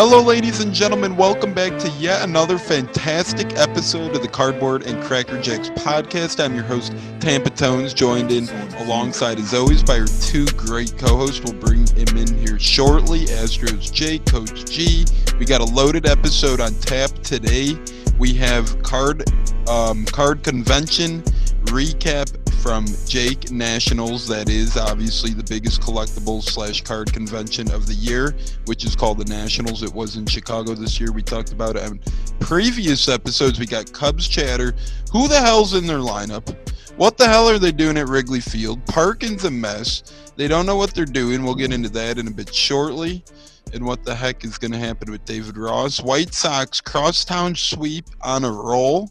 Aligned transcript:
Hello, 0.00 0.22
ladies 0.22 0.60
and 0.60 0.72
gentlemen. 0.72 1.16
Welcome 1.16 1.52
back 1.52 1.76
to 1.80 1.88
yet 1.98 2.22
another 2.22 2.56
fantastic 2.56 3.56
episode 3.56 4.14
of 4.14 4.22
the 4.22 4.28
Cardboard 4.28 4.86
and 4.86 5.02
Cracker 5.02 5.42
Jacks 5.42 5.70
podcast. 5.70 6.38
I'm 6.38 6.54
your 6.54 6.62
host, 6.62 6.92
Tampa 7.18 7.50
Tones, 7.50 7.94
joined 7.94 8.30
in 8.30 8.48
alongside, 8.76 9.40
as 9.40 9.52
always, 9.52 9.82
by 9.82 9.98
our 9.98 10.06
two 10.06 10.46
great 10.56 10.96
co 10.96 11.16
hosts. 11.16 11.40
We'll 11.40 11.60
bring 11.60 11.84
him 11.88 12.16
in 12.16 12.32
here 12.38 12.60
shortly. 12.60 13.24
Astros 13.26 13.92
J, 13.92 14.20
Coach 14.20 14.66
G. 14.66 15.04
We 15.36 15.44
got 15.44 15.60
a 15.60 15.64
loaded 15.64 16.06
episode 16.06 16.60
on 16.60 16.74
tap 16.74 17.10
today. 17.24 17.76
We 18.20 18.34
have 18.34 18.80
card 18.84 19.24
um, 19.68 20.04
card 20.04 20.44
convention 20.44 21.22
recap 21.64 22.47
from 22.68 22.84
Jake 23.06 23.50
Nationals. 23.50 24.28
That 24.28 24.50
is 24.50 24.76
obviously 24.76 25.30
the 25.30 25.42
biggest 25.42 25.80
collectibles 25.80 26.42
slash 26.42 26.82
card 26.82 27.10
convention 27.10 27.70
of 27.70 27.86
the 27.86 27.94
year, 27.94 28.36
which 28.66 28.84
is 28.84 28.94
called 28.94 29.16
the 29.16 29.24
Nationals. 29.24 29.82
It 29.82 29.90
was 29.90 30.16
in 30.16 30.26
Chicago 30.26 30.74
this 30.74 31.00
year. 31.00 31.10
We 31.10 31.22
talked 31.22 31.50
about 31.50 31.76
it 31.76 31.84
in 31.84 31.98
previous 32.40 33.08
episodes. 33.08 33.58
We 33.58 33.64
got 33.64 33.90
Cubs 33.94 34.28
chatter. 34.28 34.74
Who 35.10 35.28
the 35.28 35.40
hell's 35.40 35.72
in 35.72 35.86
their 35.86 36.00
lineup? 36.00 36.54
What 36.98 37.16
the 37.16 37.26
hell 37.26 37.48
are 37.48 37.58
they 37.58 37.72
doing 37.72 37.96
at 37.96 38.06
Wrigley 38.06 38.40
Field? 38.40 38.84
Parking's 38.84 39.46
a 39.46 39.50
mess. 39.50 40.02
They 40.36 40.46
don't 40.46 40.66
know 40.66 40.76
what 40.76 40.92
they're 40.92 41.06
doing. 41.06 41.44
We'll 41.44 41.54
get 41.54 41.72
into 41.72 41.88
that 41.88 42.18
in 42.18 42.28
a 42.28 42.30
bit 42.30 42.54
shortly. 42.54 43.24
And 43.72 43.86
what 43.86 44.04
the 44.04 44.14
heck 44.14 44.44
is 44.44 44.58
going 44.58 44.72
to 44.72 44.78
happen 44.78 45.10
with 45.10 45.24
David 45.24 45.56
Ross? 45.56 46.02
White 46.02 46.34
Sox 46.34 46.82
crosstown 46.82 47.54
sweep 47.54 48.04
on 48.20 48.44
a 48.44 48.52
roll. 48.52 49.10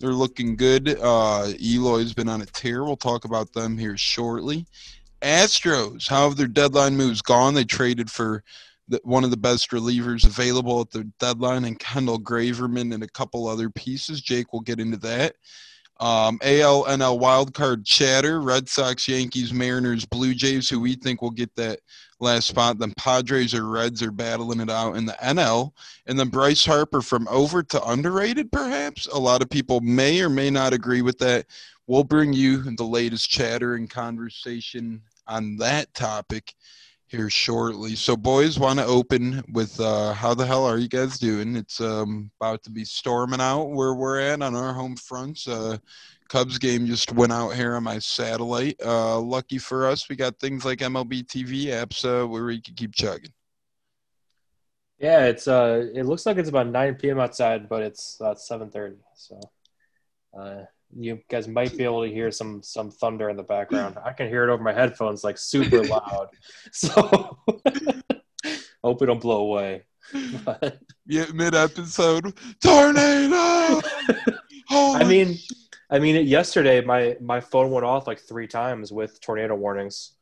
They're 0.00 0.10
looking 0.10 0.56
good. 0.56 0.96
Uh, 1.00 1.52
Eloy's 1.60 2.12
been 2.12 2.28
on 2.28 2.42
a 2.42 2.46
tear. 2.46 2.84
We'll 2.84 2.96
talk 2.96 3.24
about 3.24 3.52
them 3.52 3.76
here 3.76 3.96
shortly. 3.96 4.66
Astros, 5.22 6.08
how 6.08 6.28
have 6.28 6.36
their 6.36 6.46
deadline 6.46 6.96
moves 6.96 7.20
gone? 7.20 7.54
They 7.54 7.64
traded 7.64 8.10
for 8.10 8.44
the, 8.86 9.00
one 9.02 9.24
of 9.24 9.30
the 9.30 9.36
best 9.36 9.70
relievers 9.70 10.24
available 10.24 10.80
at 10.80 10.90
the 10.90 11.04
deadline, 11.18 11.64
and 11.64 11.78
Kendall 11.78 12.20
Graveman 12.20 12.94
and 12.94 13.02
a 13.02 13.08
couple 13.08 13.48
other 13.48 13.70
pieces. 13.70 14.20
Jake 14.20 14.52
will 14.52 14.60
get 14.60 14.78
into 14.78 14.96
that. 14.98 15.34
Um, 15.98 16.38
AL 16.42 16.84
wildcard 16.84 17.84
chatter: 17.84 18.40
Red 18.40 18.68
Sox, 18.68 19.08
Yankees, 19.08 19.52
Mariners, 19.52 20.04
Blue 20.04 20.32
Jays, 20.32 20.68
who 20.68 20.78
we 20.78 20.94
think 20.94 21.20
will 21.20 21.30
get 21.30 21.54
that 21.56 21.80
last 22.20 22.48
spot. 22.48 22.78
Then 22.78 22.92
Padres 22.96 23.54
or 23.54 23.66
Reds 23.66 24.02
are 24.02 24.10
battling 24.10 24.60
it 24.60 24.70
out 24.70 24.96
in 24.96 25.06
the 25.06 25.16
NL. 25.22 25.72
And 26.06 26.18
then 26.18 26.28
Bryce 26.28 26.64
Harper 26.64 27.00
from 27.00 27.28
over 27.28 27.62
to 27.62 27.84
underrated, 27.84 28.50
perhaps. 28.50 29.06
A 29.06 29.18
lot 29.18 29.42
of 29.42 29.50
people 29.50 29.80
may 29.80 30.20
or 30.20 30.28
may 30.28 30.50
not 30.50 30.72
agree 30.72 31.02
with 31.02 31.18
that. 31.18 31.46
We'll 31.86 32.04
bring 32.04 32.32
you 32.32 32.62
the 32.76 32.84
latest 32.84 33.30
chatter 33.30 33.74
and 33.74 33.88
conversation 33.88 35.02
on 35.26 35.56
that 35.56 35.92
topic 35.94 36.54
here 37.08 37.30
shortly. 37.30 37.96
So, 37.96 38.16
boys, 38.16 38.58
want 38.58 38.78
to 38.78 38.84
open 38.84 39.42
with 39.52 39.80
uh, 39.80 40.12
how 40.12 40.34
the 40.34 40.44
hell 40.44 40.66
are 40.66 40.76
you 40.76 40.88
guys 40.88 41.18
doing? 41.18 41.56
It's 41.56 41.80
um, 41.80 42.30
about 42.38 42.62
to 42.64 42.70
be 42.70 42.84
storming 42.84 43.40
out 43.40 43.70
where 43.70 43.94
we're 43.94 44.20
at 44.20 44.42
on 44.42 44.54
our 44.54 44.74
home 44.74 44.96
fronts. 44.96 45.48
Uh, 45.48 45.78
Cubs 46.28 46.58
game 46.58 46.86
just 46.86 47.12
went 47.12 47.32
out 47.32 47.50
here 47.50 47.74
on 47.74 47.84
my 47.84 47.98
satellite. 47.98 48.76
Uh, 48.84 49.18
lucky 49.18 49.58
for 49.58 49.86
us, 49.86 50.08
we 50.08 50.16
got 50.16 50.38
things 50.38 50.64
like 50.64 50.80
MLB 50.80 51.26
TV 51.26 51.66
apps 51.66 52.04
uh, 52.04 52.26
where 52.26 52.50
you 52.50 52.60
can 52.60 52.74
keep 52.74 52.94
chugging. 52.94 53.32
Yeah, 54.98 55.26
it's 55.26 55.46
uh, 55.46 55.86
it 55.94 56.04
looks 56.04 56.26
like 56.26 56.38
it's 56.38 56.48
about 56.48 56.66
9 56.66 56.96
p.m. 56.96 57.20
outside, 57.20 57.68
but 57.68 57.82
it's 57.82 58.20
uh, 58.20 58.34
7:30. 58.34 58.96
So, 59.14 59.40
uh, 60.38 60.64
you 60.96 61.20
guys 61.30 61.46
might 61.46 61.76
be 61.76 61.84
able 61.84 62.02
to 62.02 62.12
hear 62.12 62.30
some 62.32 62.62
some 62.62 62.90
thunder 62.90 63.30
in 63.30 63.36
the 63.36 63.44
background. 63.44 63.96
I 64.04 64.12
can 64.12 64.28
hear 64.28 64.42
it 64.42 64.52
over 64.52 64.62
my 64.62 64.72
headphones, 64.72 65.22
like 65.22 65.38
super 65.38 65.84
loud. 65.84 66.28
So, 66.72 67.38
hope 68.82 69.02
it 69.02 69.06
don't 69.06 69.20
blow 69.20 69.40
away. 69.40 69.84
But, 70.44 70.78
yeah, 71.06 71.26
mid 71.32 71.54
episode 71.54 72.34
tornado. 72.60 73.80
I 74.70 75.04
mean. 75.06 75.38
I 75.90 75.98
mean, 75.98 76.26
yesterday 76.26 76.82
my 76.84 77.16
my 77.20 77.40
phone 77.40 77.70
went 77.70 77.86
off 77.86 78.06
like 78.06 78.20
three 78.20 78.46
times 78.46 78.92
with 78.92 79.20
tornado 79.20 79.54
warnings, 79.54 80.12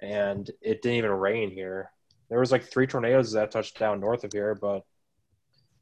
and 0.00 0.50
it 0.62 0.82
didn't 0.82 0.98
even 0.98 1.10
rain 1.10 1.50
here. 1.50 1.90
There 2.30 2.40
was 2.40 2.52
like 2.52 2.64
three 2.64 2.86
tornadoes 2.86 3.32
that 3.32 3.50
touched 3.50 3.78
down 3.78 4.00
north 4.00 4.24
of 4.24 4.32
here, 4.32 4.54
but 4.54 4.84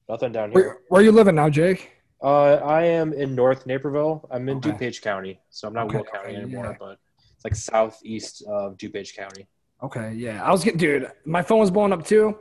nothing 0.08 0.32
down 0.32 0.50
here. 0.50 0.60
Where, 0.60 0.78
where 0.88 1.00
are 1.00 1.04
you 1.04 1.12
living 1.12 1.36
now, 1.36 1.50
Jake? 1.50 1.92
Uh, 2.20 2.54
I 2.54 2.82
am 2.82 3.12
in 3.12 3.34
North 3.34 3.64
Naperville. 3.64 4.26
I'm 4.30 4.48
in 4.48 4.56
okay. 4.56 4.70
DuPage 4.70 5.02
County, 5.02 5.40
so 5.50 5.68
I'm 5.68 5.74
not 5.74 5.86
okay, 5.86 5.98
Will 5.98 6.04
County 6.04 6.30
okay, 6.30 6.36
anymore, 6.36 6.66
yeah. 6.66 6.76
but 6.78 6.98
it's 7.36 7.44
like 7.44 7.54
southeast 7.54 8.42
of 8.48 8.76
DuPage 8.76 9.14
County. 9.14 9.46
Okay, 9.84 10.14
yeah. 10.14 10.42
I 10.42 10.50
was 10.50 10.64
getting, 10.64 10.78
dude. 10.78 11.12
My 11.24 11.42
phone 11.42 11.60
was 11.60 11.70
blowing 11.70 11.92
up 11.92 12.04
too, 12.04 12.36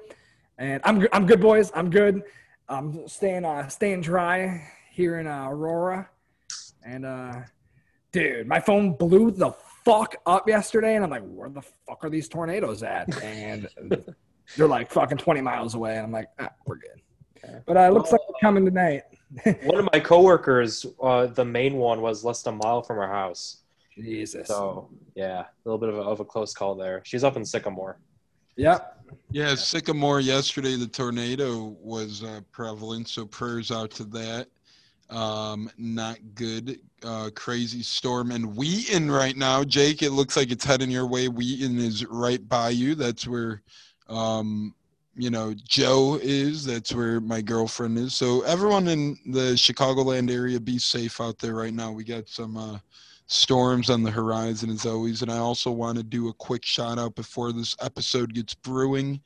and 0.58 0.82
I'm 0.84 1.08
I'm 1.14 1.28
good, 1.28 1.40
boys. 1.40 1.72
I'm 1.76 1.92
good. 1.92 2.24
I'm 2.68 3.08
staying 3.08 3.46
uh 3.46 3.68
staying 3.68 4.02
dry 4.02 4.68
here 4.90 5.20
in 5.20 5.28
uh, 5.28 5.48
Aurora. 5.48 6.10
And 6.88 7.06
uh, 7.06 7.42
dude, 8.12 8.48
my 8.48 8.60
phone 8.60 8.94
blew 8.94 9.32
the 9.32 9.52
fuck 9.84 10.16
up 10.26 10.48
yesterday, 10.48 10.96
and 10.96 11.04
I'm 11.04 11.10
like, 11.10 11.24
where 11.24 11.50
the 11.50 11.62
fuck 11.62 12.04
are 12.04 12.10
these 12.10 12.28
tornadoes 12.30 12.82
at? 12.84 13.08
And 13.24 13.68
they're 14.56 14.68
like 14.68 14.90
fucking 14.92 15.18
20 15.18 15.42
miles 15.42 15.76
away, 15.76 15.98
and 15.98 16.06
I'm 16.06 16.12
like, 16.12 16.30
ah, 16.40 16.50
we're 16.66 16.78
good. 16.78 17.02
Okay. 17.44 17.60
But 17.66 17.76
uh, 17.76 17.82
it 17.82 17.94
looks 17.94 18.14
like 18.14 18.22
they're 18.28 18.50
coming 18.50 18.64
tonight. 18.64 19.04
one 19.64 19.80
of 19.80 19.90
my 19.92 20.00
coworkers, 20.00 20.86
uh, 21.04 21.28
the 21.28 21.44
main 21.44 21.76
one 21.76 22.02
was 22.02 22.24
less 22.24 22.42
than 22.44 22.54
a 22.54 22.58
mile 22.58 22.82
from 22.82 23.00
our 23.00 23.10
house. 23.10 23.64
Jesus. 23.94 24.48
So 24.48 24.90
yeah, 25.16 25.42
a 25.42 25.48
little 25.66 25.78
bit 25.78 25.90
of 25.90 25.98
a, 25.98 26.02
of 26.02 26.22
a 26.22 26.26
close 26.26 26.54
call 26.54 26.76
there. 26.76 27.02
She's 27.04 27.26
up 27.26 27.36
in 27.36 27.44
Sycamore. 27.44 28.00
Yep. 28.56 29.06
Yeah, 29.32 29.56
Sycamore 29.56 30.22
yesterday, 30.22 30.78
the 30.78 30.88
tornado 30.88 31.76
was 31.82 32.24
uh, 32.24 32.42
prevalent, 32.52 33.08
so 33.10 33.26
prayers 33.26 33.72
out 33.72 33.92
to 33.92 34.04
that. 34.06 34.48
Um, 35.10 35.70
not 35.78 36.18
good. 36.36 36.80
Uh, 37.04 37.30
crazy 37.36 37.82
storm 37.82 38.32
and 38.32 38.56
Wheaton 38.56 39.10
right 39.10 39.38
now. 39.38 39.64
Jake, 39.64 40.02
it 40.02 40.12
looks 40.12 40.36
like 40.36 40.52
it's 40.52 40.66
heading 40.66 40.92
your 40.92 41.08
way. 41.08 41.28
Wheaton 41.28 41.78
is 41.78 42.06
right 42.06 42.46
by 42.48 42.70
you. 42.70 42.96
That's 42.96 43.28
where, 43.28 43.62
um, 44.10 44.74
you 45.16 45.30
know, 45.30 45.54
Joe 45.68 46.20
is. 46.22 46.66
That's 46.66 46.94
where 46.94 47.22
my 47.22 47.42
girlfriend 47.42 47.98
is. 47.98 48.16
So 48.16 48.42
everyone 48.42 48.88
in 48.88 49.18
the 49.28 49.54
Chicagoland 49.54 50.32
area, 50.32 50.60
be 50.60 50.78
safe 50.78 51.22
out 51.22 51.40
there 51.40 51.56
right 51.56 51.74
now. 51.74 51.92
We 51.92 52.04
got 52.04 52.28
some 52.28 52.58
uh, 52.58 52.80
storms 53.28 53.90
on 53.90 54.04
the 54.04 54.12
horizon 54.12 54.70
as 54.70 54.86
always. 54.86 55.22
And 55.22 55.32
I 55.32 55.38
also 55.38 55.72
want 55.72 55.98
to 55.98 56.04
do 56.04 56.30
a 56.30 56.34
quick 56.34 56.66
shout 56.66 57.00
out 57.00 57.16
before 57.16 57.52
this 57.54 57.76
episode 57.82 58.34
gets 58.34 58.56
brewing 58.56 59.22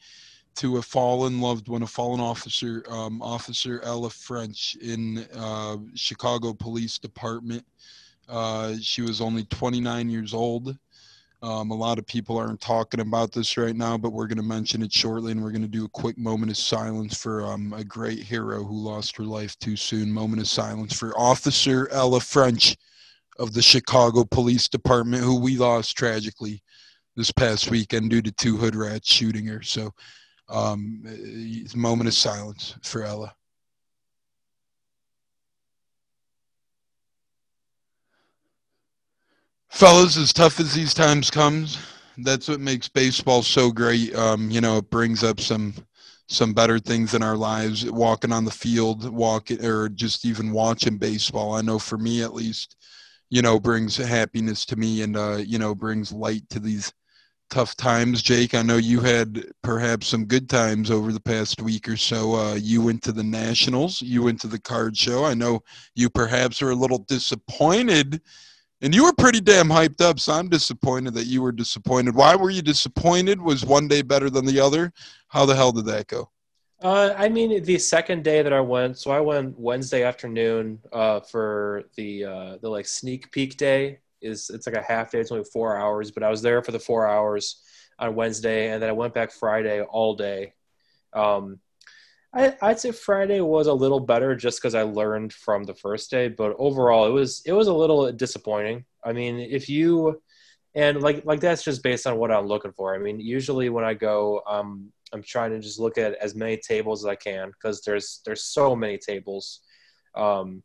to 0.56 0.78
a 0.78 0.82
fallen 0.82 1.40
loved 1.40 1.68
one, 1.68 1.84
a 1.84 1.88
fallen 1.88 2.20
officer, 2.20 2.84
um, 2.90 3.22
Officer 3.22 3.82
Ella 3.84 4.10
French 4.10 4.76
in 4.82 5.26
uh, 5.36 5.78
Chicago 5.96 6.54
Police 6.54 6.98
Department. 6.98 7.66
Uh, 8.28 8.76
she 8.82 9.02
was 9.02 9.22
only 9.22 9.44
29 9.46 10.10
years 10.10 10.34
old. 10.34 10.78
Um, 11.44 11.72
a 11.72 11.76
lot 11.76 11.98
of 11.98 12.06
people 12.06 12.38
aren't 12.38 12.62
talking 12.62 13.00
about 13.00 13.32
this 13.32 13.58
right 13.58 13.76
now, 13.76 13.98
but 13.98 14.14
we're 14.14 14.28
going 14.28 14.38
to 14.38 14.44
mention 14.44 14.84
it 14.84 14.94
shortly, 14.94 15.32
and 15.32 15.42
we're 15.42 15.52
going 15.52 15.64
to 15.64 15.68
do 15.68 15.86
a 15.86 15.90
quick 15.90 16.18
moment 16.18 16.52
of 16.52 16.58
silence 16.58 17.18
for 17.18 17.44
um, 17.44 17.74
a 17.74 17.84
great 17.84 18.20
hero 18.20 18.64
who 18.64 18.78
lost 18.78 19.18
her 19.18 19.24
life 19.24 19.58
too 19.58 19.76
soon. 19.76 20.12
Moment 20.12 20.42
of 20.42 20.48
silence 20.48 20.94
for 20.94 21.18
Officer 21.18 21.90
Ella 21.92 22.20
French 22.20 22.78
of 23.40 23.54
the 23.54 23.62
Chicago 23.62 24.24
Police 24.24 24.68
Department, 24.68 25.24
who 25.24 25.40
we 25.40 25.58
lost 25.58 25.98
tragically 25.98 26.62
this 27.16 27.32
past 27.32 27.72
weekend 27.72 28.12
due 28.12 28.22
to 28.22 28.32
two 28.32 28.58
hood 28.58 28.76
rats 28.76 29.12
shooting 29.12 29.48
her. 29.48 29.64
So 29.64 29.92
um, 30.52 31.02
moment 31.76 32.08
of 32.08 32.14
silence 32.14 32.76
for 32.84 33.04
Ella. 33.04 33.34
Fellas, 39.70 40.18
as 40.18 40.34
tough 40.34 40.60
as 40.60 40.74
these 40.74 40.94
times 40.94 41.32
comes, 41.32 41.78
that's 42.18 42.48
what 42.48 42.60
makes 42.60 42.90
baseball 42.90 43.42
so 43.42 43.72
great. 43.72 44.14
Um, 44.16 44.52
you 44.52 44.62
know, 44.62 44.78
it 44.78 44.90
brings 44.90 45.24
up 45.24 45.40
some 45.40 45.74
some 46.28 46.54
better 46.54 46.78
things 46.80 47.14
in 47.14 47.24
our 47.24 47.38
lives. 47.38 47.90
Walking 47.90 48.32
on 48.32 48.46
the 48.46 48.52
field, 48.52 49.10
walking 49.10 49.64
or 49.66 49.90
just 49.90 50.26
even 50.26 50.52
watching 50.52 50.98
baseball. 50.98 51.54
I 51.54 51.62
know 51.62 51.80
for 51.80 51.98
me 51.98 52.22
at 52.22 52.34
least, 52.34 52.76
you 53.30 53.42
know, 53.42 53.60
brings 53.60 53.96
happiness 53.96 54.66
to 54.68 54.76
me 54.76 55.02
and 55.02 55.16
uh, 55.18 55.38
you 55.38 55.58
know 55.58 55.74
brings 55.74 56.12
light 56.12 56.48
to 56.50 56.60
these 56.60 56.92
tough 57.52 57.76
times, 57.76 58.24
Jake. 58.24 58.56
I 58.56 58.64
know 58.64 58.78
you 58.78 59.02
had 59.02 59.46
perhaps 59.62 60.08
some 60.08 60.26
good 60.26 60.50
times 60.50 60.90
over 60.90 61.12
the 61.12 61.20
past 61.20 61.62
week 61.62 61.88
or 61.88 61.98
so. 61.98 62.34
Uh, 62.34 62.56
you 62.56 62.82
went 62.82 63.04
to 63.04 63.12
the 63.12 63.24
Nationals, 63.24 64.02
you 64.02 64.24
went 64.24 64.42
to 64.42 64.48
the 64.48 64.60
card 64.60 64.98
show. 64.98 65.26
I 65.26 65.36
know 65.36 65.62
you 65.94 66.10
perhaps 66.10 66.62
were 66.62 66.72
a 66.72 66.76
little 66.76 67.00
disappointed, 67.00 68.22
and 68.82 68.96
you 68.96 69.04
were 69.04 69.14
pretty 69.14 69.42
damn 69.42 69.68
hyped 69.68 70.02
up. 70.02 70.20
So 70.20 70.34
I'm 70.34 70.50
disappointed 70.50 71.14
that 71.14 71.28
you 71.28 71.42
were 71.44 71.52
disappointed. 71.52 72.16
Why 72.16 72.36
were 72.36 72.50
you 72.50 72.64
disappointed? 72.64 73.40
Was 73.40 73.64
one 73.64 73.88
day 73.88 74.02
better 74.02 74.32
than 74.32 74.46
the 74.46 74.60
other? 74.60 74.92
How 75.28 75.46
the 75.46 75.56
hell 75.56 75.72
did 75.72 75.86
that 75.86 76.08
go? 76.08 76.30
Uh, 76.82 77.14
I 77.16 77.30
mean, 77.30 77.62
the 77.64 77.78
second 77.78 78.24
day 78.24 78.42
that 78.42 78.54
I 78.54 78.62
went, 78.62 78.98
so 78.98 79.12
I 79.12 79.20
went 79.20 79.60
Wednesday 79.60 80.02
afternoon 80.02 80.80
uh, 80.92 81.20
for 81.20 81.84
the 81.96 82.26
uh, 82.26 82.58
the 82.60 82.70
like 82.70 82.88
sneak 82.88 83.30
peek 83.32 83.56
day 83.58 84.00
is 84.22 84.50
it's 84.50 84.68
like 84.68 84.76
a 84.76 84.82
half 84.82 85.12
day. 85.12 85.20
It's 85.20 85.32
only 85.32 85.46
four 85.46 85.78
hours, 85.78 86.12
but 86.12 86.24
I 86.24 86.30
was 86.30 86.42
there 86.42 86.62
for 86.62 86.72
the 86.72 86.80
four 86.80 87.08
hours 87.08 87.62
on 88.00 88.16
Wednesday, 88.16 88.70
and 88.72 88.82
then 88.82 88.90
I 88.90 88.94
went 88.94 89.14
back 89.14 89.32
Friday 89.32 89.82
all 89.82 90.16
day. 90.16 90.54
Um, 91.14 91.60
I, 92.34 92.56
I'd 92.62 92.80
say 92.80 92.92
Friday 92.92 93.42
was 93.42 93.68
a 93.68 93.74
little 93.74 94.00
better 94.00 94.36
just 94.36 94.60
because 94.60 94.76
I 94.76 94.84
learned 94.84 95.34
from 95.34 95.64
the 95.64 95.76
first 95.76 96.10
day, 96.10 96.30
but 96.30 96.56
overall 96.58 97.06
it 97.06 97.12
was 97.12 97.42
it 97.46 97.52
was 97.52 97.68
a 97.68 97.74
little 97.74 98.12
disappointing. 98.12 98.86
I 99.04 99.12
mean, 99.12 99.40
if 99.40 99.68
you 99.68 100.22
and 100.74 101.02
like 101.02 101.26
like 101.26 101.42
that's 101.42 101.64
just 101.64 101.84
based 101.84 102.08
on 102.08 102.18
what 102.18 102.32
I'm 102.32 102.46
looking 102.46 102.72
for. 102.72 102.96
I 102.96 102.98
mean, 102.98 103.20
usually 103.20 103.70
when 103.70 103.84
I 103.84 103.94
go, 103.94 104.42
um, 104.48 104.92
I'm 105.12 105.24
trying 105.24 105.52
to 105.52 105.60
just 105.60 105.80
look 105.80 105.98
at 105.98 106.14
as 106.16 106.36
many 106.36 106.58
tables 106.58 107.04
as 107.04 107.10
I 107.10 107.16
can 107.16 107.50
because 107.50 107.82
there's 107.82 108.22
there's 108.26 108.44
so 108.44 108.76
many 108.76 108.98
tables. 108.98 109.62
Um, 110.16 110.64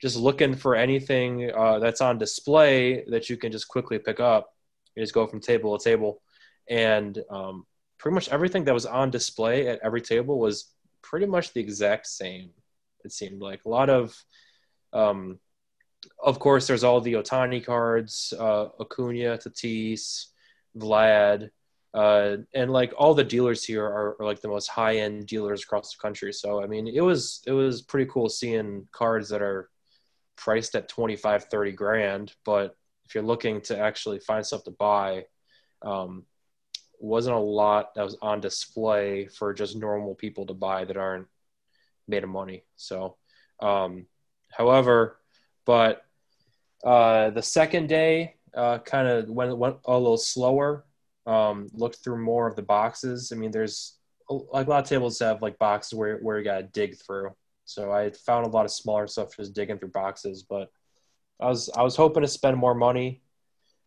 just 0.00 0.16
looking 0.16 0.54
for 0.54 0.74
anything 0.74 1.50
uh, 1.54 1.78
that's 1.78 2.00
on 2.00 2.18
display 2.18 3.04
that 3.08 3.28
you 3.28 3.36
can 3.36 3.52
just 3.52 3.68
quickly 3.68 3.98
pick 3.98 4.18
up. 4.18 4.54
You 4.96 5.02
just 5.02 5.14
go 5.14 5.26
from 5.26 5.40
table 5.40 5.76
to 5.76 5.84
table, 5.84 6.22
and 6.68 7.18
um, 7.30 7.66
pretty 7.98 8.14
much 8.14 8.28
everything 8.30 8.64
that 8.64 8.74
was 8.74 8.86
on 8.86 9.10
display 9.10 9.68
at 9.68 9.80
every 9.84 10.00
table 10.00 10.38
was 10.38 10.72
pretty 11.02 11.26
much 11.26 11.52
the 11.52 11.60
exact 11.60 12.06
same. 12.06 12.50
It 13.04 13.12
seemed 13.12 13.40
like 13.40 13.64
a 13.64 13.68
lot 13.68 13.88
of, 13.88 14.16
um, 14.92 15.38
of 16.22 16.38
course, 16.38 16.66
there's 16.66 16.84
all 16.84 17.00
the 17.00 17.14
Ohtani 17.14 17.64
cards, 17.64 18.34
uh, 18.38 18.68
Acuna, 18.80 19.38
Tatis, 19.38 20.26
Vlad, 20.76 21.50
uh, 21.92 22.36
and 22.54 22.70
like 22.70 22.92
all 22.96 23.14
the 23.14 23.24
dealers 23.24 23.64
here 23.64 23.84
are, 23.84 24.16
are 24.20 24.24
like 24.24 24.40
the 24.40 24.48
most 24.48 24.68
high 24.68 24.96
end 24.96 25.26
dealers 25.26 25.62
across 25.62 25.92
the 25.92 26.00
country. 26.00 26.32
So 26.32 26.62
I 26.62 26.66
mean, 26.66 26.86
it 26.88 27.00
was 27.00 27.42
it 27.46 27.52
was 27.52 27.82
pretty 27.82 28.10
cool 28.10 28.28
seeing 28.28 28.86
cards 28.92 29.28
that 29.30 29.42
are 29.42 29.68
priced 30.40 30.74
at 30.74 30.88
25, 30.88 31.44
30 31.44 31.72
grand, 31.72 32.32
but 32.44 32.74
if 33.04 33.14
you're 33.14 33.22
looking 33.22 33.60
to 33.60 33.78
actually 33.78 34.18
find 34.18 34.44
stuff 34.44 34.64
to 34.64 34.70
buy, 34.70 35.24
um, 35.82 36.24
wasn't 36.98 37.36
a 37.36 37.38
lot 37.38 37.94
that 37.94 38.04
was 38.04 38.16
on 38.22 38.40
display 38.40 39.26
for 39.26 39.52
just 39.52 39.76
normal 39.76 40.14
people 40.14 40.46
to 40.46 40.54
buy 40.54 40.84
that 40.84 40.96
aren't 40.96 41.26
made 42.08 42.24
of 42.24 42.30
money. 42.30 42.64
So, 42.76 43.16
um, 43.60 44.06
however, 44.50 45.18
but 45.66 46.04
uh, 46.84 47.30
the 47.30 47.42
second 47.42 47.88
day 47.88 48.36
uh, 48.54 48.78
kind 48.78 49.08
of 49.08 49.28
went, 49.28 49.56
went 49.56 49.76
a 49.84 49.92
little 49.92 50.16
slower. 50.16 50.84
Um, 51.26 51.68
looked 51.74 51.96
through 51.96 52.24
more 52.24 52.48
of 52.48 52.56
the 52.56 52.62
boxes. 52.62 53.30
I 53.30 53.36
mean, 53.36 53.50
there's 53.50 53.98
like 54.28 54.66
a 54.66 54.70
lot 54.70 54.82
of 54.82 54.88
tables 54.88 55.18
have 55.18 55.42
like 55.42 55.58
boxes 55.58 55.94
where 55.94 56.18
where 56.18 56.38
you 56.38 56.44
got 56.44 56.58
to 56.58 56.62
dig 56.64 56.96
through. 56.96 57.34
So 57.70 57.92
I 57.92 58.10
found 58.10 58.46
a 58.46 58.50
lot 58.50 58.64
of 58.64 58.72
smaller 58.72 59.06
stuff 59.06 59.36
just 59.36 59.54
digging 59.54 59.78
through 59.78 59.90
boxes. 59.90 60.42
But 60.42 60.70
I 61.40 61.48
was 61.48 61.70
I 61.76 61.82
was 61.82 61.96
hoping 61.96 62.22
to 62.22 62.28
spend 62.28 62.56
more 62.56 62.74
money. 62.74 63.22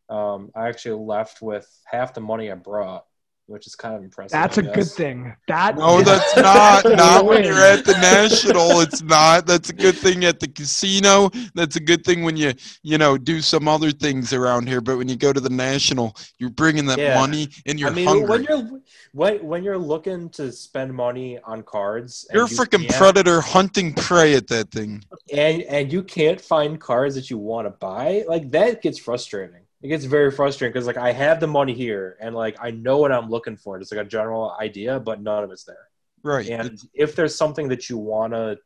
Um, 0.10 0.52
I 0.56 0.70
actually 0.70 1.04
left 1.04 1.42
with 1.42 1.68
half 1.86 2.14
the 2.14 2.22
money 2.22 2.52
I 2.52 2.56
brought, 2.56 3.06
which 3.48 3.68
is 3.68 3.76
kind 3.76 3.96
of 3.96 4.04
impressive. 4.04 4.32
That's 4.32 4.58
I 4.58 4.62
a 4.62 4.74
good 4.74 4.88
thing. 4.88 5.36
That 5.48 5.78
No, 5.78 6.02
that's 6.02 6.36
not. 6.38 6.86
Not 6.86 7.26
when 7.26 7.44
you're 7.44 7.54
at 7.60 7.84
the 7.86 7.94
national. 7.94 8.82
It's 8.82 9.02
not. 9.02 9.46
That's 9.46 9.70
a 9.70 9.74
good 9.74 9.96
thing 9.96 10.24
at 10.24 10.40
the 10.40 10.48
casino. 10.48 11.30
That's 11.54 11.76
a 11.76 11.80
good 11.82 12.06
thing 12.06 12.24
when 12.24 12.38
you, 12.38 12.54
you 12.84 12.98
know, 12.98 13.18
do 13.18 13.42
some 13.42 13.68
other 13.68 13.92
things 13.92 14.32
around 14.34 14.68
here. 14.68 14.80
But 14.82 14.98
when 14.98 15.10
you 15.10 15.16
go 15.18 15.34
to 15.34 15.40
the 15.42 15.50
national, 15.50 16.16
you're 16.40 16.50
bringing 16.52 16.86
that 16.88 17.00
Yeah. 17.00 17.20
money 17.20 17.50
and 17.66 17.80
you're 17.80 17.90
I 17.90 17.94
mean, 17.94 18.08
hungry. 18.08 18.28
when 18.30 18.44
you're 18.44 18.82
when 19.12 19.46
when 19.46 19.64
you're 19.64 19.78
looking 19.78 20.30
to 20.32 20.52
spend 20.52 20.94
money 20.94 21.38
on 21.44 21.64
cards, 21.64 22.26
you're 22.34 22.46
a 22.46 22.50
you 22.50 22.56
freaking 22.56 22.88
predator 22.98 23.42
hunting 23.42 23.94
prey 23.94 24.36
at 24.36 24.48
that 24.48 24.72
thing. 24.72 25.04
and 25.34 25.64
and 25.64 25.92
you 25.92 26.02
can't 26.02 26.40
find 26.40 26.80
cards 26.80 27.16
that 27.16 27.30
you 27.30 27.38
want 27.38 27.68
to 27.68 27.72
buy. 27.72 28.24
Like 28.28 28.52
that 28.52 28.82
gets 28.82 28.98
frustrating. 29.00 29.63
It 29.84 29.90
gets 29.90 30.06
very 30.06 30.32
frustrating 30.32 30.72
because 30.72 30.88
like 30.88 30.98
I 30.98 31.12
have 31.12 31.42
the 31.42 31.48
money 31.48 31.74
here, 31.74 32.18
and 32.22 32.34
like 32.34 32.56
I 32.62 32.72
know 32.72 32.98
what 32.98 33.12
I'm 33.12 33.30
looking 33.30 33.58
for. 33.58 33.78
It's 33.78 33.92
like 33.92 34.02
a 34.02 34.10
general 34.10 34.56
idea, 34.60 35.00
but 35.00 35.22
none 35.22 35.44
of 35.44 35.52
it's 35.52 35.66
there. 35.66 35.90
Right. 36.24 36.48
And 36.50 36.80
if 36.94 37.16
there's 37.16 37.36
something 37.36 37.68
that 37.68 37.90
you 37.90 37.98
wanna 37.98 38.58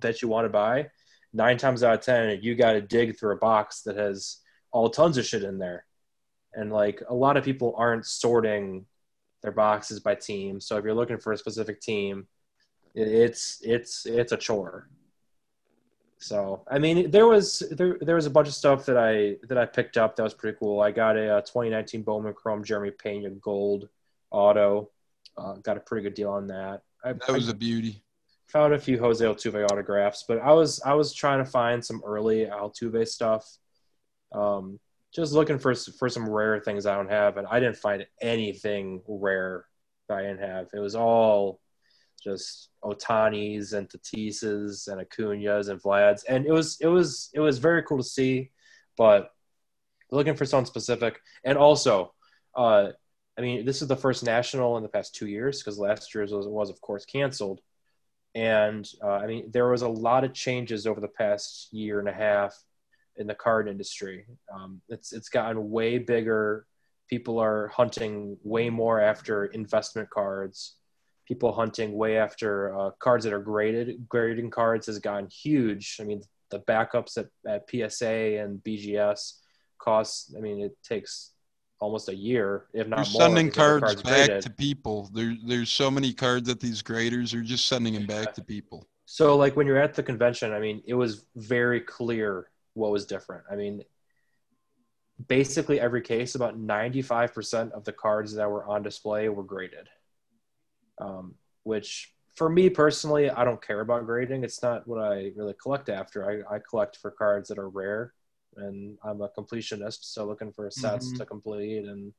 that 0.00 0.20
you 0.20 0.28
want 0.28 0.44
to 0.44 0.50
buy, 0.50 0.90
nine 1.32 1.56
times 1.56 1.82
out 1.82 1.94
of 1.94 2.00
ten, 2.02 2.38
you 2.42 2.54
got 2.54 2.72
to 2.72 2.82
dig 2.82 3.18
through 3.18 3.32
a 3.32 3.38
box 3.38 3.82
that 3.82 3.96
has 3.96 4.38
all 4.70 4.90
tons 4.90 5.16
of 5.16 5.24
shit 5.24 5.42
in 5.42 5.58
there. 5.58 5.86
And 6.54 6.70
like 6.70 7.02
a 7.08 7.14
lot 7.14 7.38
of 7.38 7.44
people 7.44 7.74
aren't 7.78 8.04
sorting 8.04 8.84
their 9.42 9.52
boxes 9.52 10.00
by 10.00 10.14
team. 10.14 10.60
So 10.60 10.76
if 10.76 10.84
you're 10.84 10.94
looking 10.94 11.18
for 11.18 11.32
a 11.32 11.38
specific 11.38 11.80
team, 11.80 12.28
it's 12.94 13.58
it's 13.62 14.04
it's 14.04 14.32
a 14.32 14.36
chore. 14.36 14.88
So 16.22 16.64
I 16.70 16.78
mean, 16.78 17.10
there 17.10 17.26
was 17.26 17.60
there 17.70 17.98
there 18.00 18.14
was 18.14 18.26
a 18.26 18.30
bunch 18.30 18.48
of 18.48 18.54
stuff 18.54 18.86
that 18.86 18.96
I 18.96 19.36
that 19.48 19.58
I 19.58 19.66
picked 19.66 19.96
up 19.96 20.16
that 20.16 20.22
was 20.22 20.34
pretty 20.34 20.56
cool. 20.58 20.80
I 20.80 20.92
got 20.92 21.16
a, 21.16 21.38
uh 21.38 21.40
2019 21.40 22.02
Bowman 22.02 22.34
Chrome 22.34 22.64
Jeremy 22.64 22.92
Pena 22.92 23.30
Gold 23.30 23.88
Auto. 24.30 24.90
Uh, 25.36 25.54
got 25.54 25.76
a 25.76 25.80
pretty 25.80 26.04
good 26.04 26.14
deal 26.14 26.30
on 26.30 26.46
that. 26.48 26.82
I, 27.04 27.14
that 27.14 27.30
was 27.30 27.48
I 27.48 27.52
a 27.52 27.54
beauty. 27.54 28.04
found 28.48 28.74
a 28.74 28.78
few 28.78 28.98
Jose 28.98 29.24
Altuve 29.24 29.68
autographs, 29.70 30.24
but 30.28 30.38
I 30.38 30.52
was 30.52 30.80
I 30.84 30.94
was 30.94 31.12
trying 31.14 31.44
to 31.44 31.50
find 31.50 31.84
some 31.84 32.02
early 32.04 32.46
Altuve 32.46 33.08
stuff. 33.08 33.48
Um, 34.32 34.78
just 35.14 35.32
looking 35.32 35.58
for 35.58 35.74
for 35.74 36.08
some 36.08 36.28
rare 36.28 36.60
things 36.60 36.86
I 36.86 36.94
don't 36.94 37.10
have, 37.10 37.36
and 37.36 37.46
I 37.50 37.60
didn't 37.60 37.76
find 37.78 38.06
anything 38.20 39.02
rare 39.08 39.66
that 40.08 40.18
I 40.18 40.22
didn't 40.22 40.40
have. 40.42 40.68
It 40.74 40.80
was 40.80 40.94
all 40.94 41.61
just 42.22 42.70
Ohtanis 42.84 43.72
and 43.72 43.88
Tatises 43.88 44.88
and 44.88 45.00
Acuñas 45.00 45.68
and 45.68 45.82
Vlads, 45.82 46.22
and 46.28 46.46
it 46.46 46.52
was 46.52 46.78
it 46.80 46.88
was 46.88 47.30
it 47.34 47.40
was 47.40 47.58
very 47.58 47.82
cool 47.82 47.98
to 47.98 48.04
see, 48.04 48.50
but 48.96 49.30
looking 50.10 50.34
for 50.34 50.44
something 50.44 50.66
specific, 50.66 51.20
and 51.44 51.56
also, 51.58 52.12
uh, 52.54 52.88
I 53.36 53.40
mean, 53.40 53.64
this 53.64 53.82
is 53.82 53.88
the 53.88 53.96
first 53.96 54.24
national 54.24 54.76
in 54.76 54.82
the 54.82 54.88
past 54.88 55.14
two 55.14 55.26
years 55.26 55.58
because 55.58 55.78
last 55.78 56.14
year's 56.14 56.32
was, 56.32 56.46
was 56.46 56.70
of 56.70 56.80
course 56.80 57.04
canceled, 57.04 57.60
and 58.34 58.88
uh, 59.02 59.16
I 59.16 59.26
mean 59.26 59.50
there 59.52 59.68
was 59.68 59.82
a 59.82 59.88
lot 59.88 60.24
of 60.24 60.34
changes 60.34 60.86
over 60.86 61.00
the 61.00 61.08
past 61.08 61.72
year 61.72 61.98
and 61.98 62.08
a 62.08 62.12
half 62.12 62.54
in 63.16 63.26
the 63.26 63.34
card 63.34 63.68
industry. 63.68 64.26
Um, 64.52 64.80
it's 64.88 65.12
it's 65.12 65.28
gotten 65.28 65.70
way 65.70 65.98
bigger. 65.98 66.66
People 67.08 67.38
are 67.38 67.68
hunting 67.68 68.38
way 68.42 68.70
more 68.70 69.00
after 69.00 69.46
investment 69.46 70.08
cards. 70.10 70.76
People 71.26 71.52
hunting 71.52 71.92
way 71.92 72.16
after 72.16 72.76
uh, 72.76 72.90
cards 72.98 73.24
that 73.24 73.32
are 73.32 73.40
graded. 73.40 74.08
Grading 74.08 74.50
cards 74.50 74.86
has 74.86 74.98
gotten 74.98 75.28
huge. 75.28 75.98
I 76.00 76.04
mean, 76.04 76.22
the 76.50 76.60
backups 76.60 77.16
at, 77.16 77.28
at 77.46 77.68
PSA 77.70 78.40
and 78.40 78.62
BGS 78.62 79.34
costs. 79.78 80.34
I 80.36 80.40
mean, 80.40 80.60
it 80.60 80.76
takes 80.82 81.30
almost 81.80 82.08
a 82.08 82.14
year, 82.14 82.66
if 82.72 82.86
You're 82.86 82.88
not 82.88 83.10
more. 83.10 83.22
sending 83.22 83.46
get 83.46 83.54
cards 83.56 84.02
back 84.02 84.26
graded. 84.26 84.42
to 84.42 84.50
people. 84.50 85.10
There, 85.12 85.36
there's 85.44 85.70
so 85.70 85.90
many 85.90 86.12
cards 86.12 86.48
at 86.48 86.60
these 86.60 86.80
graders. 86.80 87.32
They're 87.32 87.40
just 87.40 87.66
sending 87.66 87.94
them 87.94 88.06
back 88.06 88.34
to 88.34 88.44
people. 88.44 88.86
So, 89.04 89.36
like 89.36 89.56
when 89.56 89.66
you're 89.66 89.80
at 89.80 89.94
the 89.94 90.02
convention, 90.02 90.52
I 90.52 90.60
mean, 90.60 90.82
it 90.86 90.94
was 90.94 91.26
very 91.36 91.80
clear 91.80 92.48
what 92.74 92.92
was 92.92 93.04
different. 93.04 93.44
I 93.50 93.56
mean, 93.56 93.82
basically 95.28 95.80
every 95.80 96.02
case, 96.02 96.34
about 96.34 96.58
95% 96.58 97.72
of 97.72 97.84
the 97.84 97.92
cards 97.92 98.34
that 98.34 98.50
were 98.50 98.64
on 98.64 98.82
display 98.82 99.28
were 99.28 99.42
graded. 99.42 99.88
Um, 101.02 101.34
which, 101.64 102.12
for 102.34 102.48
me 102.48 102.70
personally, 102.70 103.30
I 103.30 103.44
don't 103.44 103.64
care 103.66 103.80
about 103.80 104.06
grading. 104.06 104.44
It's 104.44 104.62
not 104.62 104.86
what 104.86 105.02
I 105.02 105.32
really 105.36 105.54
collect 105.62 105.88
after. 105.88 106.18
I, 106.30 106.56
I 106.56 106.58
collect 106.68 106.96
for 106.96 107.10
cards 107.10 107.48
that 107.48 107.58
are 107.58 107.68
rare, 107.68 108.14
and 108.56 108.98
I'm 109.04 109.20
a 109.22 109.28
completionist, 109.28 110.04
so 110.04 110.26
looking 110.26 110.52
for 110.52 110.70
sets 110.70 111.12
Mhm. 111.12 111.16
to 111.18 111.26
complete 111.26 111.84
and 111.86 112.12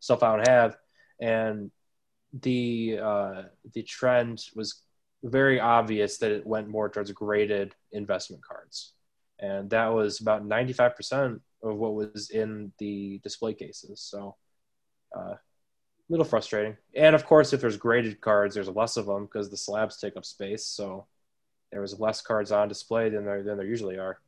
stuff 0.00 0.22
I 0.22 0.36
don't 0.36 0.48
have. 0.48 0.76
And 1.20 1.70
the 2.32 2.98
uh, 3.02 3.42
the 3.74 3.82
trend 3.82 4.44
was 4.54 4.82
very 5.24 5.60
obvious 5.60 6.18
that 6.18 6.32
it 6.32 6.46
went 6.46 6.68
more 6.68 6.88
towards 6.88 7.12
graded 7.12 7.74
investment 7.92 8.42
cards. 8.44 8.94
And 9.40 9.70
that 9.70 9.88
was 9.88 10.20
about 10.20 10.44
95% 10.46 11.40
of 11.62 11.76
what 11.76 11.94
was 11.94 12.30
in 12.30 12.72
the 12.78 13.20
display 13.22 13.54
cases. 13.54 14.00
So, 14.02 14.36
uh, 15.16 15.34
little 16.08 16.24
frustrating. 16.24 16.76
And 16.94 17.14
of 17.14 17.24
course, 17.24 17.52
if 17.52 17.60
there's 17.60 17.76
graded 17.76 18.20
cards, 18.20 18.54
there's 18.54 18.68
less 18.68 18.96
of 18.96 19.06
them 19.06 19.26
because 19.26 19.50
the 19.50 19.56
slabs 19.56 19.98
take 19.98 20.16
up 20.16 20.24
space. 20.24 20.64
So, 20.64 21.06
there 21.70 21.80
was 21.80 21.98
less 22.00 22.20
cards 22.20 22.50
on 22.50 22.68
display 22.68 23.10
than 23.10 23.24
there, 23.24 23.42
than 23.42 23.58
there 23.58 23.66
usually 23.66 23.98
are. 23.98 24.18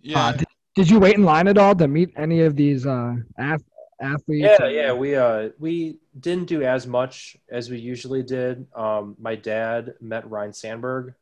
Yeah. 0.00 0.26
Uh, 0.26 0.32
did, 0.32 0.46
did 0.74 0.90
you 0.90 0.98
wait 0.98 1.16
in 1.16 1.24
line 1.24 1.48
at 1.48 1.58
all 1.58 1.74
to 1.74 1.88
meet 1.88 2.10
any 2.16 2.40
of 2.42 2.56
these 2.56 2.86
uh, 2.86 3.16
ath- 3.38 3.62
athletes? 4.00 4.48
Yeah, 4.60 4.68
yeah, 4.68 4.92
we 4.92 5.16
uh 5.16 5.50
we 5.58 5.98
didn't 6.18 6.46
do 6.46 6.62
as 6.62 6.86
much 6.86 7.36
as 7.50 7.70
we 7.70 7.78
usually 7.78 8.22
did. 8.22 8.66
Um, 8.74 9.16
my 9.18 9.34
dad 9.34 9.94
met 10.00 10.28
Ryne 10.30 10.52
Sandberg, 10.52 11.14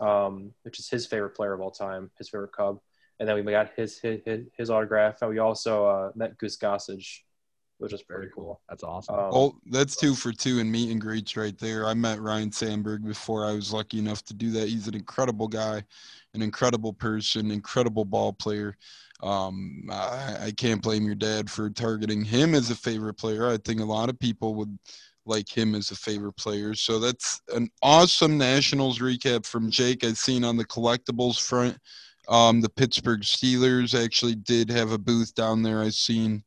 um, 0.00 0.52
which 0.62 0.78
is 0.78 0.88
his 0.88 1.06
favorite 1.06 1.30
player 1.30 1.52
of 1.52 1.60
all 1.60 1.70
time, 1.70 2.10
his 2.18 2.28
favorite 2.28 2.52
Cub, 2.52 2.80
and 3.20 3.28
then 3.28 3.36
we 3.44 3.52
got 3.52 3.70
his 3.76 3.98
his, 3.98 4.20
his 4.56 4.70
autograph, 4.70 5.22
and 5.22 5.30
we 5.30 5.38
also 5.38 5.86
uh, 5.86 6.12
met 6.14 6.36
Goose 6.36 6.56
Gossage, 6.56 7.20
which 7.78 7.92
was 7.92 8.02
pretty 8.02 8.28
cool. 8.34 8.60
That's 8.68 8.82
awesome. 8.82 9.14
Um, 9.16 9.30
Oh, 9.32 9.56
that's 9.66 9.96
two 9.96 10.14
for 10.14 10.32
two 10.32 10.58
in 10.58 10.70
meet 10.70 10.90
and 10.90 11.00
greets 11.00 11.36
right 11.36 11.58
there. 11.58 11.86
I 11.86 11.94
met 11.94 12.20
Ryne 12.20 12.52
Sandberg 12.52 13.04
before 13.04 13.44
I 13.44 13.52
was 13.52 13.72
lucky 13.72 13.98
enough 13.98 14.24
to 14.24 14.34
do 14.34 14.50
that. 14.52 14.68
He's 14.68 14.88
an 14.88 14.94
incredible 14.94 15.48
guy, 15.48 15.82
an 16.34 16.42
incredible 16.42 16.92
person, 16.92 17.50
incredible 17.50 18.04
ball 18.04 18.32
player. 18.32 18.76
Um, 19.22 19.88
I, 19.90 20.36
I 20.46 20.52
can't 20.56 20.82
blame 20.82 21.04
your 21.06 21.14
dad 21.14 21.50
for 21.50 21.70
targeting 21.70 22.24
him 22.24 22.54
as 22.54 22.70
a 22.70 22.74
favorite 22.74 23.14
player. 23.14 23.48
I 23.48 23.56
think 23.58 23.80
a 23.80 23.84
lot 23.84 24.08
of 24.08 24.18
people 24.18 24.54
would 24.56 24.78
like 25.26 25.48
him 25.48 25.74
as 25.74 25.90
a 25.90 25.96
favorite 25.96 26.34
player. 26.34 26.74
So 26.74 26.98
that's 26.98 27.40
an 27.54 27.70
awesome 27.82 28.36
Nationals 28.36 28.98
recap 28.98 29.46
from 29.46 29.70
Jake. 29.70 30.04
I've 30.04 30.18
seen 30.18 30.44
on 30.44 30.56
the 30.56 30.66
collectibles 30.66 31.40
front. 31.40 31.78
Um, 32.28 32.60
the 32.60 32.68
Pittsburgh 32.68 33.20
Steelers 33.20 33.98
actually 34.02 34.34
did 34.34 34.70
have 34.70 34.92
a 34.92 34.98
booth 34.98 35.34
down 35.34 35.62
there. 35.62 35.80
I've 35.80 35.94
seen 35.94 36.42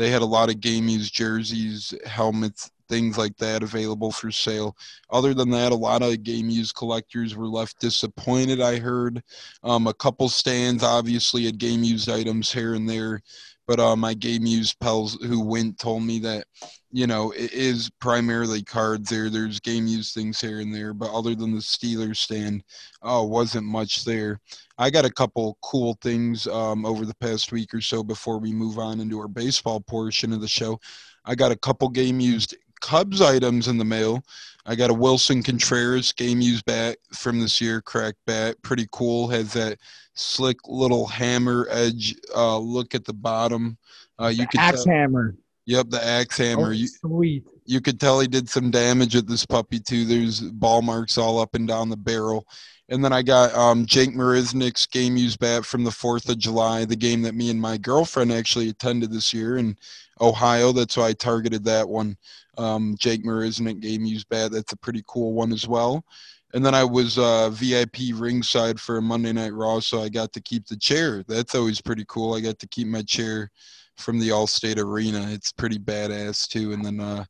they 0.00 0.10
had 0.10 0.22
a 0.22 0.26
lot 0.26 0.48
of 0.48 0.60
game 0.60 0.88
used 0.88 1.12
jerseys, 1.12 1.94
helmets, 2.06 2.70
things 2.88 3.18
like 3.18 3.36
that 3.36 3.62
available 3.62 4.10
for 4.10 4.30
sale. 4.30 4.74
Other 5.10 5.34
than 5.34 5.50
that, 5.50 5.72
a 5.72 5.76
lot 5.76 6.02
of 6.02 6.22
game 6.22 6.48
used 6.48 6.74
collectors 6.74 7.36
were 7.36 7.46
left 7.46 7.78
disappointed. 7.80 8.62
I 8.62 8.78
heard 8.78 9.22
um, 9.62 9.86
a 9.86 9.94
couple 9.94 10.30
stands 10.30 10.82
obviously 10.82 11.44
had 11.44 11.58
game 11.58 11.84
used 11.84 12.08
items 12.08 12.50
here 12.50 12.72
and 12.74 12.88
there, 12.88 13.20
but 13.66 13.78
uh, 13.78 13.94
my 13.94 14.14
game 14.14 14.46
used 14.46 14.80
pals 14.80 15.18
who 15.22 15.44
went 15.44 15.78
told 15.78 16.02
me 16.02 16.18
that 16.20 16.46
you 16.92 17.06
know 17.06 17.30
it 17.32 17.52
is 17.52 17.90
primarily 18.00 18.62
cards 18.62 19.10
there. 19.10 19.30
There's 19.30 19.60
game 19.60 19.86
used 19.86 20.14
things 20.14 20.40
here 20.40 20.60
and 20.60 20.74
there, 20.74 20.92
but 20.92 21.12
other 21.12 21.34
than 21.34 21.52
the 21.52 21.60
Steelers 21.60 22.16
stand, 22.16 22.64
oh, 23.02 23.24
wasn't 23.24 23.66
much 23.66 24.04
there. 24.04 24.40
I 24.78 24.90
got 24.90 25.04
a 25.04 25.12
couple 25.12 25.58
cool 25.62 25.98
things 26.02 26.46
um, 26.46 26.84
over 26.84 27.04
the 27.04 27.14
past 27.16 27.52
week 27.52 27.74
or 27.74 27.80
so 27.80 28.02
before 28.02 28.38
we 28.38 28.52
move 28.52 28.78
on 28.78 29.00
into 29.00 29.20
our 29.20 29.28
baseball 29.28 29.80
portion 29.80 30.32
of 30.32 30.40
the 30.40 30.48
show. 30.48 30.80
I 31.24 31.34
got 31.34 31.52
a 31.52 31.56
couple 31.56 31.88
game 31.88 32.18
used 32.18 32.56
Cubs 32.80 33.20
items 33.20 33.68
in 33.68 33.78
the 33.78 33.84
mail. 33.84 34.24
I 34.66 34.74
got 34.74 34.90
a 34.90 34.94
Willson 34.94 35.44
Contreras 35.44 36.12
game 36.12 36.40
used 36.40 36.64
bat 36.64 36.96
from 37.12 37.40
this 37.40 37.60
year, 37.60 37.80
cracked 37.80 38.18
bat. 38.26 38.56
Pretty 38.62 38.86
cool. 38.92 39.28
Has 39.28 39.52
that 39.52 39.78
slick 40.14 40.56
little 40.66 41.06
hammer 41.06 41.66
edge 41.70 42.14
uh, 42.34 42.58
look 42.58 42.94
at 42.94 43.04
the 43.04 43.12
bottom. 43.12 43.78
Uh, 44.20 44.28
you 44.28 44.44
The 44.44 44.46
could 44.46 44.60
axe 44.60 44.84
tell, 44.84 44.94
hammer. 44.94 45.34
Yep, 45.66 45.90
the 45.90 46.04
axe 46.04 46.38
hammer. 46.38 46.68
Oh, 46.68 46.70
you, 46.70 46.88
sweet. 46.88 47.44
you 47.64 47.80
could 47.80 48.00
tell 48.00 48.18
he 48.20 48.26
did 48.26 48.48
some 48.48 48.70
damage 48.70 49.14
at 49.14 49.26
this 49.26 49.46
puppy 49.46 49.78
too. 49.78 50.04
There's 50.04 50.40
ball 50.40 50.82
marks 50.82 51.18
all 51.18 51.38
up 51.38 51.54
and 51.54 51.68
down 51.68 51.90
the 51.90 51.96
barrel. 51.96 52.46
And 52.88 53.04
then 53.04 53.12
I 53.12 53.22
got 53.22 53.54
um, 53.54 53.86
Jake 53.86 54.10
Marisnik's 54.16 54.86
game 54.86 55.16
used 55.16 55.38
bat 55.38 55.64
from 55.64 55.84
the 55.84 55.92
Fourth 55.92 56.28
of 56.28 56.38
July, 56.38 56.84
the 56.84 56.96
game 56.96 57.22
that 57.22 57.36
me 57.36 57.50
and 57.50 57.60
my 57.60 57.76
girlfriend 57.76 58.32
actually 58.32 58.68
attended 58.68 59.12
this 59.12 59.32
year 59.32 59.58
in 59.58 59.76
Ohio. 60.20 60.72
That's 60.72 60.96
why 60.96 61.08
I 61.08 61.12
targeted 61.12 61.64
that 61.64 61.88
one. 61.88 62.16
Um, 62.58 62.96
Jake 62.98 63.24
Marisnik 63.24 63.80
game 63.80 64.04
used 64.04 64.28
bat. 64.28 64.50
That's 64.50 64.72
a 64.72 64.76
pretty 64.76 65.04
cool 65.06 65.34
one 65.34 65.52
as 65.52 65.68
well. 65.68 66.04
And 66.52 66.66
then 66.66 66.74
I 66.74 66.82
was 66.82 67.16
uh, 67.16 67.50
VIP 67.50 68.12
ringside 68.14 68.80
for 68.80 68.96
a 68.96 69.02
Monday 69.02 69.32
Night 69.32 69.52
Raw, 69.52 69.78
so 69.78 70.02
I 70.02 70.08
got 70.08 70.32
to 70.32 70.40
keep 70.40 70.66
the 70.66 70.76
chair. 70.76 71.22
That's 71.28 71.54
always 71.54 71.80
pretty 71.80 72.04
cool. 72.08 72.34
I 72.34 72.40
got 72.40 72.58
to 72.58 72.66
keep 72.66 72.88
my 72.88 73.02
chair 73.02 73.52
from 74.00 74.18
the 74.18 74.30
Allstate 74.30 74.78
Arena. 74.78 75.28
It's 75.30 75.52
pretty 75.52 75.78
badass 75.78 76.48
too. 76.48 76.72
And 76.72 76.84
then 76.84 77.00
uh, 77.00 77.24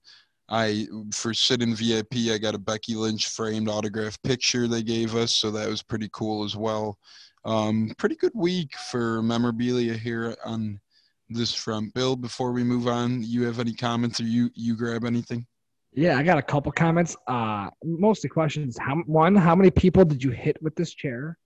I 0.48 0.86
for 1.12 1.32
sitting 1.32 1.74
VIP, 1.74 2.32
I 2.32 2.38
got 2.38 2.54
a 2.54 2.58
Becky 2.58 2.94
Lynch 2.94 3.28
framed 3.28 3.68
autograph 3.68 4.20
picture 4.22 4.66
they 4.66 4.82
gave 4.82 5.14
us, 5.14 5.32
so 5.32 5.50
that 5.50 5.68
was 5.68 5.82
pretty 5.82 6.08
cool 6.12 6.44
as 6.44 6.56
well. 6.56 6.98
Um, 7.44 7.92
pretty 7.98 8.16
good 8.16 8.32
week 8.34 8.76
for 8.90 9.22
memorabilia 9.22 9.94
here 9.94 10.36
on 10.44 10.80
this 11.28 11.54
front. 11.54 11.94
Bill, 11.94 12.16
before 12.16 12.52
we 12.52 12.64
move 12.64 12.88
on, 12.88 13.22
you 13.22 13.44
have 13.44 13.60
any 13.60 13.72
comments 13.72 14.20
or 14.20 14.24
you 14.24 14.50
you 14.54 14.76
grab 14.76 15.04
anything? 15.04 15.46
Yeah, 15.92 16.18
I 16.18 16.22
got 16.22 16.38
a 16.38 16.42
couple 16.42 16.70
comments. 16.72 17.16
Uh, 17.26 17.68
mostly 17.84 18.28
questions. 18.28 18.76
How 18.78 18.96
one? 19.06 19.34
How 19.36 19.54
many 19.54 19.70
people 19.70 20.04
did 20.04 20.22
you 20.22 20.30
hit 20.30 20.60
with 20.62 20.74
this 20.74 20.94
chair? 20.94 21.38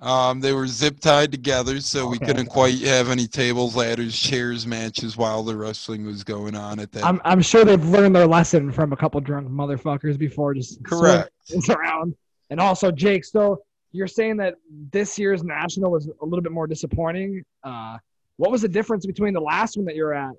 Um, 0.00 0.40
they 0.40 0.54
were 0.54 0.66
zip 0.66 0.98
tied 1.00 1.30
together, 1.30 1.78
so 1.80 2.06
we 2.08 2.16
Okay. 2.16 2.26
couldn't 2.26 2.46
quite 2.46 2.78
have 2.80 3.10
any 3.10 3.26
tables, 3.26 3.76
ladders, 3.76 4.18
chairs 4.18 4.66
matches 4.66 5.16
while 5.16 5.42
the 5.42 5.54
wrestling 5.54 6.06
was 6.06 6.24
going 6.24 6.54
on 6.56 6.80
at 6.80 6.90
that. 6.92 7.04
I'm 7.04 7.20
I'm 7.24 7.42
sure 7.42 7.64
they've 7.66 7.84
learned 7.84 8.16
their 8.16 8.26
lesson 8.26 8.72
from 8.72 8.92
a 8.94 8.96
couple 8.96 9.20
drunk 9.20 9.48
motherfuckers 9.48 10.16
before. 10.18 10.54
Just 10.54 10.82
Correct. 10.84 11.30
around. 11.68 12.14
And 12.48 12.58
also, 12.60 12.90
Jake. 12.90 13.24
So 13.26 13.62
you're 13.92 14.06
saying 14.06 14.38
that 14.38 14.54
this 14.90 15.18
year's 15.18 15.44
national 15.44 15.90
was 15.90 16.06
a 16.06 16.24
little 16.24 16.42
bit 16.42 16.52
more 16.52 16.66
disappointing. 16.66 17.44
Uh, 17.62 17.98
what 18.38 18.50
was 18.50 18.62
the 18.62 18.68
difference 18.68 19.04
between 19.04 19.34
the 19.34 19.40
last 19.40 19.76
one 19.76 19.84
that 19.84 19.96
you're 19.96 20.14
at? 20.14 20.32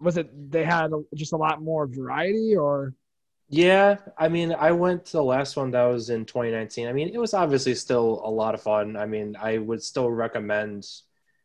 Was 0.00 0.16
it 0.16 0.30
they 0.50 0.64
had 0.64 0.92
just 1.14 1.34
a 1.34 1.36
lot 1.36 1.60
more 1.60 1.86
variety, 1.86 2.56
or 2.56 2.94
Yeah, 3.50 3.96
I 4.18 4.28
mean, 4.28 4.52
I 4.52 4.72
went 4.72 5.06
to 5.06 5.12
the 5.12 5.22
last 5.22 5.56
one 5.56 5.70
that 5.70 5.84
was 5.84 6.10
in 6.10 6.26
2019. 6.26 6.86
I 6.86 6.92
mean, 6.92 7.08
it 7.08 7.18
was 7.18 7.32
obviously 7.32 7.74
still 7.74 8.20
a 8.24 8.30
lot 8.30 8.54
of 8.54 8.62
fun. 8.62 8.96
I 8.96 9.06
mean, 9.06 9.36
I 9.40 9.56
would 9.56 9.82
still 9.82 10.10
recommend 10.10 10.86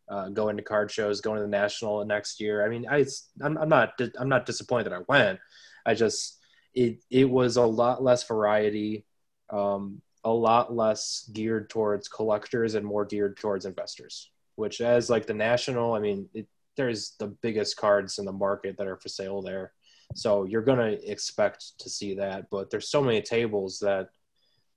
uh, 0.10 0.28
going 0.30 0.58
to 0.58 0.64
card 0.64 0.92
shows, 0.92 1.22
going 1.22 1.38
to 1.38 1.44
the 1.44 1.48
national 1.48 2.04
next 2.06 2.42
year. 2.42 2.66
I 2.66 2.70
mean, 2.70 2.86
I, 2.90 3.06
I'm, 3.42 3.58
I'm 3.58 3.70
not, 3.70 3.94
I'm 4.20 4.28
not 4.28 4.46
disappointed 4.46 4.86
that 4.86 4.94
I 4.94 5.04
went. 5.08 5.40
I 5.86 5.94
just, 5.94 6.40
it, 6.74 7.02
it 7.10 7.30
was 7.30 7.56
a 7.56 7.66
lot 7.66 8.04
less 8.04 8.28
variety, 8.28 9.06
um, 9.50 10.02
a 10.26 10.32
lot 10.32 10.76
less 10.76 11.30
geared 11.32 11.70
towards 11.70 12.10
collectors 12.10 12.76
and 12.76 12.86
more 12.86 13.06
geared 13.06 13.38
towards 13.38 13.66
investors. 13.66 14.30
Which, 14.56 14.82
as 14.82 15.10
like 15.10 15.26
the 15.26 15.34
national, 15.34 15.94
I 15.94 16.00
mean, 16.00 16.28
it, 16.34 16.48
there's 16.76 17.14
the 17.18 17.28
biggest 17.28 17.78
cards 17.78 18.20
in 18.20 18.26
the 18.26 18.32
market 18.34 18.78
that 18.78 18.88
are 18.88 18.98
for 18.98 19.10
sale 19.10 19.42
there. 19.42 19.72
So 20.16 20.44
you're 20.46 20.62
going 20.62 20.80
to 20.80 21.12
expect 21.12 21.80
to 21.80 21.90
see 21.90 22.14
that, 22.16 22.50
but 22.50 22.70
there's 22.70 22.90
so 22.90 23.02
many 23.02 23.22
tables 23.22 23.80
that 23.80 24.10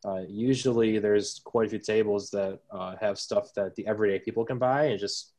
uh, 0.05 0.23
usually 0.29 0.99
there's 0.99 1.41
quite 1.45 1.67
a 1.67 1.71
few 1.71 1.79
tables 1.79 2.31
that 2.31 2.61
uh, 2.71 2.95
have 3.01 3.19
stuff 3.19 3.53
that 3.55 3.75
the 3.77 3.87
everyday 3.87 4.19
people 4.19 4.45
can 4.45 4.59
buy. 4.59 4.85
and 4.87 5.01
just 5.01 5.33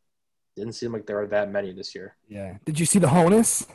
didn't 0.56 0.74
seem 0.74 0.92
like 0.92 1.06
there 1.06 1.18
were 1.18 1.28
that 1.28 1.52
many 1.52 1.72
this 1.74 1.94
year. 1.96 2.16
yeah? 2.28 2.58
Did 2.66 2.80
you 2.80 2.86
see 2.86 3.00
the 3.00 3.08
Honus? 3.08 3.68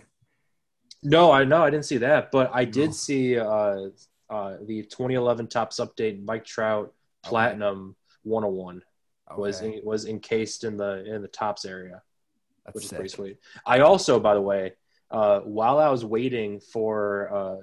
No, 1.02 1.32
I 1.32 1.44
know 1.44 1.62
I 1.64 1.70
didn't 1.70 1.84
see 1.86 1.98
that, 1.98 2.30
but 2.30 2.50
I 2.52 2.64
No. 2.64 2.70
did 2.70 2.94
see 2.94 3.38
uh, 3.38 3.88
uh, 4.30 4.56
the 4.66 4.82
2011 4.82 5.48
Topps 5.48 5.80
Update 5.80 6.24
Mike 6.24 6.44
Trout 6.44 6.92
Platinum 7.22 7.96
101 8.24 8.82
was 9.36 9.62
Okay, 9.62 9.80
was 9.82 10.06
encased 10.06 10.64
in 10.64 10.76
the 10.76 11.04
in 11.06 11.22
the 11.22 11.28
Topps 11.28 11.64
area. 11.64 12.02
that's 12.64 12.74
which 12.74 12.84
is 12.84 12.92
pretty 12.92 13.08
sweet. 13.08 13.38
I 13.66 13.80
also, 13.80 14.20
by 14.20 14.34
the 14.34 14.40
way, 14.40 14.74
uh, 15.12 15.40
while 15.40 15.78
I 15.78 15.90
was 15.90 16.04
waiting 16.04 16.58
for 16.58 17.30
uh, 17.32 17.56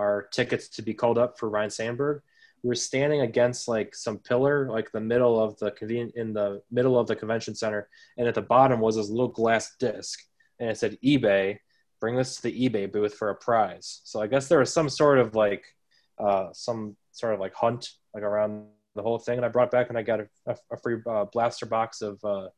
our 0.00 0.28
tickets 0.32 0.68
to 0.70 0.82
be 0.82 0.94
called 0.94 1.18
up 1.18 1.38
for 1.38 1.48
Ryne 1.48 1.70
Sandberg, 1.70 2.22
we 2.62 2.68
were 2.68 2.74
standing 2.74 3.20
against 3.20 3.68
like 3.68 3.94
some 3.94 4.18
pillar, 4.18 4.70
like 4.70 4.90
the 4.90 5.00
middle 5.00 5.38
of 5.38 5.58
the 5.58 5.70
conven- 5.72 6.14
in 6.14 6.32
the 6.32 6.62
middle 6.70 6.98
of 6.98 7.06
the 7.06 7.14
convention 7.16 7.54
center, 7.54 7.90
and 8.16 8.26
at 8.26 8.34
the 8.34 8.42
bottom 8.42 8.80
was 8.80 8.96
this 8.96 9.10
little 9.10 9.28
glass 9.28 9.76
disc, 9.78 10.18
and 10.58 10.70
it 10.70 10.78
said 10.78 10.96
eBay. 11.04 11.58
Bring 12.00 12.16
this 12.16 12.36
to 12.36 12.42
the 12.42 12.68
eBay 12.68 12.90
booth 12.90 13.14
for 13.14 13.30
a 13.30 13.34
prize. 13.34 14.00
So 14.04 14.20
I 14.20 14.26
guess 14.26 14.48
there 14.48 14.58
was 14.58 14.72
some 14.72 14.88
sort 14.88 15.18
of 15.18 15.34
like 15.34 15.64
uh, 16.18 16.48
some 16.52 16.96
sort 17.12 17.34
of 17.34 17.40
like 17.40 17.54
hunt 17.54 17.90
like 18.14 18.22
around 18.22 18.64
the 18.94 19.02
whole 19.02 19.18
thing, 19.18 19.36
and 19.36 19.44
I 19.44 19.48
brought 19.48 19.70
back 19.70 19.90
and 19.90 19.98
I 19.98 20.02
got 20.02 20.20
a, 20.20 20.28
a, 20.46 20.76
free 20.82 20.98
uh, 21.06 21.26
blaster 21.26 21.66
box 21.66 22.00
of 22.00 22.18
uh, 22.24 22.48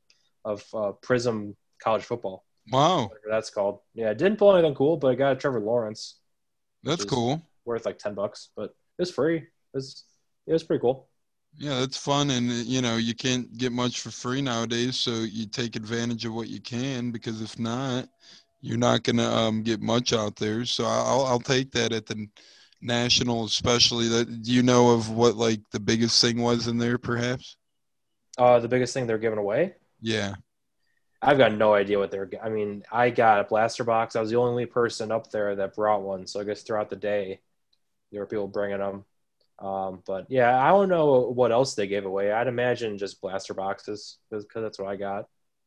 of 0.45 0.64
uh, 0.73 0.93
Prizm 1.02 1.55
college 1.83 2.05
football, 2.05 2.45
wow, 2.70 3.11
that's 3.28 3.50
called. 3.50 3.80
Yeah, 3.94 4.11
it 4.11 4.18
didn't 4.18 4.38
pull 4.38 4.54
anything 4.54 4.75
cool, 4.75 4.96
but 4.96 5.08
I 5.08 5.14
got 5.14 5.32
a 5.32 5.37
Trevor 5.37 5.61
Lawrence 5.61 6.16
that's 6.82 7.04
cool. 7.04 7.42
worth 7.64 7.85
like 7.85 7.99
ten 7.99 8.14
bucks, 8.14 8.50
but 8.56 8.64
it 8.99 9.02
was 9.02 9.11
free. 9.11 9.38
It 9.38 9.46
was 9.75 10.04
it 10.46 10.52
was 10.52 10.62
pretty 10.62 10.80
cool. 10.80 11.08
Yeah, 11.58 11.80
that's 11.80 11.96
fun, 11.96 12.30
and 12.30 12.50
you 12.50 12.82
know 12.82 12.96
you 12.96 13.14
can't 13.14 13.56
get 13.56 13.73
much 13.73 14.00
for 14.00 14.11
free 14.11 14.42
nowadays, 14.42 14.96
so 14.96 15.11
you 15.11 15.46
take 15.46 15.75
advantage 15.75 16.25
of 16.25 16.35
what 16.35 16.49
you 16.49 16.61
can 16.61 17.11
because 17.11 17.40
if 17.40 17.58
not, 17.58 18.08
you're 18.61 18.78
not 18.78 19.02
gonna 19.04 19.28
um, 19.28 19.62
get 19.62 19.80
much 19.80 20.12
out 20.12 20.37
there. 20.37 20.64
So 20.64 20.85
I'll 20.85 21.25
I'll 21.25 21.40
take 21.40 21.73
that 21.73 21.92
at 21.92 22.06
the 22.06 22.28
national, 22.82 23.44
especially. 23.44 24.08
That 24.08 24.42
do 24.42 24.52
you 24.52 24.62
know 24.62 24.90
of 24.90 25.11
what 25.11 25.37
like 25.37 25.61
the 25.73 25.80
biggest 25.80 26.20
thing 26.20 26.40
was 26.40 26.68
in 26.68 26.78
there, 26.78 26.99
perhaps? 26.99 27.56
Uh, 28.38 28.61
the 28.61 28.68
biggest 28.68 28.92
thing 28.92 29.06
they're 29.06 29.18
giving 29.18 29.38
away. 29.38 29.75
Yeah, 30.00 30.35
I've 31.23 31.38
got 31.38 31.52
no 31.52 31.75
idea 31.75 31.99
what 31.99 32.11
they're. 32.11 32.30
I 32.42 32.49
mean, 32.49 32.82
I 32.92 33.11
got 33.11 33.40
a 33.40 33.44
blaster 33.44 33.85
box. 33.85 34.16
I 34.16 34.20
was 34.20 34.30
the 34.30 34.37
only 34.37 34.66
person 34.66 35.11
up 35.11 35.30
there 35.30 35.56
that 35.56 35.75
brought 35.75 36.02
one. 36.02 36.26
So 36.26 36.40
I 36.40 36.44
guess 36.44 36.62
throughout 36.62 36.90
the 36.90 36.96
day, 36.96 37.40
there 38.12 38.20
were 38.20 38.26
people 38.26 38.49
bringing 38.49 38.78
them. 38.78 39.04
Um, 39.58 40.02
but 40.06 40.26
yeah, 40.28 40.62
I 40.62 40.68
don't 40.68 40.88
know 40.90 41.20
what 41.30 41.52
else 41.52 41.75
they 41.75 41.87
gave 41.87 42.04
away. 42.04 42.30
I'd 42.30 42.46
imagine 42.46 42.99
just 42.99 43.20
blaster 43.20 43.54
boxes 43.54 44.18
because 44.30 44.44
that's 44.54 44.78
what 44.78 44.88
I 44.88 44.96
got. 44.96 45.26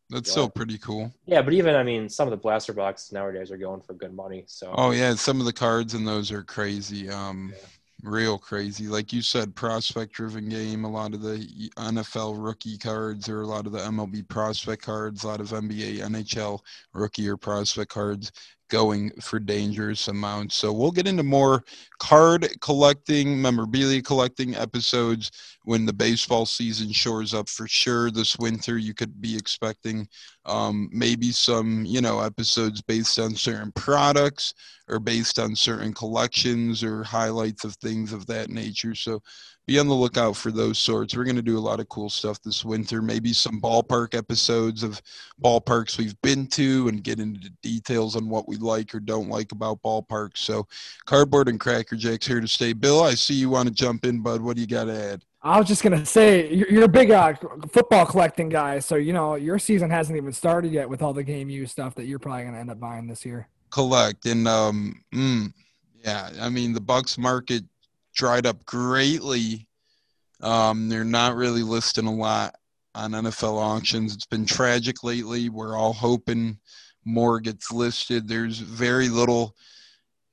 that's 0.10 0.29
Yeah. 0.29 0.34
still 0.34 0.50
pretty 0.50 0.77
cool. 0.77 1.12
Yeah, 1.25 1.41
but 1.41 1.53
even 1.53 1.75
I 1.75 1.84
mean, 1.84 2.08
some 2.10 2.27
of 2.27 2.32
the 2.32 2.38
blaster 2.38 2.74
boxes 2.74 3.12
nowadays 3.12 3.51
are 3.51 3.58
going 3.58 3.82
for 3.82 3.94
good 3.94 4.13
money. 4.13 4.46
So 4.48 4.74
Oh 4.77 4.91
yeah, 4.91 5.15
some 5.15 5.39
of 5.39 5.46
the 5.46 5.53
cards 5.53 5.94
in 5.94 6.06
those 6.06 6.32
are 6.32 6.44
crazy. 6.44 7.10
Um, 7.10 7.53
Yeah. 7.53 7.65
Real 8.03 8.38
crazy. 8.38 8.88
Like 8.88 9.12
you 9.12 9.22
said, 9.22 9.56
prospect 9.56 10.13
driven 10.13 10.50
game. 10.50 10.84
A 10.86 10.89
lot 10.89 11.13
of 11.13 11.22
the 11.22 11.39
NFL 11.77 12.44
rookie 12.44 12.77
cards 12.77 13.29
or 13.29 13.41
a 13.41 13.48
lot 13.48 13.65
of 13.65 13.72
the 13.72 13.79
MLB 13.79 14.27
prospect 14.27 14.84
cards, 14.84 15.24
a 15.24 15.27
lot 15.27 15.41
of 15.41 15.50
NBA, 15.50 16.00
NHL 16.00 16.60
rookie 16.94 17.27
or 17.27 17.38
prospect 17.38 17.91
cards 17.91 18.32
going 18.70 19.12
for 19.20 19.39
dangerous 19.39 20.08
amounts. 20.08 20.56
So 20.56 20.72
we'll 20.72 20.91
get 20.91 21.08
into 21.08 21.24
more 21.24 21.63
card 21.98 22.48
collecting, 22.62 23.41
memorabilia 23.41 24.01
collecting 24.01 24.56
episodes 24.56 25.32
when 25.63 25.86
the 25.86 25.94
baseball 25.94 26.46
season 26.46 26.91
shores 26.91 27.34
up 27.34 27.50
for 27.50 27.68
sure 27.68 28.12
this 28.12 28.38
winter. 28.38 28.77
You 28.77 28.94
could 28.94 29.20
be 29.20 29.36
expecting 29.36 30.08
um, 30.46 30.88
maybe 30.91 31.32
some, 31.32 31.84
you 31.86 32.00
know, 32.00 32.20
episodes 32.20 32.82
based 32.82 33.20
on 33.20 33.36
certain 33.36 33.72
products 33.74 34.53
or 34.89 35.00
based 35.00 35.39
on 35.39 35.55
certain 35.55 35.93
collections 35.93 36.84
or 36.84 37.03
highlights 37.03 37.63
of 37.63 37.75
things 37.75 38.13
of 38.13 38.25
that 38.27 38.50
nature. 38.50 38.96
So 38.96 39.22
be 39.69 39.77
on 39.77 39.88
the 39.88 39.93
lookout 39.93 40.36
for 40.36 40.51
those 40.51 40.79
sorts. 40.79 41.15
We're 41.15 41.25
going 41.25 41.36
to 41.36 41.43
do 41.43 41.58
a 41.58 41.60
lot 41.60 41.79
of 41.79 41.88
cool 41.89 42.10
stuff 42.10 42.41
this 42.41 42.65
winter. 42.65 43.03
Maybe 43.03 43.34
some 43.34 43.62
ballpark 43.62 44.15
episodes 44.15 44.81
of 44.81 45.00
ballparks 45.43 45.98
we've 46.00 46.19
been 46.24 46.48
to 46.48 46.88
and 46.88 47.03
get 47.03 47.19
into 47.19 47.51
details 47.62 48.15
on 48.15 48.27
what 48.27 48.48
we 48.48 48.58
like 48.58 48.96
or 48.96 49.00
don't 49.00 49.29
like 49.29 49.51
about 49.51 49.81
ballparks. 49.84 50.38
So, 50.38 50.65
Cardboard 51.05 51.50
and 51.50 51.60
Cracker 51.60 51.96
Jacks 51.96 52.25
here 52.25 52.41
to 52.41 52.48
stay. 52.48 52.74
Bill, 52.74 53.03
I 53.03 53.13
see 53.13 53.36
you 53.36 53.51
want 53.51 53.67
to 53.67 53.74
jump 53.74 54.05
in, 54.05 54.22
bud. 54.22 54.41
What 54.41 54.55
do 54.55 54.62
you 54.62 54.67
got 54.67 54.86
to 54.86 55.00
add? 55.00 55.24
I 55.41 55.58
was 55.58 55.69
just 55.69 55.84
gonna 55.84 56.05
say 56.05 56.53
you're, 56.53 56.84
a 56.84 56.89
big 56.89 57.12
uh, 57.12 57.34
football 57.72 58.05
collecting 58.05 58.50
guy, 58.50 58.79
so 58.79 58.96
you 58.96 59.13
know 59.13 59.36
your 59.36 59.58
season 59.58 59.89
hasn't 59.89 60.17
even 60.17 60.34
started 60.34 60.74
yet 60.74 60.89
with 60.89 61.01
all 61.01 61.13
the 61.13 61.24
game 61.24 61.50
use 61.50 61.72
stuff 61.72 61.96
that 61.96 62.08
you're 62.08 62.19
probably 62.19 62.43
gonna 62.43 62.58
end 62.58 62.69
up 62.69 62.77
buying 62.77 63.08
this 63.08 63.24
year. 63.24 63.48
Collect 63.72 64.26
and 64.26 64.48
um, 64.48 65.04
mm, 65.14 65.54
yeah, 66.04 66.30
I 66.42 66.50
mean 66.50 66.74
the 66.74 66.82
Bucs 66.82 67.18
market 67.18 67.64
dried 68.14 68.46
up 68.46 68.66
greatly. 68.66 69.68
Um, 70.42 70.90
they're 70.90 71.04
not 71.04 71.36
really 71.36 71.64
listing 71.64 72.06
a 72.06 72.14
lot 72.14 72.56
on 72.96 73.12
NFL 73.12 73.58
auctions. 73.58 74.14
It's 74.14 74.26
been 74.26 74.46
tragic 74.46 75.04
lately. 75.04 75.50
We're 75.50 75.78
all 75.78 75.94
hoping 75.94 76.58
more 77.06 77.40
gets 77.40 77.72
listed. 77.72 78.28
There's 78.28 78.60
very 78.60 79.10
little. 79.10 79.56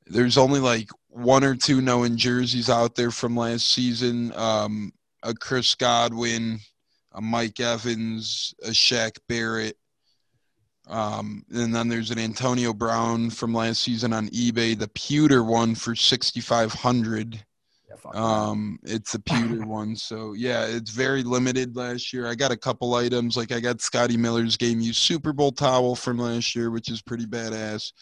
There's 0.07 0.39
only 0.39 0.61
like 0.61 0.89
one 1.09 1.45
or 1.45 1.55
two 1.55 1.81
known 1.81 2.17
jerseys 2.17 2.71
out 2.71 2.95
there 2.95 3.11
from 3.11 3.37
last 3.37 3.71
season. 3.71 4.33
Um, 4.37 4.93
a 5.23 5.35
Chris 5.35 5.75
Godwin, 5.75 6.61
a 7.13 7.21
Mike 7.21 7.59
Evans, 7.61 8.55
a 8.63 8.71
Shaq 8.71 9.19
Barrett. 9.29 9.77
Um, 10.87 11.45
and 11.51 11.75
then 11.75 11.89
there's 11.89 12.11
an 12.11 12.19
Antonio 12.19 12.73
Brown 12.73 13.31
from 13.31 13.53
last 13.53 13.83
season 13.83 14.13
on 14.13 14.29
eBay, 14.29 14.79
the 14.79 14.89
pewter 14.89 15.43
one 15.43 15.75
for 15.75 15.97
6,500. 15.97 17.45
Yeah, 17.89 18.11
Um, 18.13 18.79
it's 18.85 19.15
a 19.15 19.21
pewter 19.21 19.67
one, 19.67 19.97
so 19.97 20.35
yeah, 20.35 20.65
it's 20.67 20.93
very 20.93 21.23
limited 21.25 21.77
last 21.77 22.13
year. 22.13 22.27
I 22.27 22.35
got 22.37 22.53
a 22.53 22.57
couple 22.57 22.95
items, 22.95 23.37
like 23.37 23.51
I 23.51 23.59
got 23.59 23.81
Scotty 23.81 24.17
Miller's 24.17 24.57
game 24.57 24.81
used 24.81 24.99
Super 24.99 25.33
Bowl 25.33 25.51
towel 25.51 25.97
from 25.97 26.19
last 26.19 26.55
year, 26.55 26.71
which 26.71 26.89
is 26.89 27.03
pretty 27.03 27.27
badass. 27.27 27.93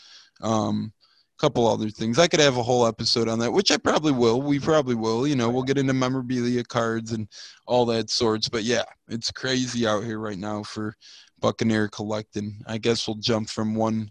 Um, 0.43 0.93
couple 1.39 1.67
other 1.67 1.91
things. 1.91 2.19
I 2.19 2.29
could 2.29 2.41
have 2.41 2.57
a 2.57 2.63
whole 2.63 2.87
episode 2.87 3.29
on 3.29 3.39
that, 3.41 3.53
which 3.53 3.71
I 3.71 3.77
probably 3.77 4.13
will. 4.13 4.41
We 4.41 4.61
probably 4.61 4.95
will. 4.95 5.27
You 5.27 5.37
know, 5.37 5.51
we'll 5.51 5.63
get 5.63 5.79
into 5.79 5.93
memorabilia 5.93 6.65
cards 6.65 7.13
and 7.13 7.29
all 7.67 7.87
that 7.87 8.11
sorts. 8.11 8.49
But 8.49 8.63
yeah, 8.63 8.85
it's 9.09 9.31
crazy 9.31 9.87
out 9.87 10.05
here 10.05 10.19
right 10.19 10.39
now 10.39 10.63
for 10.63 10.95
Buccaneer 11.45 11.89
collecting. 11.89 12.63
I 12.67 12.79
guess 12.79 13.07
we'll 13.07 13.19
jump 13.19 13.51
from 13.51 13.75
one 13.75 14.11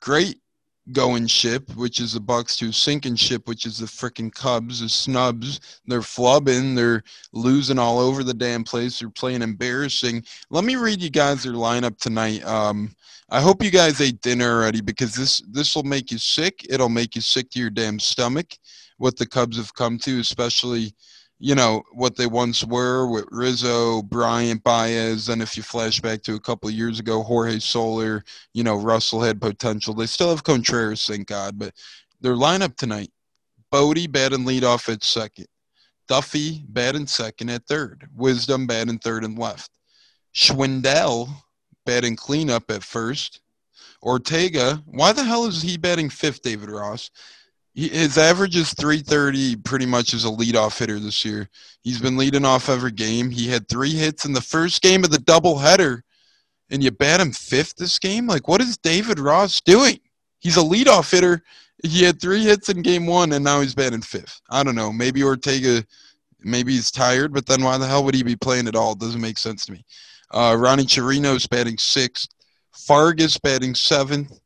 great 0.00 0.40
going 0.90 1.28
ship, 1.28 1.70
which 1.76 2.00
is 2.00 2.14
the 2.14 2.20
Bucs, 2.20 2.58
to 2.58 2.72
sinking 2.72 3.14
ship, 3.14 3.46
which 3.46 3.64
is 3.64 3.78
the 3.78 3.86
freaking 3.86 4.34
Cubs, 4.34 4.80
the 4.80 4.88
snubs. 4.88 5.60
They're 5.86 6.00
flubbing. 6.00 6.74
They're 6.74 7.04
losing 7.32 7.78
all 7.78 8.00
over 8.00 8.24
the 8.24 8.34
damn 8.34 8.64
place. 8.64 8.98
They're 8.98 9.08
playing 9.08 9.42
embarrassing. 9.42 10.24
Let 10.50 10.64
me 10.64 10.74
read 10.74 11.00
you 11.00 11.10
guys 11.10 11.44
their 11.44 11.52
lineup 11.52 11.96
tonight. 11.98 12.44
Um, 12.44 12.90
I 13.30 13.40
hope 13.40 13.62
you 13.62 13.70
guys 13.70 14.00
ate 14.00 14.20
dinner 14.20 14.50
already 14.50 14.80
because 14.80 15.14
this 15.14 15.42
this 15.48 15.76
will 15.76 15.84
make 15.84 16.10
you 16.10 16.18
sick. 16.18 16.66
It'll 16.68 16.88
make 16.88 17.14
you 17.14 17.20
sick 17.20 17.50
to 17.50 17.60
your 17.60 17.70
damn 17.70 18.00
stomach. 18.00 18.58
What 18.96 19.16
the 19.16 19.26
Cubs 19.26 19.58
have 19.58 19.74
come 19.74 19.96
to, 19.98 20.18
especially 20.18 20.92
you 21.44 21.54
know 21.54 21.82
what 21.92 22.16
they 22.16 22.26
once 22.26 22.64
were 22.64 23.06
with 23.06 23.26
Rizzo, 23.30 24.00
Bryant, 24.00 24.64
Baez, 24.64 25.28
and 25.28 25.42
if 25.42 25.58
you 25.58 25.62
flash 25.62 26.00
back 26.00 26.22
to 26.22 26.36
a 26.36 26.40
couple 26.40 26.70
years 26.70 26.98
ago, 26.98 27.22
Jorge 27.22 27.58
Soler, 27.58 28.24
you 28.54 28.64
know 28.64 28.76
Russell 28.76 29.20
had 29.20 29.42
potential. 29.42 29.92
They 29.92 30.06
still 30.06 30.30
have 30.30 30.42
Contreras, 30.42 31.06
thank 31.06 31.26
God, 31.26 31.58
but 31.58 31.74
their 32.22 32.32
lineup 32.32 32.76
tonight: 32.76 33.10
Bote 33.70 34.10
batting 34.10 34.46
leadoff 34.46 34.90
at 34.90 35.04
second, 35.04 35.46
Duffy 36.08 36.64
batting 36.66 37.06
second 37.06 37.50
at 37.50 37.66
third, 37.66 38.08
Wisdom 38.16 38.66
batting 38.66 38.98
third 38.98 39.22
and 39.22 39.38
left, 39.38 39.70
Schwindel 40.34 41.28
batting 41.84 42.16
cleanup 42.16 42.70
at 42.70 42.82
first, 42.82 43.42
Ortega. 44.02 44.82
Why 44.86 45.12
the 45.12 45.24
hell 45.24 45.44
is 45.44 45.60
he 45.60 45.76
batting 45.76 46.08
fifth, 46.08 46.40
David 46.40 46.70
Ross? 46.70 47.10
His 47.74 48.18
average 48.18 48.54
is 48.54 48.72
330 48.74 49.56
pretty 49.56 49.86
much 49.86 50.14
as 50.14 50.24
a 50.24 50.28
leadoff 50.28 50.78
hitter 50.78 51.00
this 51.00 51.24
year. 51.24 51.48
He's 51.82 52.00
been 52.00 52.16
leading 52.16 52.44
off 52.44 52.68
every 52.68 52.92
game. 52.92 53.30
He 53.30 53.48
had 53.48 53.68
three 53.68 53.90
hits 53.90 54.24
in 54.24 54.32
the 54.32 54.40
first 54.40 54.80
game 54.80 55.02
of 55.02 55.10
the 55.10 55.18
doubleheader, 55.18 56.02
and 56.70 56.84
you 56.84 56.92
bat 56.92 57.20
him 57.20 57.32
fifth 57.32 57.74
this 57.76 57.98
game? 57.98 58.28
Like, 58.28 58.46
what 58.46 58.60
is 58.60 58.76
David 58.76 59.18
Ross 59.18 59.60
doing? 59.60 59.98
He's 60.38 60.56
a 60.56 60.60
leadoff 60.60 61.10
hitter. 61.10 61.42
He 61.82 62.04
had 62.04 62.20
three 62.20 62.44
hits 62.44 62.68
in 62.68 62.82
game 62.82 63.06
one, 63.06 63.32
and 63.32 63.44
now 63.44 63.60
he's 63.60 63.74
batting 63.74 64.02
fifth. 64.02 64.40
I 64.50 64.62
don't 64.62 64.76
know. 64.76 64.92
Maybe 64.92 65.24
Ortega, 65.24 65.84
maybe 66.40 66.72
he's 66.72 66.92
tired, 66.92 67.34
but 67.34 67.46
then 67.46 67.64
why 67.64 67.76
the 67.76 67.86
hell 67.86 68.04
would 68.04 68.14
he 68.14 68.22
be 68.22 68.36
playing 68.36 68.68
at 68.68 68.76
all? 68.76 68.92
It 68.92 69.00
doesn't 69.00 69.20
make 69.20 69.38
sense 69.38 69.66
to 69.66 69.72
me. 69.72 69.84
Uh, 70.30 70.56
Ronnie 70.58 70.84
Chirinos 70.84 71.48
batting 71.48 71.78
sixth. 71.78 72.28
Fargas 72.72 73.36
batting 73.38 73.74
seventh. 73.74 74.38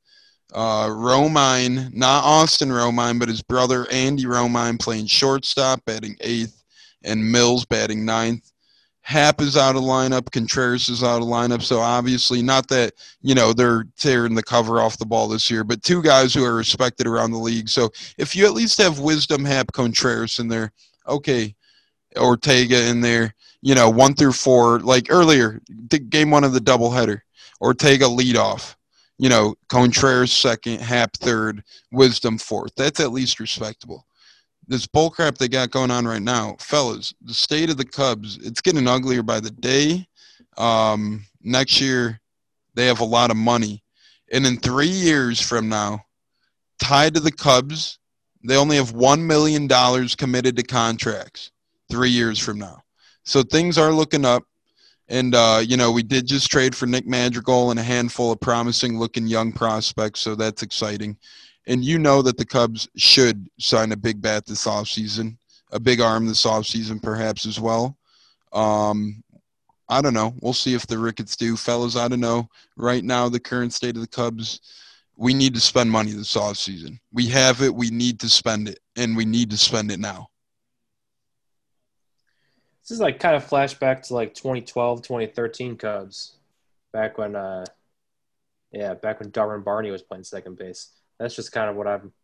Uh, 0.54 0.88
Romine, 0.88 1.92
not 1.94 2.24
Austin 2.24 2.70
Romine, 2.70 3.18
but 3.18 3.28
his 3.28 3.42
brother 3.42 3.86
Andy 3.90 4.24
Romine 4.24 4.80
playing 4.80 5.06
shortstop, 5.06 5.84
batting 5.84 6.16
eighth, 6.20 6.64
and 7.04 7.30
Mills 7.30 7.64
batting 7.66 8.04
ninth. 8.04 8.50
Happ 9.02 9.40
is 9.40 9.56
out 9.56 9.76
of 9.76 9.82
lineup. 9.82 10.30
Contreras 10.30 10.88
is 10.88 11.02
out 11.02 11.22
of 11.22 11.28
lineup. 11.28 11.62
So 11.62 11.80
obviously, 11.80 12.42
not 12.42 12.68
that 12.68 12.94
you 13.22 13.34
know 13.34 13.52
they're 13.52 13.84
tearing 13.98 14.34
the 14.34 14.42
cover 14.42 14.80
off 14.80 14.98
the 14.98 15.06
ball 15.06 15.28
this 15.28 15.50
year, 15.50 15.64
but 15.64 15.82
two 15.82 16.02
guys 16.02 16.32
who 16.34 16.44
are 16.44 16.54
respected 16.54 17.06
around 17.06 17.30
the 17.30 17.38
league. 17.38 17.68
So 17.68 17.90
if 18.16 18.34
you 18.34 18.46
at 18.46 18.52
least 18.52 18.80
have 18.80 19.00
Wisdom, 19.00 19.44
Happ, 19.44 19.72
Contreras 19.72 20.38
in 20.38 20.48
there, 20.48 20.72
okay, 21.06 21.54
Ortega 22.16 22.86
in 22.88 23.00
there, 23.00 23.34
you 23.60 23.74
know, 23.74 23.90
one 23.90 24.14
through 24.14 24.32
four, 24.32 24.80
like 24.80 25.06
earlier, 25.10 25.60
game 26.08 26.30
one 26.30 26.44
of 26.44 26.52
the 26.52 26.60
doubleheader, 26.60 27.20
Ortega 27.60 28.08
lead 28.08 28.36
off 28.36 28.77
you 29.18 29.28
know, 29.28 29.54
Contreras 29.68 30.32
second, 30.32 30.80
Happ 30.80 31.16
third, 31.16 31.62
Wisdom 31.90 32.38
fourth. 32.38 32.72
That's 32.76 33.00
at 33.00 33.12
least 33.12 33.40
respectable. 33.40 34.06
This 34.66 34.86
bullcrap 34.86 35.38
they 35.38 35.48
got 35.48 35.70
going 35.70 35.90
on 35.90 36.06
right 36.06 36.22
now, 36.22 36.56
fellas, 36.60 37.14
the 37.22 37.34
state 37.34 37.70
of 37.70 37.78
the 37.78 37.84
Cubs, 37.84 38.38
it's 38.42 38.60
getting 38.60 38.86
uglier 38.86 39.22
by 39.22 39.40
the 39.40 39.50
day. 39.50 40.06
Um, 40.56 41.24
next 41.42 41.80
year, 41.80 42.20
they 42.74 42.86
have 42.86 43.00
a 43.00 43.04
lot 43.04 43.30
of 43.30 43.36
money. 43.36 43.82
And 44.30 44.46
in 44.46 44.58
three 44.58 44.86
years 44.86 45.40
from 45.40 45.68
now, 45.68 46.04
tied 46.78 47.14
to 47.14 47.20
the 47.20 47.32
Cubs, 47.32 47.98
they 48.44 48.56
only 48.56 48.76
have 48.76 48.92
$1 48.92 49.20
million 49.20 49.68
committed 50.16 50.56
to 50.56 50.62
contracts 50.62 51.50
three 51.90 52.10
years 52.10 52.38
from 52.38 52.58
now. 52.58 52.82
So 53.24 53.42
things 53.42 53.78
are 53.78 53.92
looking 53.92 54.24
up. 54.24 54.44
And, 55.08 55.34
uh, 55.34 55.62
you 55.64 55.76
know, 55.76 55.90
we 55.90 56.02
did 56.02 56.26
just 56.26 56.50
trade 56.50 56.76
for 56.76 56.86
Nick 56.86 57.06
Madrigal 57.06 57.70
and 57.70 57.80
a 57.80 57.82
handful 57.82 58.30
of 58.32 58.40
promising 58.40 58.98
looking 58.98 59.26
young 59.26 59.52
prospects, 59.52 60.20
so 60.20 60.34
that's 60.34 60.62
exciting. 60.62 61.16
And 61.66 61.84
you 61.84 61.98
know 61.98 62.22
that 62.22 62.36
the 62.36 62.44
Cubs 62.44 62.88
should 62.96 63.48
sign 63.58 63.92
a 63.92 63.96
big 63.96 64.20
bat 64.20 64.46
this 64.46 64.66
offseason, 64.66 65.36
a 65.72 65.80
big 65.80 66.00
arm 66.00 66.26
this 66.26 66.44
offseason, 66.44 67.02
perhaps 67.02 67.46
as 67.46 67.58
well. 67.58 67.96
Um, 68.52 69.22
I 69.88 70.02
don't 70.02 70.14
know. 70.14 70.34
We'll 70.40 70.52
see 70.52 70.74
if 70.74 70.86
the 70.86 70.98
Ricketts 70.98 71.36
do. 71.36 71.56
Fellas, 71.56 71.96
I 71.96 72.08
don't 72.08 72.20
know. 72.20 72.48
Right 72.76 73.04
now, 73.04 73.28
the 73.28 73.40
current 73.40 73.72
state 73.72 73.96
of 73.96 74.02
the 74.02 74.08
Cubs, 74.08 74.60
we 75.16 75.32
need 75.32 75.54
to 75.54 75.60
spend 75.60 75.90
money 75.90 76.12
this 76.12 76.36
offseason. 76.36 76.98
We 77.12 77.26
have 77.28 77.62
it. 77.62 77.74
We 77.74 77.90
need 77.90 78.20
to 78.20 78.28
spend 78.28 78.68
it, 78.68 78.80
and 78.96 79.16
we 79.16 79.24
need 79.24 79.50
to 79.50 79.58
spend 79.58 79.90
it 79.90 79.98
now. 80.00 80.28
This 82.88 82.96
is 82.96 83.00
like 83.02 83.20
kind 83.20 83.36
of 83.36 83.46
flashback 83.46 84.06
to 84.06 84.14
like 84.14 84.32
2012, 84.32 85.02
2013 85.02 85.76
Cubs, 85.76 86.36
back 86.90 87.18
when, 87.18 87.36
uh, 87.36 87.66
yeah, 88.72 88.94
back 88.94 89.20
when 89.20 89.30
Darwin 89.30 89.62
Barney 89.62 89.90
was 89.90 90.00
playing 90.00 90.24
second 90.24 90.56
base. 90.56 90.88
That's 91.18 91.36
just 91.36 91.52
kind 91.52 91.68
of 91.68 91.76
what 91.76 91.86
I'm, 91.86 92.14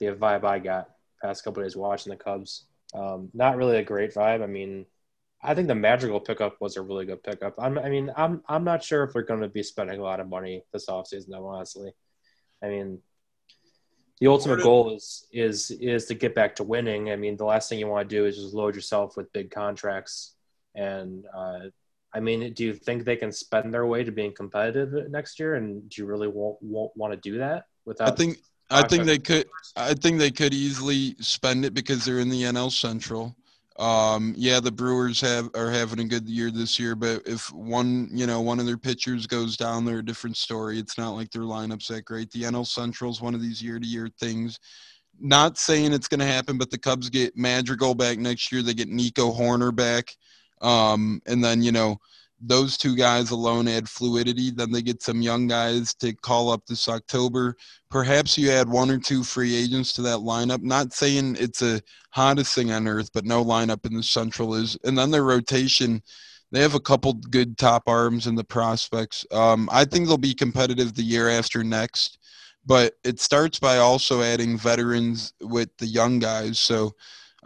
the 0.00 0.06
vibe 0.06 0.42
I 0.42 0.58
got 0.58 0.90
past 1.22 1.44
couple 1.44 1.62
days 1.62 1.76
watching 1.76 2.10
the 2.10 2.16
Cubs. 2.16 2.64
Um, 2.92 3.30
not 3.32 3.56
really 3.56 3.76
a 3.76 3.84
great 3.84 4.12
vibe. 4.12 4.42
I 4.42 4.46
mean, 4.46 4.86
I 5.40 5.54
think 5.54 5.68
the 5.68 5.76
Madrigal 5.76 6.18
pickup 6.18 6.56
was 6.60 6.76
a 6.76 6.82
really 6.82 7.06
good 7.06 7.22
pickup. 7.22 7.54
I'm, 7.56 7.78
I 7.78 7.88
mean, 7.88 8.10
I'm 8.16 8.42
I'm 8.48 8.64
not 8.64 8.82
sure 8.82 9.04
if 9.04 9.12
they're 9.12 9.22
going 9.22 9.42
to 9.42 9.48
be 9.48 9.62
spending 9.62 10.00
a 10.00 10.02
lot 10.02 10.18
of 10.18 10.28
money 10.28 10.64
this 10.72 10.86
offseason, 10.86 11.28
though, 11.28 11.46
honestly. 11.46 11.92
I 12.60 12.68
mean, 12.68 12.98
the 14.22 14.30
ultimate 14.30 14.62
goal 14.62 14.94
is 14.94 15.26
is 15.32 15.70
is 15.72 16.06
to 16.06 16.14
get 16.14 16.34
back 16.34 16.56
to 16.56 16.62
winning. 16.62 17.10
I 17.10 17.16
mean, 17.16 17.36
the 17.36 17.44
last 17.44 17.68
thing 17.68 17.78
you 17.78 17.88
want 17.88 18.08
to 18.08 18.16
do 18.16 18.24
is 18.24 18.36
just 18.36 18.54
load 18.54 18.74
yourself 18.74 19.16
with 19.16 19.32
big 19.32 19.50
contracts. 19.50 20.34
And 20.74 21.24
uh, 21.36 21.60
I 22.14 22.20
mean, 22.20 22.52
do 22.54 22.64
you 22.64 22.74
think 22.74 23.04
they 23.04 23.16
can 23.16 23.32
spend 23.32 23.74
their 23.74 23.86
way 23.86 24.04
to 24.04 24.12
being 24.12 24.32
competitive 24.32 25.10
next 25.10 25.40
year? 25.40 25.56
And 25.56 25.88
do 25.88 26.00
you 26.00 26.06
really 26.06 26.28
won't, 26.28 26.56
won't 26.60 26.92
want 26.96 27.12
to 27.12 27.18
do 27.18 27.38
that? 27.38 27.64
without. 27.84 28.08
I 28.08 28.14
think 28.14 28.38
I 28.70 28.86
think 28.86 29.04
they 29.04 29.18
could 29.18 29.46
I 29.76 29.94
think 29.94 30.18
they 30.18 30.30
could 30.30 30.54
easily 30.54 31.16
spend 31.20 31.64
it 31.64 31.74
because 31.74 32.04
they're 32.04 32.20
in 32.20 32.28
the 32.28 32.42
NL 32.42 32.72
Central. 32.72 33.36
Um, 33.78 34.34
yeah, 34.36 34.60
the 34.60 34.70
Brewers 34.70 35.20
have 35.22 35.48
are 35.54 35.70
having 35.70 36.00
a 36.00 36.04
good 36.04 36.28
year 36.28 36.50
this 36.50 36.78
year, 36.78 36.94
but 36.94 37.22
if 37.26 37.50
one 37.52 38.08
you 38.12 38.26
know 38.26 38.40
one 38.40 38.60
of 38.60 38.66
their 38.66 38.76
pitchers 38.76 39.26
goes 39.26 39.56
down, 39.56 39.84
they're 39.84 39.98
a 40.00 40.04
different 40.04 40.36
story. 40.36 40.78
It's 40.78 40.98
not 40.98 41.12
like 41.12 41.30
their 41.30 41.42
lineup's 41.42 41.88
that 41.88 42.04
great. 42.04 42.30
The 42.30 42.42
NL 42.42 42.66
Central's 42.66 43.22
one 43.22 43.34
of 43.34 43.40
these 43.40 43.62
year 43.62 43.78
to 43.78 43.86
year 43.86 44.08
things. 44.20 44.60
Not 45.20 45.56
saying 45.58 45.92
it's 45.92 46.08
going 46.08 46.20
to 46.20 46.26
happen, 46.26 46.58
but 46.58 46.70
the 46.70 46.78
Cubs 46.78 47.08
get 47.08 47.36
Madrigal 47.36 47.94
back 47.94 48.18
next 48.18 48.50
year. 48.50 48.62
They 48.62 48.74
get 48.74 48.88
Nico 48.88 49.32
Hoerner 49.32 49.74
back, 49.74 50.16
um, 50.60 51.22
and 51.26 51.42
then 51.42 51.62
you 51.62 51.72
know 51.72 51.98
those 52.42 52.76
two 52.76 52.96
guys 52.96 53.30
alone 53.30 53.68
add 53.68 53.88
fluidity. 53.88 54.50
Then 54.50 54.72
they 54.72 54.82
get 54.82 55.02
some 55.02 55.22
young 55.22 55.46
guys 55.46 55.94
to 55.94 56.12
call 56.12 56.50
up 56.50 56.66
this 56.66 56.88
October. 56.88 57.56
Perhaps 57.88 58.36
you 58.36 58.50
add 58.50 58.68
one 58.68 58.90
or 58.90 58.98
two 58.98 59.22
free 59.22 59.54
agents 59.54 59.92
to 59.94 60.02
that 60.02 60.18
lineup. 60.18 60.60
Not 60.62 60.92
saying 60.92 61.36
it's 61.38 61.62
a 61.62 61.80
hottest 62.10 62.54
thing 62.54 62.72
on 62.72 62.88
earth, 62.88 63.10
but 63.14 63.24
no 63.24 63.44
lineup 63.44 63.86
in 63.86 63.94
the 63.94 64.02
Central 64.02 64.54
is. 64.54 64.76
And 64.84 64.98
then 64.98 65.12
their 65.12 65.22
rotation, 65.22 66.02
they 66.50 66.60
have 66.60 66.74
a 66.74 66.80
couple 66.80 67.14
good 67.14 67.56
top 67.56 67.84
arms 67.86 68.26
in 68.26 68.34
the 68.34 68.44
prospects. 68.44 69.24
Um, 69.30 69.68
I 69.72 69.84
think 69.84 70.08
they'll 70.08 70.18
be 70.18 70.34
competitive 70.34 70.94
the 70.94 71.02
year 71.02 71.28
after 71.28 71.62
next, 71.62 72.18
but 72.66 72.94
it 73.04 73.20
starts 73.20 73.60
by 73.60 73.78
also 73.78 74.20
adding 74.20 74.58
veterans 74.58 75.32
with 75.40 75.68
the 75.78 75.86
young 75.86 76.18
guys. 76.18 76.58
So 76.58 76.92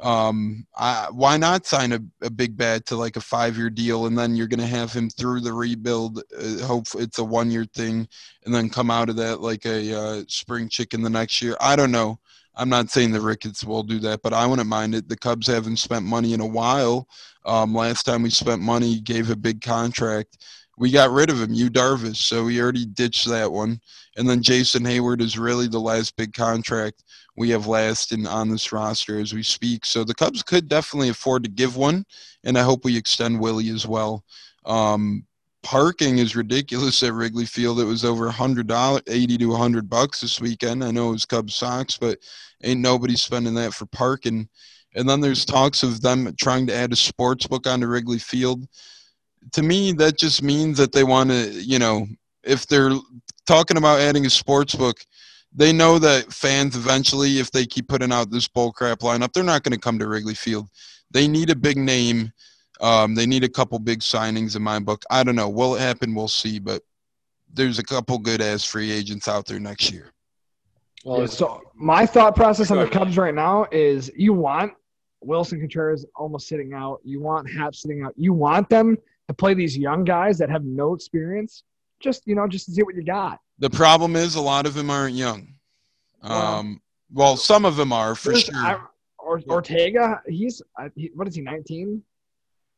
um 0.02 0.66
I, 0.76 1.08
why 1.10 1.38
not 1.38 1.66
sign 1.66 1.92
a, 1.92 2.00
a 2.22 2.30
big 2.30 2.56
bat 2.56 2.84
to 2.86 2.96
like 2.96 3.16
a 3.16 3.20
five 3.20 3.56
year 3.56 3.70
deal 3.70 4.06
and 4.06 4.18
then 4.18 4.36
you're 4.36 4.46
going 4.46 4.60
to 4.60 4.66
have 4.66 4.92
him 4.92 5.08
through 5.08 5.40
the 5.40 5.52
rebuild 5.52 6.22
uh, 6.38 6.66
hope 6.66 6.86
it's 6.96 7.18
a 7.18 7.24
one 7.24 7.50
year 7.50 7.64
thing 7.64 8.06
and 8.44 8.54
then 8.54 8.68
come 8.68 8.90
out 8.90 9.08
of 9.08 9.16
that 9.16 9.40
like 9.40 9.64
a 9.64 9.98
uh, 9.98 10.22
spring 10.28 10.68
chicken 10.68 11.02
the 11.02 11.10
next 11.10 11.40
year? 11.40 11.56
I 11.60 11.76
don't 11.76 11.92
know. 11.92 12.18
I'm 12.54 12.68
not 12.68 12.90
saying 12.90 13.12
the 13.12 13.20
ricketts 13.20 13.64
will 13.64 13.82
do 13.82 13.98
that 14.00 14.20
but 14.22 14.34
i 14.34 14.46
wouldn't 14.46 14.68
mind 14.68 14.94
it. 14.94 15.08
The 15.08 15.16
cubs 15.16 15.46
haven't 15.46 15.78
spent 15.78 16.04
money 16.04 16.34
in 16.34 16.40
a 16.40 16.46
while. 16.46 17.08
Um 17.46 17.74
last 17.74 18.02
time 18.04 18.22
we 18.22 18.30
spent 18.30 18.60
money 18.60 19.00
gave 19.00 19.30
a 19.30 19.36
big 19.36 19.62
contract 19.62 20.44
we 20.76 20.90
got 20.90 21.10
rid 21.10 21.30
of 21.30 21.40
him 21.40 21.52
yu 21.52 21.70
darvish 21.70 22.16
so 22.16 22.44
we 22.44 22.60
already 22.60 22.86
ditched 22.86 23.28
that 23.28 23.50
one 23.50 23.80
and 24.16 24.28
then 24.28 24.42
jason 24.42 24.84
heyward 24.84 25.20
is 25.20 25.38
really 25.38 25.68
the 25.68 25.78
last 25.78 26.16
big 26.16 26.32
contract 26.32 27.02
we 27.36 27.50
have 27.50 27.66
last 27.66 28.12
in 28.12 28.26
on 28.26 28.48
this 28.48 28.72
roster 28.72 29.20
as 29.20 29.32
we 29.32 29.42
speak. 29.42 29.84
So 29.84 30.04
the 30.04 30.14
Cubs 30.14 30.42
could 30.42 30.68
definitely 30.68 31.10
afford 31.10 31.44
to 31.44 31.50
give 31.50 31.76
one, 31.76 32.04
and 32.44 32.58
I 32.58 32.62
hope 32.62 32.84
we 32.84 32.96
extend 32.96 33.38
Willie 33.38 33.68
as 33.68 33.86
well. 33.86 34.24
Um, 34.64 35.24
parking 35.62 36.18
is 36.18 36.34
ridiculous 36.34 37.02
at 37.02 37.12
Wrigley 37.12 37.44
Field. 37.44 37.78
It 37.78 37.84
was 37.84 38.04
over 38.04 38.30
hundred 38.30 38.66
dollars, 38.66 39.02
eighty 39.06 39.36
to 39.38 39.54
hundred 39.54 39.88
bucks 39.88 40.20
this 40.20 40.40
weekend. 40.40 40.82
I 40.82 40.90
know 40.90 41.10
it 41.10 41.12
was 41.12 41.26
Cubs 41.26 41.54
Sox, 41.54 41.98
but 41.98 42.18
ain't 42.64 42.80
nobody 42.80 43.16
spending 43.16 43.54
that 43.54 43.74
for 43.74 43.86
parking. 43.86 44.48
And 44.94 45.08
then 45.08 45.20
there's 45.20 45.44
talks 45.44 45.82
of 45.82 46.00
them 46.00 46.34
trying 46.40 46.66
to 46.68 46.74
add 46.74 46.92
a 46.92 46.96
sports 46.96 47.46
book 47.46 47.66
onto 47.66 47.86
Wrigley 47.86 48.18
Field. 48.18 48.66
To 49.52 49.62
me, 49.62 49.92
that 49.92 50.18
just 50.18 50.42
means 50.42 50.78
that 50.78 50.92
they 50.92 51.04
want 51.04 51.30
to, 51.30 51.50
you 51.52 51.78
know, 51.78 52.06
if 52.42 52.66
they're 52.66 52.92
talking 53.46 53.76
about 53.76 54.00
adding 54.00 54.26
a 54.26 54.30
sports 54.30 54.74
book, 54.74 54.98
they 55.54 55.72
know 55.72 55.98
that 55.98 56.32
fans 56.32 56.76
eventually, 56.76 57.38
if 57.38 57.50
they 57.50 57.64
keep 57.64 57.88
putting 57.88 58.12
out 58.12 58.30
this 58.30 58.48
bullcrap 58.48 58.98
lineup, 58.98 59.32
they're 59.32 59.42
not 59.42 59.62
going 59.62 59.72
to 59.72 59.80
come 59.80 59.98
to 59.98 60.06
Wrigley 60.06 60.34
Field. 60.34 60.68
They 61.10 61.26
need 61.26 61.50
a 61.50 61.56
big 61.56 61.78
name. 61.78 62.32
Um, 62.80 63.14
they 63.14 63.26
need 63.26 63.42
a 63.42 63.48
couple 63.48 63.78
big 63.78 64.00
signings 64.00 64.54
in 64.54 64.62
my 64.62 64.78
book. 64.78 65.02
I 65.10 65.24
don't 65.24 65.36
know. 65.36 65.48
Will 65.48 65.74
it 65.76 65.80
happen? 65.80 66.14
We'll 66.14 66.28
see. 66.28 66.58
But 66.58 66.82
there's 67.52 67.78
a 67.78 67.84
couple 67.84 68.18
good 68.18 68.42
ass 68.42 68.64
free 68.64 68.90
agents 68.90 69.28
out 69.28 69.46
there 69.46 69.58
next 69.58 69.90
year. 69.90 70.12
well, 71.04 71.20
Yeah, 71.20 71.26
so 71.26 71.62
my 71.74 72.04
thought 72.04 72.36
process 72.36 72.70
on 72.70 72.78
the 72.78 72.88
Cubs 72.88 73.16
right 73.16 73.34
now 73.34 73.66
is 73.72 74.10
you 74.14 74.34
want 74.34 74.72
Willson 75.24 75.58
Contreras 75.58 76.04
almost 76.14 76.48
sitting 76.48 76.74
out. 76.74 77.00
You 77.02 77.20
want 77.20 77.50
Happ 77.50 77.74
sitting 77.74 78.02
out. 78.02 78.12
You 78.16 78.34
want 78.34 78.68
them 78.68 78.98
to 79.28 79.34
play 79.34 79.54
these 79.54 79.76
young 79.76 80.04
guys 80.04 80.38
that 80.38 80.50
have 80.50 80.64
no 80.64 80.94
experience. 80.94 81.62
Just 82.00 82.26
you 82.26 82.34
know, 82.34 82.46
just 82.46 82.66
to 82.66 82.72
see 82.72 82.82
what 82.82 82.94
you 82.94 83.02
got. 83.02 83.40
The 83.58 83.70
problem 83.70 84.16
is 84.16 84.34
a 84.34 84.40
lot 84.40 84.66
of 84.66 84.74
them 84.74 84.90
aren't 84.90 85.14
young. 85.14 85.54
Um, 86.22 86.80
well, 87.12 87.36
some 87.36 87.64
of 87.64 87.76
them 87.76 87.92
are 87.92 88.14
for 88.14 88.34
sure. 88.34 88.54
I- 88.54 88.80
or, 89.18 89.40
Ortega, 89.48 90.22
he's 90.28 90.62
he, 90.94 91.10
what 91.14 91.26
is 91.26 91.34
he? 91.34 91.40
Nineteen. 91.42 92.02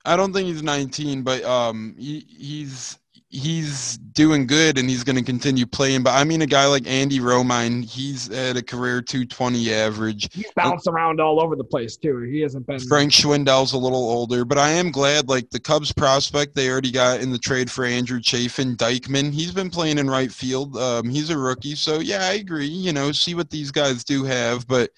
I 0.04 0.16
don't 0.16 0.32
think 0.32 0.46
he's 0.46 0.62
19, 0.62 1.22
but 1.22 1.44
um, 1.44 1.94
he, 1.98 2.20
he's 2.20 2.98
he's 3.30 3.98
doing 3.98 4.46
good 4.46 4.78
and 4.78 4.88
he's 4.88 5.04
going 5.04 5.16
to 5.16 5.22
continue 5.22 5.66
playing. 5.66 6.02
But 6.02 6.14
I 6.14 6.24
mean, 6.24 6.42
a 6.42 6.46
guy 6.46 6.66
like 6.66 6.86
Andy 6.86 7.20
Romine, 7.20 7.84
he's 7.84 8.30
at 8.30 8.56
a 8.56 8.62
career 8.62 9.02
220 9.02 9.72
average. 9.72 10.32
He's 10.32 10.50
bounced 10.56 10.86
around 10.86 11.20
all 11.20 11.42
over 11.42 11.54
the 11.54 11.64
place 11.64 11.96
too. 11.96 12.20
He 12.20 12.40
hasn't 12.40 12.66
been. 12.66 12.80
Frank 12.80 13.12
Schwindel's 13.12 13.72
a 13.72 13.78
little 13.78 14.10
older, 14.10 14.44
but 14.44 14.58
I 14.58 14.70
am 14.70 14.90
glad 14.90 15.28
like 15.28 15.50
the 15.50 15.60
Cubs 15.60 15.92
prospect 15.92 16.54
they 16.54 16.70
already 16.70 16.90
got 16.90 17.20
in 17.20 17.30
the 17.30 17.38
trade 17.38 17.70
for 17.70 17.84
Andrew 17.84 18.20
Chafin, 18.20 18.76
Deichmann. 18.76 19.32
He's 19.32 19.52
been 19.52 19.70
playing 19.70 19.98
in 19.98 20.08
right 20.08 20.32
field. 20.32 20.76
Um, 20.76 21.08
he's 21.08 21.30
a 21.30 21.38
rookie, 21.38 21.74
so 21.74 22.00
yeah, 22.00 22.26
I 22.26 22.34
agree. 22.34 22.66
You 22.66 22.92
know, 22.92 23.12
see 23.12 23.34
what 23.34 23.50
these 23.50 23.70
guys 23.70 24.04
do 24.04 24.24
have, 24.24 24.66
but 24.66 24.90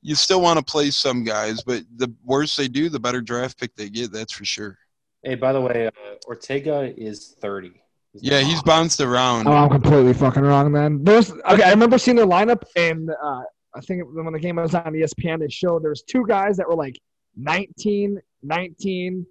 you 0.00 0.14
still 0.14 0.40
want 0.40 0.58
to 0.58 0.64
play 0.64 0.90
some 0.90 1.22
guys. 1.24 1.62
But 1.62 1.84
the 1.96 2.12
worse 2.24 2.56
they 2.56 2.68
do, 2.68 2.88
the 2.88 3.00
better 3.00 3.20
draft 3.20 3.58
pick 3.58 3.74
they 3.76 3.90
get. 3.90 4.12
That's 4.12 4.32
for 4.32 4.44
sure. 4.44 4.78
Hey, 5.24 5.36
by 5.36 5.52
the 5.52 5.60
way, 5.60 5.86
uh, 5.86 5.90
Ortega 6.26 6.92
is 6.96 7.34
30. 7.40 7.72
Yeah, 8.14 8.40
he's 8.40 8.62
bounced 8.62 9.00
around. 9.00 9.48
Oh, 9.48 9.52
I'm 9.52 9.70
completely 9.70 10.12
fucking 10.12 10.42
wrong 10.42 10.70
then. 10.72 11.02
There's 11.02 11.32
okay. 11.32 11.62
I 11.64 11.70
remember 11.70 11.98
seeing 11.98 12.16
their 12.16 12.26
lineup, 12.26 12.62
and 12.76 13.10
uh, 13.10 13.42
I 13.74 13.80
think 13.80 14.04
when 14.12 14.32
the 14.32 14.38
game 14.38 14.56
was 14.56 14.74
on 14.74 14.92
ESPN, 14.92 15.40
they 15.40 15.48
showed 15.48 15.82
there's 15.82 16.02
two 16.02 16.24
guys 16.26 16.56
that 16.58 16.68
were 16.68 16.76
like 16.76 16.96
19, 17.36 18.20
19, 18.42 19.26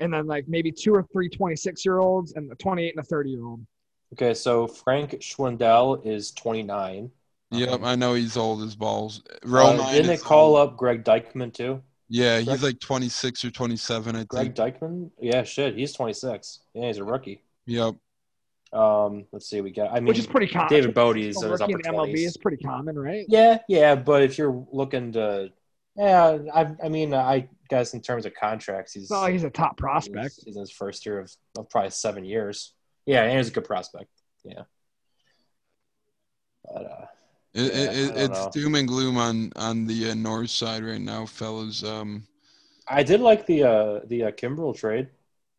and 0.00 0.14
then 0.14 0.26
like 0.26 0.46
maybe 0.48 0.72
two 0.72 0.94
or 0.94 1.02
three 1.12 1.28
26 1.28 1.84
year 1.84 1.98
olds, 1.98 2.32
and 2.32 2.50
a 2.50 2.54
28 2.54 2.94
and 2.96 3.04
a 3.04 3.06
30 3.06 3.30
year 3.30 3.44
old. 3.44 3.60
Okay, 4.14 4.32
so 4.32 4.66
Frank 4.68 5.10
Schwindel 5.20 6.06
is 6.06 6.30
29. 6.32 7.10
Yep, 7.50 7.80
I 7.82 7.94
know 7.94 8.14
he's 8.14 8.36
old 8.36 8.62
as 8.62 8.74
balls. 8.74 9.22
Uh, 9.28 9.46
Romine 9.46 9.90
didn't 9.92 10.12
is 10.12 10.20
it 10.20 10.24
call 10.24 10.56
old. 10.56 10.70
up 10.70 10.76
Greg 10.76 11.04
Deichmann 11.04 11.52
too? 11.52 11.82
Yeah, 12.08 12.38
he's 12.38 12.46
Greg- 12.46 12.62
like 12.62 12.80
26 12.80 13.44
or 13.44 13.50
27, 13.50 14.16
I 14.16 14.24
Greg 14.24 14.54
think. 14.56 14.78
Deichmann? 14.78 15.10
Yeah, 15.20 15.42
shit, 15.42 15.76
he's 15.76 15.92
26. 15.92 16.60
Yeah, 16.74 16.86
he's 16.86 16.98
a 16.98 17.04
rookie. 17.04 17.42
Yep. 17.66 17.94
Um, 18.72 19.26
let's 19.32 19.48
see, 19.48 19.60
we 19.60 19.70
got. 19.70 19.90
I 19.92 19.94
mean, 19.96 20.06
which 20.06 20.18
is 20.18 20.26
pretty 20.26 20.48
common. 20.48 20.68
David 20.68 20.94
Bote's 20.94 21.18
in 21.18 21.26
his 21.26 21.42
rookie 21.42 21.62
upper 21.62 21.72
in 21.78 21.94
MLB 21.94 22.12
20s. 22.14 22.26
is 22.26 22.36
pretty 22.36 22.62
common, 22.62 22.98
right? 22.98 23.24
Yeah, 23.28 23.58
yeah, 23.68 23.94
but 23.94 24.22
if 24.22 24.36
you're 24.36 24.66
looking 24.72 25.12
to, 25.12 25.50
yeah, 25.96 26.38
I, 26.52 26.72
I 26.82 26.88
mean, 26.88 27.14
I 27.14 27.48
guess 27.68 27.94
in 27.94 28.00
terms 28.02 28.26
of 28.26 28.34
contracts, 28.34 28.92
he's 28.92 29.04
It's 29.04 29.10
not 29.12 29.20
like 29.20 29.32
he's 29.32 29.44
a 29.44 29.50
top 29.50 29.76
prospect. 29.76 30.34
He's, 30.36 30.44
he's 30.44 30.56
in 30.56 30.60
his 30.60 30.72
first 30.72 31.06
year 31.06 31.20
of, 31.20 31.32
of 31.56 31.70
probably 31.70 31.90
seven 31.90 32.24
years. 32.24 32.74
Yeah, 33.06 33.22
and 33.22 33.36
he's 33.38 33.48
a 33.48 33.52
good 33.52 33.64
prospect. 33.64 34.08
Yeah. 34.44 34.62
But 36.64 36.84
uh, 36.84 37.06
It, 37.54 37.72
Yeah, 37.72 37.80
it, 37.80 37.88
I 37.88 37.92
it, 37.92 38.08
don't 38.08 38.18
it's 38.18 38.44
know. 38.44 38.50
doom 38.52 38.74
and 38.74 38.88
gloom 38.88 39.16
on 39.16 39.52
on 39.56 39.86
the 39.86 40.10
uh, 40.10 40.14
north 40.14 40.50
side 40.50 40.82
right 40.84 41.00
now, 41.00 41.24
fellas. 41.26 41.84
Um, 41.84 42.26
I 42.88 43.02
did 43.02 43.20
like 43.20 43.46
the 43.46 43.64
uh, 43.64 44.00
the 44.06 44.24
uh, 44.24 44.30
Kimbrel 44.32 44.76
trade 44.76 45.08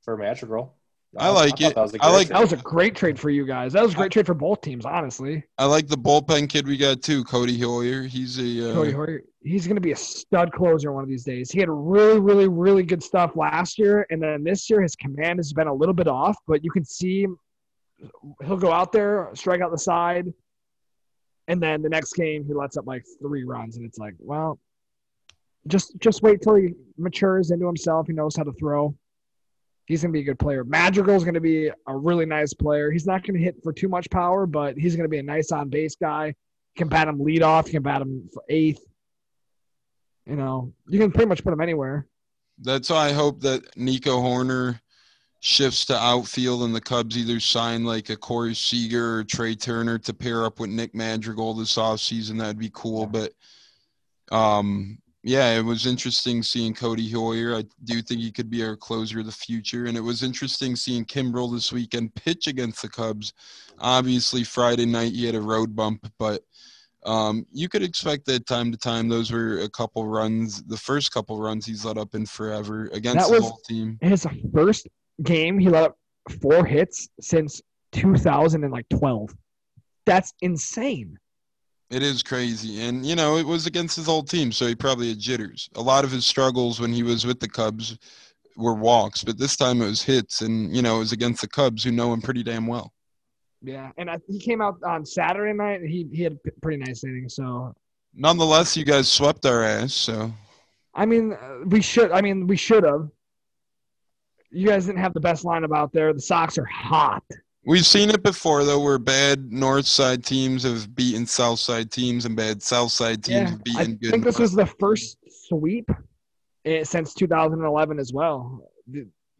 for 0.03 0.17
Madrigal. 0.17 0.73
I 1.17 1.29
like 1.29 1.51
thought 1.51 1.61
it. 1.61 1.75
That 1.75 1.81
was 1.81 1.93
a 1.93 2.03
I 2.03 2.11
like- 2.11 2.27
That 2.27 2.41
was 2.41 2.51
a 2.51 2.57
great 2.57 2.93
trade 2.93 3.17
for 3.17 3.29
you 3.29 3.45
guys. 3.45 3.71
That 3.71 3.83
was 3.83 3.93
a 3.93 3.95
great 3.95 4.11
trade 4.11 4.25
for 4.25 4.33
both 4.33 4.59
teams, 4.59 4.85
honestly. 4.85 5.45
I 5.57 5.63
like 5.63 5.87
the 5.87 5.95
bullpen 5.97 6.49
kid 6.49 6.67
we 6.67 6.75
got 6.75 7.01
too, 7.01 7.23
Codi 7.23 7.57
Heuer. 7.57 8.05
He's 8.05 8.37
a 8.37 8.41
uh, 8.71 8.75
Codi 8.75 8.93
Heuer, 8.93 9.19
he's 9.41 9.65
going 9.65 9.77
to 9.77 9.81
be 9.81 9.93
a 9.93 9.95
stud 9.95 10.51
closer 10.51 10.91
one 10.91 11.03
of 11.03 11.09
these 11.09 11.23
days. 11.23 11.49
He 11.49 11.59
had 11.61 11.69
really, 11.69 12.19
really, 12.19 12.49
really 12.49 12.83
good 12.83 13.01
stuff 13.01 13.37
last 13.37 13.79
year, 13.79 14.05
and 14.09 14.21
then 14.21 14.43
this 14.43 14.69
year 14.69 14.81
his 14.81 14.97
command 14.97 15.39
has 15.39 15.53
been 15.53 15.67
a 15.67 15.73
little 15.73 15.93
bit 15.93 16.09
off. 16.09 16.35
But 16.47 16.65
you 16.65 16.71
can 16.71 16.83
see 16.83 17.25
he'll 18.45 18.57
go 18.57 18.73
out 18.73 18.91
there, 18.91 19.29
strike 19.35 19.61
out 19.61 19.71
the 19.71 19.77
side, 19.77 20.25
and 21.47 21.61
then 21.61 21.81
the 21.81 21.89
next 21.89 22.13
game 22.13 22.45
he 22.45 22.53
lets 22.53 22.77
up 22.77 22.87
like 22.87 23.03
three 23.21 23.43
runs, 23.43 23.77
and 23.77 23.85
it's 23.85 23.97
like, 23.97 24.15
well, 24.19 24.59
just 25.67 25.97
just 25.99 26.21
wait 26.21 26.41
till 26.41 26.55
he 26.55 26.73
matures 26.97 27.51
into 27.51 27.65
himself. 27.65 28.07
He 28.07 28.13
knows 28.13 28.35
how 28.35 28.43
to 28.43 28.53
throw. 28.53 28.95
He's 29.85 30.01
to 30.13 30.13
be 30.13 30.21
a 30.21 30.23
good 30.23 30.39
player. 30.39 30.63
Madrigal's 30.63 31.23
to 31.35 31.41
be 31.41 31.69
a 31.87 31.95
really 31.95 32.25
nice 32.25 32.53
player. 32.53 32.89
He's 32.89 33.05
not 33.05 33.23
to 33.37 33.43
hit 33.43 33.57
for 33.61 33.71
too 33.71 33.87
much 33.87 34.09
power, 34.09 34.47
but 34.47 34.77
he's 34.77 34.95
to 35.03 35.09
be 35.09 35.19
a 35.19 35.23
nice 35.23 35.51
on 35.51 35.69
base 35.69 35.95
guy. 35.95 36.27
You 36.27 36.33
can 36.75 36.87
bat 36.87 37.07
him 37.07 37.19
lead 37.19 37.43
off. 37.43 37.67
You 37.67 37.73
can 37.73 37.83
bat 37.83 38.01
him 38.01 38.27
for 38.33 38.43
eighth. 38.49 38.83
You 40.25 40.35
know, 40.35 40.73
you 40.87 40.97
can 40.99 41.11
pretty 41.11 41.27
much 41.27 41.43
put 41.43 41.53
him 41.53 41.61
anywhere. 41.61 42.07
That's 42.59 42.89
why 42.89 43.09
I 43.09 43.11
hope 43.11 43.41
that 43.41 43.77
Nico 43.77 44.17
Hoerner 44.19 44.79
shifts 45.45 45.85
to 45.85 45.95
outfield 45.95 46.63
and 46.63 46.73
the 46.73 46.81
Cubs 46.81 47.15
either 47.15 47.39
sign 47.39 47.83
like 47.83 48.09
a 48.09 48.17
Corey 48.17 48.55
Seager 48.55 49.19
or 49.19 49.23
Trea 49.23 49.55
Turner 49.55 49.99
to 49.99 50.11
pair 50.11 50.43
up 50.43 50.59
with 50.59 50.71
Nick 50.71 50.95
Madrigal 50.95 51.53
this 51.53 51.75
offseason. 51.75 52.39
That'd 52.39 52.57
be 52.57 52.71
cool. 52.73 53.05
But 53.05 53.31
um, 54.31 54.97
yeah, 55.21 55.55
it 55.55 55.63
was 55.63 55.85
interesting 55.85 56.41
seeing 56.41 56.73
Codi 56.73 57.07
Heuer. 57.07 57.59
I 57.59 57.65
do 57.83 58.01
think 58.01 58.21
he 58.21 58.31
could 58.31 58.49
be 58.49 58.63
our 58.63 58.75
closer 58.75 59.19
of 59.19 59.27
the 59.27 59.31
future. 59.31 59.85
And 59.85 59.95
it 59.95 60.01
was 60.01 60.23
interesting 60.23 60.75
seeing 60.75 61.05
Kimbrel 61.05 61.53
this 61.53 61.71
weekend 61.71 62.15
pitch 62.15 62.47
against 62.47 62.81
the 62.81 62.89
Cubs. 62.89 63.31
Obviously, 63.77 64.43
Friday 64.43 64.87
night 64.87 65.11
he 65.11 65.27
had 65.27 65.35
a 65.35 65.41
road 65.41 65.75
bump, 65.75 66.11
but 66.17 66.41
um, 67.05 67.45
you 67.51 67.69
could 67.69 67.83
expect 67.83 68.25
that 68.25 68.47
time 68.47 68.71
to 68.71 68.79
time. 68.79 69.09
Those 69.09 69.31
were 69.31 69.59
a 69.59 69.69
couple 69.69 70.07
runs, 70.07 70.63
the 70.63 70.77
first 70.77 71.11
couple 71.11 71.39
runs 71.39 71.67
he's 71.67 71.85
let 71.85 71.99
up 71.99 72.15
in 72.15 72.25
forever 72.25 72.89
against 72.93 73.29
the 73.29 73.41
whole 73.41 73.59
team. 73.67 73.99
His 74.01 74.25
first 74.51 74.87
game, 75.23 75.59
he 75.59 75.69
let 75.69 75.83
up 75.83 75.97
four 76.41 76.65
hits 76.65 77.07
since 77.19 77.61
2012. 77.93 79.35
That's 80.05 80.33
insane. 80.41 81.17
It 81.89 82.01
is 82.01 82.23
crazy. 82.23 82.81
And, 82.81 83.05
you 83.05 83.15
know, 83.15 83.37
it 83.37 83.45
was 83.45 83.67
against 83.67 83.95
his 83.95 84.07
old 84.07 84.29
team, 84.29 84.51
so 84.51 84.65
he 84.65 84.75
probably 84.75 85.09
had 85.09 85.19
jitters. 85.19 85.69
A 85.75 85.81
lot 85.81 86.03
of 86.03 86.11
his 86.11 86.25
struggles 86.25 86.79
when 86.79 86.91
he 86.91 87.03
was 87.03 87.25
with 87.25 87.39
the 87.39 87.47
Cubs 87.47 87.97
were 88.57 88.73
walks, 88.73 89.23
but 89.23 89.37
this 89.37 89.55
time 89.55 89.81
it 89.81 89.85
was 89.85 90.01
hits. 90.01 90.41
And, 90.41 90.75
you 90.75 90.81
know, 90.81 90.97
it 90.97 90.99
was 90.99 91.11
against 91.11 91.41
the 91.41 91.47
Cubs 91.47 91.83
who 91.83 91.91
know 91.91 92.11
him 92.11 92.21
pretty 92.21 92.43
damn 92.43 92.67
well. 92.67 92.91
Yeah, 93.61 93.91
and 93.97 94.11
I, 94.11 94.19
he 94.27 94.39
came 94.39 94.61
out 94.61 94.77
on 94.83 95.05
Saturday 95.05 95.53
night. 95.53 95.81
He 95.81 96.07
he 96.11 96.21
had 96.21 96.33
a 96.33 96.35
p- 96.35 96.51
pretty 96.61 96.83
nice 96.83 97.03
inning. 97.03 97.27
So 97.27 97.73
Nonetheless, 98.13 98.77
you 98.77 98.85
guys 98.85 99.11
swept 99.11 99.45
our 99.45 99.63
ass, 99.63 99.93
so 99.93 100.31
I 100.93 101.05
mean, 101.05 101.33
uh, 101.33 101.65
we 101.65 101.81
should. 101.81 102.11
I 102.11 102.21
mean, 102.21 102.47
we 102.47 102.55
should 102.55 102.83
have. 102.83 103.09
You 104.51 104.67
guys 104.67 104.85
didn't 104.85 104.99
have 104.99 105.13
the 105.13 105.19
best 105.19 105.43
lineup 105.43 105.75
out 105.75 105.91
there. 105.93 106.13
The 106.13 106.21
Sox 106.21 106.57
are 106.57 106.65
hot. 106.65 107.23
we've 107.65 107.85
seen 107.85 108.09
it 108.09 108.21
before 108.23 108.63
though 108.63 108.79
where 108.79 108.99
bad 108.99 109.51
north 109.51 109.87
side 109.87 110.23
teams 110.23 110.63
have 110.63 110.95
beaten 110.95 111.25
south 111.25 111.59
side 111.59 111.91
teams 111.91 112.25
and 112.25 112.35
bad 112.35 112.61
south 112.61 112.91
side 112.91 113.23
teams 113.23 113.37
Yeah, 113.37 113.49
have 113.49 113.59
I 113.59 113.63
beaten 113.63 113.95
good 113.95 114.11
think 114.11 114.23
this 114.23 114.37
was 114.39 114.53
the 114.53 114.67
first 114.79 115.17
sweep 115.47 115.89
eh, 116.65 116.83
since 116.83 117.13
2011 117.15 117.99
as 117.99 118.13
well. 118.13 118.61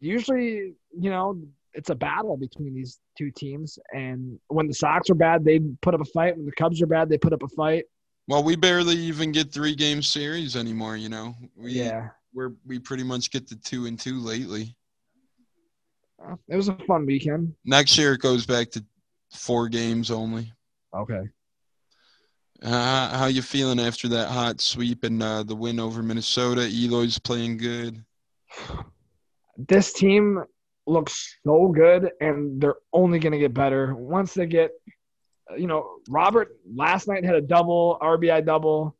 Usually, 0.00 0.74
you 0.98 1.10
know, 1.10 1.40
it's 1.72 1.90
a 1.90 1.94
battle 1.94 2.36
between 2.36 2.74
these 2.74 2.98
two 3.16 3.30
teams, 3.30 3.78
and 3.92 4.38
when 4.48 4.66
the 4.66 4.74
Sox 4.74 5.08
are 5.10 5.14
bad, 5.14 5.44
they 5.44 5.60
put 5.82 5.94
up 5.94 6.00
a 6.00 6.04
fight. 6.06 6.36
When 6.36 6.46
the 6.46 6.52
Cubs 6.52 6.80
are 6.82 6.86
bad, 6.86 7.08
they 7.08 7.18
put 7.18 7.32
up 7.32 7.42
a 7.42 7.48
fight. 7.48 7.84
well 8.28 8.42
we 8.42 8.56
barely 8.56 8.96
even 8.96 9.30
get 9.30 9.52
three 9.52 9.74
game 9.74 10.02
series 10.02 10.56
anymore 10.56 10.96
you 10.96 11.08
know 11.08 11.34
we 11.56 11.72
Yeah, 11.72 12.08
we're 12.34 12.52
we 12.66 12.78
pretty 12.78 13.04
much 13.04 13.30
get 13.30 13.48
the 13.48 13.56
two 13.56 13.86
and 13.86 13.98
two 14.00 14.18
lately 14.20 14.74
it 16.48 16.56
was 16.56 16.68
a 16.68 16.74
fun 16.86 17.06
weekend. 17.06 17.54
next 17.64 17.96
year 17.98 18.14
it 18.14 18.20
goes 18.20 18.46
back 18.46 18.70
to 18.70 18.84
four 19.32 19.68
games 19.68 20.10
only 20.10 20.52
Okay. 20.94 21.22
Uh, 22.62 23.18
how 23.18 23.26
you 23.26 23.42
feeling 23.42 23.78
after 23.78 24.08
that 24.08 24.28
hot 24.28 24.62
sweep 24.62 25.04
and 25.04 25.22
uh, 25.22 25.42
the 25.42 25.54
win 25.54 25.78
over 25.78 26.02
Minnesota? 26.02 26.62
Eloy's 26.62 27.18
playing 27.18 27.58
good. 27.58 28.02
this 29.68 29.92
team 29.92 30.42
looks 30.86 31.38
so 31.44 31.68
good 31.68 32.10
and 32.20 32.60
they're 32.60 32.76
only 32.92 33.18
going 33.18 33.32
to 33.32 33.38
get 33.38 33.52
better 33.52 33.94
once 33.94 34.32
they 34.34 34.46
get 34.46 34.70
you 35.58 35.66
know 35.66 35.96
robert 36.08 36.56
last 36.74 37.08
night 37.08 37.24
had 37.24 37.34
a 37.34 37.40
double 37.40 37.98
rbi 38.02 38.44
double 38.44 38.96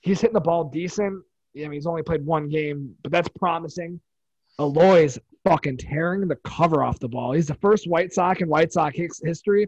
he's 0.00 0.20
hitting 0.20 0.34
the 0.34 0.40
ball 0.40 0.64
decent 0.64 1.22
i 1.56 1.60
mean 1.60 1.72
he's 1.72 1.86
only 1.86 2.02
played 2.02 2.24
one 2.24 2.48
game 2.48 2.94
but 3.02 3.10
that's 3.10 3.28
promising 3.38 3.98
Eloy's 4.60 5.18
fucking 5.44 5.76
tearing 5.76 6.26
the 6.28 6.36
cover 6.44 6.82
off 6.82 6.98
the 7.00 7.08
ball 7.08 7.32
he's 7.32 7.46
the 7.48 7.54
first 7.54 7.88
white 7.88 8.12
sox 8.12 8.40
in 8.40 8.48
white 8.48 8.72
sox 8.72 8.96
history 9.22 9.66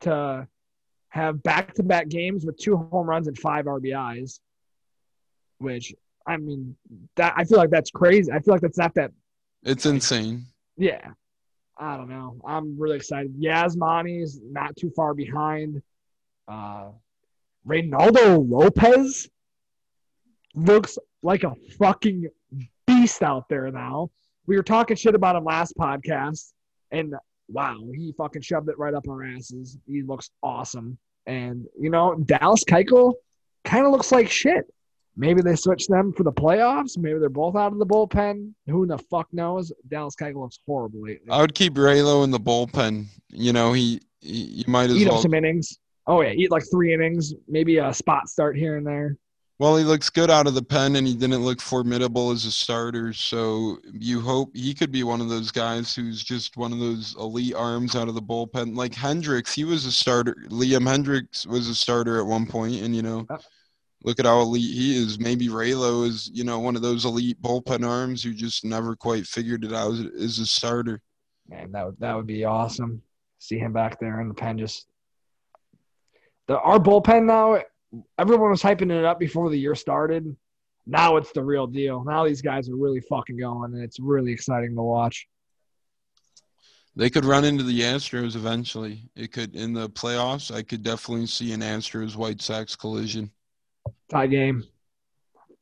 to 0.00 0.46
have 1.08 1.42
back-to-back 1.42 2.08
games 2.08 2.44
with 2.46 2.56
two 2.56 2.76
home 2.76 3.06
runs 3.08 3.26
and 3.28 3.38
five 3.38 3.64
rbis 3.66 4.38
which 5.58 5.92
i 6.26 6.36
mean 6.36 6.76
that 7.16 7.34
i 7.36 7.44
feel 7.44 7.58
like 7.58 7.70
that's 7.70 7.90
crazy 7.90 8.30
i 8.32 8.38
feel 8.40 8.54
like 8.54 8.60
that's 8.60 8.78
not 8.78 8.94
that 8.94 9.10
It's 9.64 9.86
insane. 9.86 10.46
yeah. 10.76 11.10
I 11.78 11.96
don't 11.96 12.10
know. 12.10 12.36
I'm 12.44 12.78
really 12.78 12.96
excited. 12.96 13.34
Yasmani's 13.40 14.38
not 14.44 14.76
too 14.76 14.90
far 14.94 15.14
behind. 15.14 15.82
Uh 16.46 16.90
Reynaldo 17.66 18.46
Lopez 18.48 19.28
looks 20.54 20.98
like 21.22 21.42
a 21.44 21.54
fucking 21.78 22.28
beast 22.86 23.22
out 23.22 23.48
there 23.48 23.70
now. 23.72 24.10
We 24.46 24.56
were 24.56 24.62
talking 24.62 24.96
shit 24.96 25.14
about 25.14 25.36
him 25.36 25.44
last 25.44 25.74
podcast, 25.78 26.52
and 26.90 27.14
wow, 27.48 27.78
he 27.94 28.12
fucking 28.16 28.42
shoved 28.42 28.68
it 28.68 28.78
right 28.78 28.94
up 28.94 29.06
our 29.08 29.24
asses. 29.24 29.78
He 29.86 30.02
looks 30.02 30.30
awesome. 30.42 30.98
And 31.26 31.66
you 31.78 31.90
know, 31.90 32.14
Dallas 32.14 32.64
Keuchel 32.64 33.14
kind 33.64 33.86
of 33.86 33.92
looks 33.92 34.10
like 34.10 34.30
shit. 34.30 34.64
Maybe 35.16 35.42
they 35.42 35.56
switch 35.56 35.86
them 35.88 36.12
for 36.12 36.22
the 36.22 36.32
playoffs. 36.32 36.96
Maybe 36.96 37.18
they're 37.18 37.28
both 37.28 37.54
out 37.54 37.72
of 37.72 37.78
the 37.78 37.86
bullpen. 37.86 38.52
Who 38.66 38.86
the 38.86 38.98
fuck 38.98 39.28
knows? 39.32 39.70
Dallas 39.88 40.16
Keuchel 40.16 40.40
looks 40.42 40.58
horrible 40.66 41.02
lately. 41.02 41.30
I 41.30 41.40
would 41.40 41.54
keep 41.54 41.74
Raylo 41.74 42.24
in 42.24 42.30
the 42.30 42.40
bullpen. 42.40 43.06
You 43.28 43.52
know, 43.52 43.72
he, 43.74 44.00
he 44.20 44.42
you 44.42 44.64
might 44.66 44.90
as 44.90 44.96
eat 44.96 45.06
well. 45.06 45.16
up 45.16 45.22
some 45.22 45.34
innings. 45.34 45.78
Oh 46.06 46.22
yeah, 46.22 46.30
eat 46.30 46.50
like 46.50 46.64
three 46.70 46.92
innings, 46.94 47.34
maybe 47.46 47.78
a 47.78 47.92
spot 47.92 48.28
start 48.28 48.56
here 48.56 48.76
and 48.76 48.86
there. 48.86 49.16
Well, 49.58 49.76
he 49.76 49.84
looks 49.84 50.10
good 50.10 50.30
out 50.30 50.46
of 50.46 50.54
the 50.54 50.62
pen, 50.62 50.96
and 50.96 51.06
he 51.06 51.14
didn't 51.14 51.44
look 51.44 51.60
formidable 51.60 52.30
as 52.30 52.44
a 52.44 52.50
starter. 52.50 53.12
So 53.12 53.78
you 53.92 54.20
hope 54.20 54.50
he 54.54 54.74
could 54.74 54.90
be 54.90 55.04
one 55.04 55.20
of 55.20 55.28
those 55.28 55.52
guys 55.52 55.94
who's 55.94 56.24
just 56.24 56.56
one 56.56 56.72
of 56.72 56.78
those 56.78 57.14
elite 57.16 57.54
arms 57.54 57.94
out 57.94 58.08
of 58.08 58.14
the 58.14 58.22
bullpen, 58.22 58.76
like 58.76 58.92
Hendriks. 58.92 59.52
He 59.54 59.64
was 59.64 59.86
a 59.86 59.92
starter. 59.92 60.34
Liam 60.48 60.88
Hendriks 60.88 61.46
was 61.46 61.68
a 61.68 61.74
starter 61.74 62.18
at 62.18 62.26
one 62.26 62.46
point, 62.46 62.82
and 62.82 62.96
you 62.96 63.02
know, 63.02 63.26
look 64.02 64.18
at 64.18 64.26
how 64.26 64.40
elite 64.40 64.74
he 64.74 65.00
is. 65.00 65.20
Maybe 65.20 65.48
Raylo 65.48 66.06
is, 66.06 66.30
you 66.32 66.44
know, 66.44 66.58
one 66.58 66.74
of 66.74 66.82
those 66.82 67.04
elite 67.04 67.40
bullpen 67.40 67.86
arms 67.86 68.22
who 68.22 68.32
just 68.32 68.64
never 68.64 68.96
quite 68.96 69.26
figured 69.26 69.64
it 69.64 69.72
out 69.72 69.94
as 70.18 70.38
a 70.38 70.46
starter. 70.46 71.00
Man, 71.48 71.70
that 71.72 71.86
would 71.86 72.00
that 72.00 72.16
would 72.16 72.26
be 72.26 72.44
awesome. 72.44 73.02
See 73.38 73.58
him 73.58 73.72
back 73.72 74.00
there 74.00 74.20
in 74.20 74.28
the 74.28 74.34
pen. 74.34 74.58
Just 74.58 74.86
the 76.46 76.58
our 76.58 76.78
bullpen 76.78 77.26
now. 77.26 77.62
Everyone 78.18 78.50
was 78.50 78.62
hyping 78.62 78.90
it 78.90 79.04
up 79.04 79.18
before 79.18 79.50
the 79.50 79.58
year 79.58 79.74
started. 79.74 80.36
Now 80.86 81.16
it's 81.16 81.32
the 81.32 81.42
real 81.42 81.66
deal. 81.66 82.04
Now 82.04 82.24
these 82.24 82.42
guys 82.42 82.68
are 82.68 82.76
really 82.76 83.00
fucking 83.00 83.36
going, 83.36 83.74
and 83.74 83.82
it's 83.82 84.00
really 84.00 84.32
exciting 84.32 84.74
to 84.74 84.82
watch. 84.82 85.28
They 86.94 87.08
could 87.08 87.24
run 87.24 87.44
into 87.44 87.64
the 87.64 87.80
Astros 87.80 88.36
eventually. 88.36 89.08
It 89.16 89.32
could 89.32 89.56
in 89.56 89.72
the 89.72 89.88
playoffs. 89.88 90.54
I 90.54 90.62
could 90.62 90.82
definitely 90.82 91.26
see 91.26 91.52
an 91.52 91.60
Astros 91.60 92.16
White 92.16 92.42
Sox 92.42 92.76
collision. 92.76 93.30
Tie 94.10 94.26
game, 94.26 94.64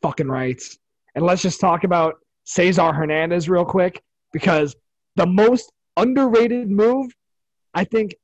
fucking 0.02 0.28
rights. 0.28 0.78
And 1.14 1.24
let's 1.24 1.42
just 1.42 1.60
talk 1.60 1.84
about 1.84 2.16
Cesar 2.44 2.92
Hernandez 2.92 3.48
real 3.48 3.64
quick 3.64 4.02
because 4.32 4.74
the 5.16 5.26
most 5.26 5.72
underrated 5.96 6.70
move, 6.70 7.12
I 7.74 7.84
think, 7.84 8.14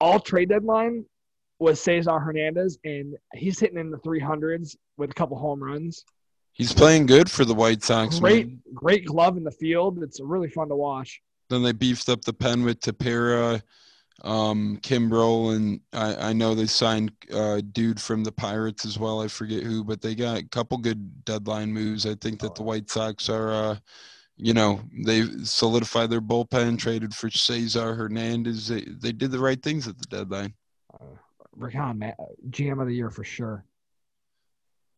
all 0.00 0.18
trade 0.18 0.48
deadline 0.48 1.04
was 1.58 1.80
Cesar 1.80 2.18
Hernandez, 2.18 2.78
and 2.84 3.16
he's 3.34 3.58
hitting 3.58 3.78
in 3.78 3.90
the 3.90 3.98
300s 3.98 4.76
with 4.96 5.10
a 5.10 5.14
couple 5.14 5.36
home 5.38 5.62
runs. 5.62 6.04
He's 6.52 6.72
playing 6.72 7.06
good 7.06 7.30
for 7.30 7.44
the 7.44 7.54
White 7.54 7.84
Sox. 7.84 8.18
Great, 8.18 8.48
man. 8.48 8.60
great 8.74 9.04
glove 9.04 9.36
in 9.36 9.44
the 9.44 9.50
field. 9.50 10.02
It's 10.02 10.20
really 10.20 10.50
fun 10.50 10.68
to 10.68 10.76
watch. 10.76 11.20
Then 11.48 11.62
they 11.62 11.72
beefed 11.72 12.08
up 12.08 12.22
the 12.22 12.32
pen 12.32 12.64
with 12.64 12.80
Tepera, 12.80 13.62
um, 14.22 14.78
Kimbrel, 14.82 15.54
and 15.54 15.80
I, 15.92 16.30
I 16.30 16.32
know 16.32 16.54
they 16.54 16.66
signed 16.66 17.12
uh, 17.32 17.60
dude 17.72 18.00
from 18.00 18.24
the 18.24 18.32
Pirates 18.32 18.84
as 18.84 18.98
well. 18.98 19.22
I 19.22 19.28
forget 19.28 19.62
who, 19.62 19.84
but 19.84 20.02
they 20.02 20.14
got 20.14 20.38
a 20.38 20.48
couple 20.48 20.78
good 20.78 21.24
deadline 21.24 21.72
moves. 21.72 22.06
I 22.06 22.16
think 22.16 22.40
that 22.40 22.54
the 22.54 22.64
White 22.64 22.90
Sox 22.90 23.28
are, 23.28 23.52
uh, 23.52 23.76
you 24.36 24.52
know, 24.52 24.80
they 25.04 25.22
solidified 25.44 26.10
their 26.10 26.20
bullpen, 26.20 26.78
traded 26.78 27.14
for 27.14 27.30
Cesar 27.30 27.94
Hernandez. 27.94 28.68
They, 28.68 28.80
they 28.82 29.12
did 29.12 29.30
the 29.30 29.38
right 29.38 29.62
things 29.62 29.86
at 29.86 29.96
the 29.96 30.06
deadline. 30.06 30.54
Rick 31.56 31.74
Hahn, 31.74 31.98
man, 31.98 32.14
GM 32.50 32.80
of 32.80 32.86
the 32.86 32.94
year 32.94 33.10
for 33.10 33.24
sure. 33.24 33.64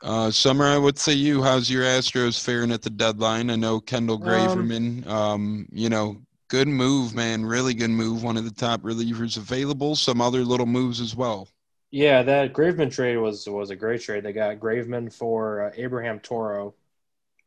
Uh, 0.03 0.31
Summer, 0.31 0.81
would 0.81 0.99
say 0.99 1.13
you? 1.13 1.43
How's 1.43 1.71
your 1.71 1.85
Astros 1.85 2.43
faring 2.43 2.73
at 2.73 2.83
the 2.83 2.91
deadline? 2.91 3.51
I 3.51 3.57
know 3.57 3.81
Kendall 3.81 4.17
Um, 4.17 4.23
Graveman, 4.23 5.07
um, 5.07 5.69
you 5.73 5.91
know, 5.91 6.17
good 6.49 6.69
move, 6.69 7.15
man. 7.15 7.45
Really 7.45 7.75
good 7.75 7.91
move. 7.91 8.23
One 8.23 8.37
of 8.39 8.45
the 8.45 8.51
top 8.51 8.81
relievers 8.81 9.37
available. 9.37 9.95
Some 9.97 10.21
other 10.23 10.43
little 10.43 10.67
moves 10.67 11.01
as 11.01 11.15
well. 11.15 11.49
Yeah, 11.91 12.23
that 12.23 12.53
Graveman 12.55 12.91
trade 12.93 13.17
was 13.19 13.47
was 13.49 13.71
a 13.71 13.77
great 13.77 14.01
trade. 14.01 14.25
They 14.25 14.33
got 14.33 14.59
Graveman 14.59 15.13
for 15.13 15.67
uh, 15.67 15.73
Abraham 15.77 16.21
Toro. 16.21 16.75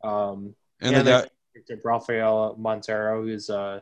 Um, 0.02 0.54
And 0.80 0.92
yeah, 0.92 1.02
they 1.02 1.10
got 1.10 1.84
Rafael 1.84 2.54
Montero, 2.58 3.22
who's 3.22 3.48
uh, 3.50 3.80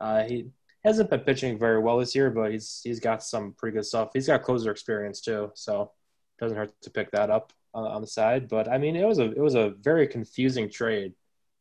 uh, 0.00 0.22
he 0.24 0.50
hasn't 0.84 1.10
been 1.10 1.20
pitching 1.20 1.58
very 1.58 1.78
well 1.78 1.98
this 1.98 2.14
year, 2.14 2.30
but 2.30 2.52
he's 2.52 2.80
he's 2.84 3.00
got 3.00 3.22
some 3.22 3.54
pretty 3.56 3.76
good 3.76 3.86
stuff. 3.86 4.10
He's 4.12 4.26
got 4.26 4.42
closer 4.42 4.70
experience 4.70 5.20
too, 5.20 5.50
so 5.54 5.82
it 5.82 6.42
doesn't 6.42 6.56
hurt 6.56 6.72
to 6.82 6.90
pick 6.90 7.10
that 7.12 7.30
up 7.30 7.52
on, 7.72 7.86
on 7.86 8.00
the 8.00 8.06
side. 8.06 8.48
But 8.48 8.68
I 8.68 8.78
mean, 8.78 8.96
it 8.96 9.06
was 9.06 9.18
a 9.18 9.30
it 9.30 9.40
was 9.40 9.54
a 9.54 9.74
very 9.80 10.06
confusing 10.06 10.70
trade. 10.70 11.14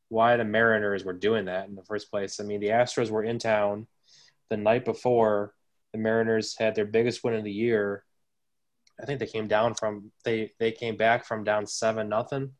Why 0.10 0.38
the 0.38 0.46
Mariners 0.46 1.04
were 1.04 1.14
doing 1.14 1.46
that 1.46 1.68
in 1.68 1.76
the 1.76 1.84
first 1.84 2.12
place? 2.12 2.40
I 2.40 2.44
mean, 2.44 2.60
the 2.60 2.68
Astros 2.68 3.10
were 3.10 3.24
in 3.24 3.40
town 3.40 3.88
the 4.50 4.58
night 4.58 4.86
before. 4.86 5.54
The 5.94 6.00
Mariners 6.00 6.56
had 6.58 6.76
their 6.76 6.86
biggest 6.86 7.24
win 7.24 7.36
of 7.36 7.44
the 7.44 7.52
year. 7.52 8.04
I 9.02 9.06
think 9.06 9.20
they 9.20 9.26
came 9.28 9.48
down 9.48 9.74
from 9.74 10.12
they 10.26 10.52
they 10.60 10.72
came 10.72 10.98
back 10.98 11.26
from 11.26 11.44
down 11.44 11.66
seven 11.66 12.10
nothing 12.10 12.52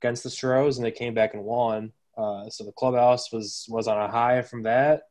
against 0.00 0.24
the 0.24 0.30
Stros, 0.30 0.76
and 0.76 0.84
they 0.84 0.90
came 0.90 1.14
back 1.14 1.34
and 1.34 1.44
won. 1.44 1.92
Uh, 2.16 2.48
so 2.50 2.64
the 2.64 2.72
clubhouse 2.72 3.32
was 3.32 3.66
was 3.68 3.88
on 3.88 3.98
a 3.98 4.10
high 4.10 4.42
from 4.42 4.64
that. 4.64 5.04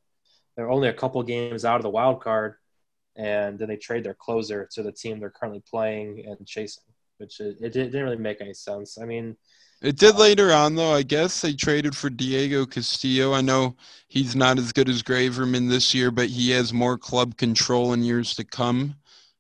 They're 0.55 0.69
only 0.69 0.87
a 0.89 0.93
couple 0.93 1.21
games 1.23 1.65
out 1.65 1.77
of 1.77 1.83
the 1.83 1.89
wild 1.89 2.21
card, 2.21 2.55
and 3.15 3.57
then 3.57 3.67
they 3.67 3.77
trade 3.77 4.03
their 4.03 4.13
closer 4.13 4.67
to 4.73 4.83
the 4.83 4.91
team 4.91 5.19
they're 5.19 5.29
currently 5.29 5.63
playing 5.69 6.25
and 6.27 6.45
chasing, 6.47 6.83
which 7.17 7.39
it, 7.39 7.57
it 7.61 7.73
didn't 7.73 8.03
really 8.03 8.17
make 8.17 8.41
any 8.41 8.53
sense. 8.53 8.97
I 8.99 9.05
mean, 9.05 9.35
It 9.81 9.97
did 9.97 10.15
later 10.15 10.51
on, 10.51 10.75
though. 10.75 10.93
I 10.93 11.03
guess 11.03 11.41
they 11.41 11.53
traded 11.53 11.95
for 11.95 12.09
Diego 12.09 12.65
Castillo. 12.65 13.33
I 13.33 13.41
know 13.41 13.75
he's 14.07 14.35
not 14.35 14.57
as 14.57 14.71
good 14.71 14.89
as 14.89 15.03
Graveman 15.03 15.69
this 15.69 15.93
year, 15.93 16.09
but 16.11 16.27
he 16.29 16.51
has 16.51 16.71
more 16.71 16.97
club 16.97 17.35
control 17.37 17.93
in 17.93 18.03
years 18.03 18.35
to 18.35 18.43
come. 18.45 18.95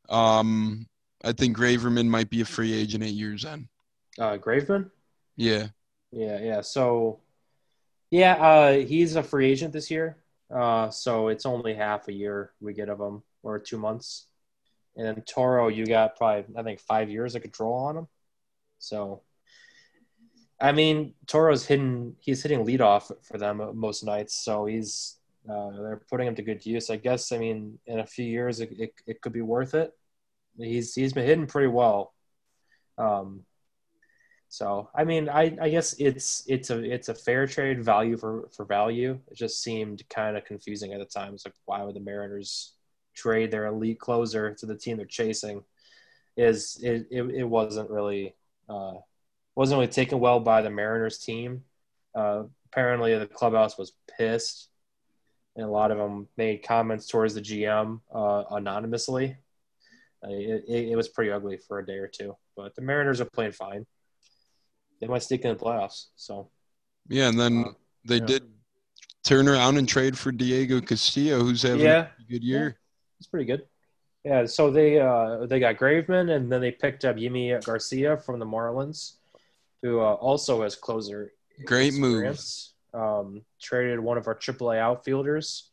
Um, 0.09 0.87
I 1.23 1.31
think 1.31 1.57
Graveman 1.57 2.07
might 2.07 2.29
be 2.29 2.41
a 2.41 2.45
free 2.45 2.73
agent 2.73 3.03
at 3.03 3.11
year's 3.11 3.45
end. 3.45 3.67
uh, 4.19 4.37
Graveman. 4.37 4.91
Yeah. 5.37 5.67
Yeah, 6.11 6.39
yeah. 6.39 6.61
So, 6.61 7.21
yeah, 8.11 8.33
uh, 8.35 8.73
he's 8.73 9.15
a 9.15 9.23
free 9.23 9.49
agent 9.49 9.73
this 9.73 9.89
year. 9.89 10.17
Uh, 10.53 10.89
so 10.89 11.29
it's 11.29 11.45
only 11.45 11.73
half 11.73 12.07
a 12.07 12.13
year 12.13 12.51
we 12.61 12.73
get 12.73 12.89
of 12.89 12.99
them, 12.99 13.23
or 13.41 13.59
two 13.59 13.77
months. 13.77 14.27
And 14.95 15.07
then 15.07 15.23
Toro, 15.23 15.69
you 15.69 15.85
got 15.85 16.15
probably 16.15 16.45
I 16.55 16.63
think 16.63 16.79
five 16.79 17.09
years 17.09 17.35
of 17.35 17.41
control 17.41 17.73
on 17.73 17.97
him. 17.97 18.07
So, 18.77 19.23
I 20.61 20.71
mean, 20.71 21.15
Toro's 21.25 21.65
hitting 21.65 22.15
he's 22.19 22.43
hitting 22.43 22.65
leadoff 22.65 23.11
for 23.23 23.37
them 23.37 23.61
most 23.75 24.03
nights. 24.03 24.35
So 24.35 24.65
he's 24.65 25.17
uh, 25.49 25.71
they're 25.71 26.01
putting 26.09 26.27
him 26.27 26.35
to 26.35 26.43
good 26.43 26.65
use. 26.65 26.89
I 26.89 26.97
guess. 26.97 27.31
I 27.31 27.37
mean, 27.37 27.79
in 27.87 27.99
a 27.99 28.05
few 28.05 28.25
years, 28.25 28.59
it, 28.59 28.71
it, 28.77 28.93
it 29.07 29.21
could 29.21 29.33
be 29.33 29.41
worth 29.41 29.73
it. 29.73 29.91
He's 30.57 30.93
he's 30.93 31.13
been 31.13 31.25
hitting 31.25 31.47
pretty 31.47 31.69
well. 31.69 32.13
Um, 32.97 33.45
so 34.53 34.87
I 34.93 35.03
mean, 35.03 35.29
I, 35.29 35.57
I 35.59 35.69
guess 35.69 35.93
it's 35.97 36.43
it's 36.47 36.69
a 36.69 36.77
it's 36.83 37.09
a 37.09 37.15
fair 37.15 37.47
trade 37.47 37.83
value 37.83 38.17
for 38.17 38.49
for 38.55 38.65
value. 38.65 39.19
It 39.31 39.35
just 39.35 39.63
seemed 39.63 40.07
kind 40.09 40.37
of 40.37 40.45
confusing 40.45 40.93
at 40.93 40.99
the 40.99 41.05
time. 41.05 41.33
It's 41.33 41.43
like 41.43 41.55
why 41.65 41.81
would 41.81 41.95
the 41.95 41.99
Mariners 41.99 42.73
trade 43.15 43.49
their 43.49 43.65
elite 43.65 43.99
closer 43.99 44.53
to 44.53 44.65
the 44.67 44.77
team 44.77 44.97
they're 44.97 45.07
chasing? 45.07 45.63
Is 46.37 46.79
it 46.83 47.07
it, 47.09 47.23
it 47.31 47.43
wasn't 47.45 47.89
really 47.89 48.35
uh, 48.69 48.93
wasn't 49.55 49.79
really 49.79 49.91
taken 49.91 50.19
well 50.19 50.39
by 50.39 50.61
the 50.61 50.69
Mariners 50.69 51.17
team. 51.17 51.63
Uh, 52.13 52.43
apparently, 52.71 53.17
the 53.17 53.25
clubhouse 53.25 53.75
was 53.75 53.93
pissed, 54.19 54.69
and 55.55 55.65
a 55.65 55.71
lot 55.71 55.89
of 55.89 55.97
them 55.97 56.27
made 56.37 56.61
comments 56.61 57.07
towards 57.07 57.33
the 57.33 57.41
GM 57.41 58.01
uh, 58.13 58.43
anonymously. 58.51 59.35
Uh, 60.23 60.29
It, 60.29 60.65
it, 60.67 60.89
it 60.89 60.95
was 60.95 61.09
pretty 61.09 61.31
ugly 61.31 61.57
for 61.57 61.79
a 61.79 61.85
day 61.85 61.97
or 61.97 62.07
two, 62.07 62.37
but 62.55 62.75
the 62.75 62.83
Mariners 62.83 63.19
are 63.19 63.25
playing 63.25 63.53
fine 63.53 63.87
they 65.03 65.09
might 65.09 65.21
stick 65.23 65.41
in 65.43 65.49
the 65.49 65.61
playoffs. 65.61 66.07
So 66.15 66.49
Yeah, 67.09 67.27
and 67.27 67.37
then 67.37 67.65
Uh, 67.65 67.71
they 68.05 68.19
yeah. 68.19 68.25
did 68.25 68.43
turn 69.25 69.49
around 69.49 69.75
and 69.77 69.87
trade 69.87 70.17
for 70.17 70.31
Diego 70.31 70.79
Castillo, 70.79 71.39
who's 71.43 71.61
having 71.61 71.81
Yeah. 71.81 72.07
a 72.19 72.23
good 72.31 72.43
year. 72.43 72.79
it's 73.19 73.27
pretty 73.27 73.45
good. 73.45 73.67
Yeah, 74.23 74.45
so 74.45 74.71
they 74.71 74.99
uh, 74.99 75.45
they 75.47 75.59
got 75.59 75.75
Graveman, 75.75 76.33
and 76.35 76.49
then 76.49 76.61
they 76.61 76.71
picked 76.71 77.03
up 77.03 77.17
Yimi 77.17 77.61
Garcia 77.65 78.15
from 78.17 78.39
the 78.39 78.45
Marlins, 78.45 79.17
who 79.81 79.99
uh, 79.99 80.13
also 80.13 80.63
has 80.63 80.75
closer. 80.77 81.33
Great 81.65 81.93
move. 81.93 82.23
experience. 82.23 82.73
Um, 82.93 83.43
traded 83.61 83.99
one 83.99 84.17
of 84.17 84.27
our 84.27 84.35
AAA 84.35 84.77
outfielders, 84.79 85.71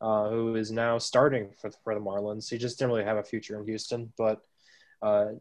uh, 0.00 0.30
who 0.30 0.54
is 0.56 0.70
now 0.70 0.96
starting 0.98 1.52
for 1.60 1.70
for 1.84 1.94
the 1.94 2.00
Marlins. 2.00 2.48
He 2.48 2.56
just 2.56 2.78
didn't 2.78 2.92
really 2.92 3.04
have 3.04 3.18
a 3.18 3.22
future 3.24 3.58
in 3.60 3.66
Houston, 3.66 4.12
but 4.16 4.40
uh, 5.02 5.32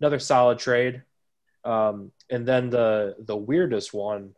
another 0.00 0.18
solid 0.20 0.58
trade. 0.60 1.02
Um, 1.68 2.12
and 2.30 2.46
then 2.46 2.70
the 2.70 3.16
the 3.18 3.36
weirdest 3.36 3.92
one 3.92 4.34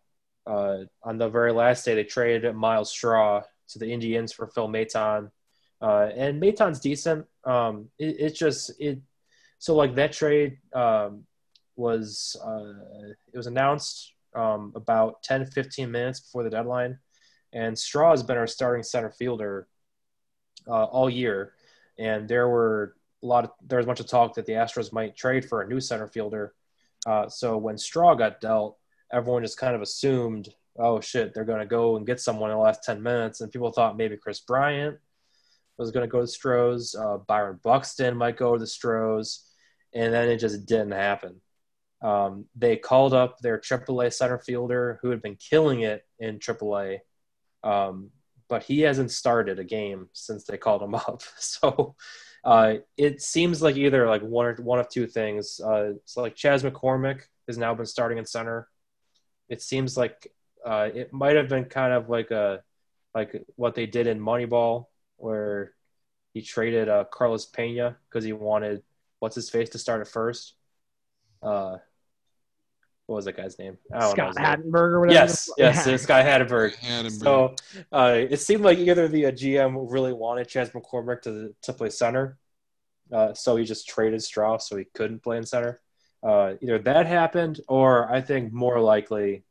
uh, 0.47 0.79
on 1.03 1.19
the 1.19 1.29
very 1.29 1.53
last 1.53 1.85
day, 1.85 1.95
they 1.95 2.05
traded 2.05 2.55
Myles 2.55 2.91
Straw 2.91 3.43
to 3.69 3.79
the 3.79 3.93
Indians 3.93 4.33
for 4.33 4.49
Phil 4.49 4.69
Maton. 4.69 5.31
Uh, 5.81 6.11
and 6.15 6.43
Maton's 6.43 6.81
decent. 6.81 7.27
Um, 7.45 7.89
it, 7.99 8.17
it's 8.19 8.39
just 8.39 8.73
it. 8.81 8.99
So 9.59 9.77
like 9.77 9.95
that 9.95 10.13
trade 10.13 10.59
um, 10.73 11.25
was 11.77 12.37
uh, 12.45 13.13
it 13.33 13.37
was 13.37 13.47
announced 13.47 14.13
um, 14.35 14.73
about 14.75 15.23
10, 15.23 15.47
15 15.47 15.91
minutes 15.91 16.21
before 16.21 16.43
the 16.43 16.51
deadline, 16.51 16.99
and 17.53 17.79
Straw 17.79 18.11
has 18.11 18.23
been 18.23 18.39
our 18.39 18.47
starting 18.47 18.83
center 18.83 19.11
fielder 19.11 19.69
uh, 20.67 20.85
all 20.85 21.09
year. 21.09 21.55
And 21.99 22.29
there 22.29 22.49
were 22.49 22.97
a 23.23 23.27
lot 23.27 23.45
of 23.45 23.51
there 23.67 23.79
was 23.79 23.87
a 23.87 23.87
bunch 23.87 24.01
of 24.01 24.07
talk 24.07 24.35
that 24.35 24.47
the 24.47 24.55
Astros 24.55 24.93
might 24.93 25.17
trade 25.17 25.49
for 25.49 25.63
a 25.63 25.69
new 25.69 25.81
center 25.81 26.09
fielder. 26.09 26.55
Uh, 27.07 27.29
so 27.29 27.57
when 27.57 27.79
Straw 27.79 28.15
got 28.15 28.41
dealt, 28.41 28.79
everyone 29.13 29.43
just 29.43 29.59
kind 29.59 29.75
of 29.75 29.83
assumed, 29.83 30.49
oh 30.79 31.01
shit, 31.01 31.35
they're 31.35 31.45
going 31.45 31.61
to 31.61 31.67
go 31.67 31.97
and 31.97 32.07
get 32.07 32.21
someone 32.21 32.51
in 32.51 32.57
the 32.57 32.63
last 32.63 32.85
10 32.85 33.03
minutes. 33.03 33.41
And 33.41 33.51
people 33.51 33.73
thought 33.73 33.97
maybe 33.97 34.17
Kris 34.17 34.41
Bryant 34.41 34.99
was 35.79 35.91
going 35.91 36.05
to 36.07 36.11
go 36.11 36.21
to 36.21 36.27
Stros, 36.27 36.95
uh, 36.95 37.17
Byron 37.27 37.59
Buxton 37.63 38.17
might 38.17 38.37
go 38.37 38.53
to 38.53 38.59
the 38.59 38.67
Stros, 38.67 39.47
and 39.95 40.13
then 40.13 40.29
it 40.29 40.37
just 40.37 40.67
didn't 40.67 40.93
happen. 40.93 41.41
Um, 42.03 42.47
they 42.55 42.77
called 42.77 43.15
up 43.15 43.39
their 43.39 43.59
AAA 43.59 44.13
center 44.13 44.39
fielder 44.39 44.99
who 45.03 45.11
had 45.11 45.23
been 45.23 45.37
killing 45.37 45.81
it 45.81 46.05
in 46.19 46.39
AAA, 46.39 46.99
um, 47.65 48.11
but 48.49 48.63
he 48.63 48.81
hasn't 48.81 49.11
started 49.11 49.59
a 49.59 49.65
game 49.65 50.09
since 50.13 50.45
they 50.45 50.59
called 50.59 50.83
him 50.83 50.95
up. 51.07 51.23
So 51.39 51.97
uh, 52.45 52.75
it 52.97 53.21
seems 53.21 53.61
like 53.61 53.77
either 53.77 54.07
like 54.07 54.23
one 54.23 54.47
or 54.47 54.55
one 54.57 54.79
of 54.79 54.89
two 54.89 55.07
things. 55.07 55.61
Uh, 55.61 55.95
like 56.17 56.35
Chas 56.35 56.63
McCormick 56.63 57.23
has 57.47 57.59
now 57.59 57.75
been 57.75 57.87
starting 57.87 58.19
in 58.19 58.27
center. 58.27 58.69
It 59.49 59.63
seems 59.63 59.97
like 59.97 60.33
uh, 60.65 60.89
it 60.95 61.13
might 61.13 61.37
have 61.37 61.49
been 61.49 61.65
kind 61.65 61.93
of 61.93 62.09
like 62.09 62.31
a 62.31 62.63
like 63.15 63.45
what 63.57 63.75
they 63.75 63.87
did 63.87 64.07
in 64.07 64.21
Moneyball, 64.21 64.87
where 65.17 65.73
he 66.33 66.43
traded 66.43 66.89
uh, 66.89 67.05
Carlos 67.11 67.47
Pena 67.47 67.97
because 68.09 68.25
he 68.25 68.33
wanted 68.33 68.83
what's 69.19 69.35
his 69.35 69.51
face 69.51 69.71
to 69.71 69.79
start 69.79 70.01
at 70.01 70.09
first. 70.09 70.55
Uh, 71.43 71.79
what 73.11 73.17
was 73.17 73.25
that 73.25 73.37
guy's 73.37 73.59
name? 73.59 73.77
I 73.93 73.99
don't 73.99 74.09
know 74.09 74.13
Scott 74.13 74.29
his. 74.29 74.37
Hattenberg 74.37 74.93
or 74.93 75.01
whatever. 75.01 75.15
Yes, 75.27 75.51
yes, 75.59 75.85
Yeah. 75.85 75.95
it's 75.95 76.05
Scott 76.05 76.25
Hatteberg. 76.25 76.77
Hattenberg. 76.77 77.11
So 77.21 77.55
uh, 77.91 78.15
it 78.31 78.37
seemed 78.37 78.63
like 78.63 78.79
either 78.79 79.09
the 79.09 79.27
uh, 79.27 79.33
GM 79.33 79.87
really 79.91 80.13
wanted 80.13 80.47
Chas 80.47 80.71
McCormick 80.71 81.23
to 81.23 81.53
to 81.63 81.73
play 81.73 81.91
center, 81.91 82.39
uh, 83.13 83.35
so 83.35 83.57
he 83.57 83.65
just 83.65 83.89
traded 83.89 84.23
Straw 84.23 84.59
so 84.59 84.77
he 84.77 84.85
couldn't 84.95 85.25
play 85.25 85.39
in 85.39 85.45
center. 85.45 85.81
Uh, 86.23 86.55
either 86.61 86.79
that 86.79 87.07
happened, 87.07 87.61
or 87.67 88.09
I 88.13 88.21
think 88.21 88.53
more 88.53 88.79
likely, 88.79 89.43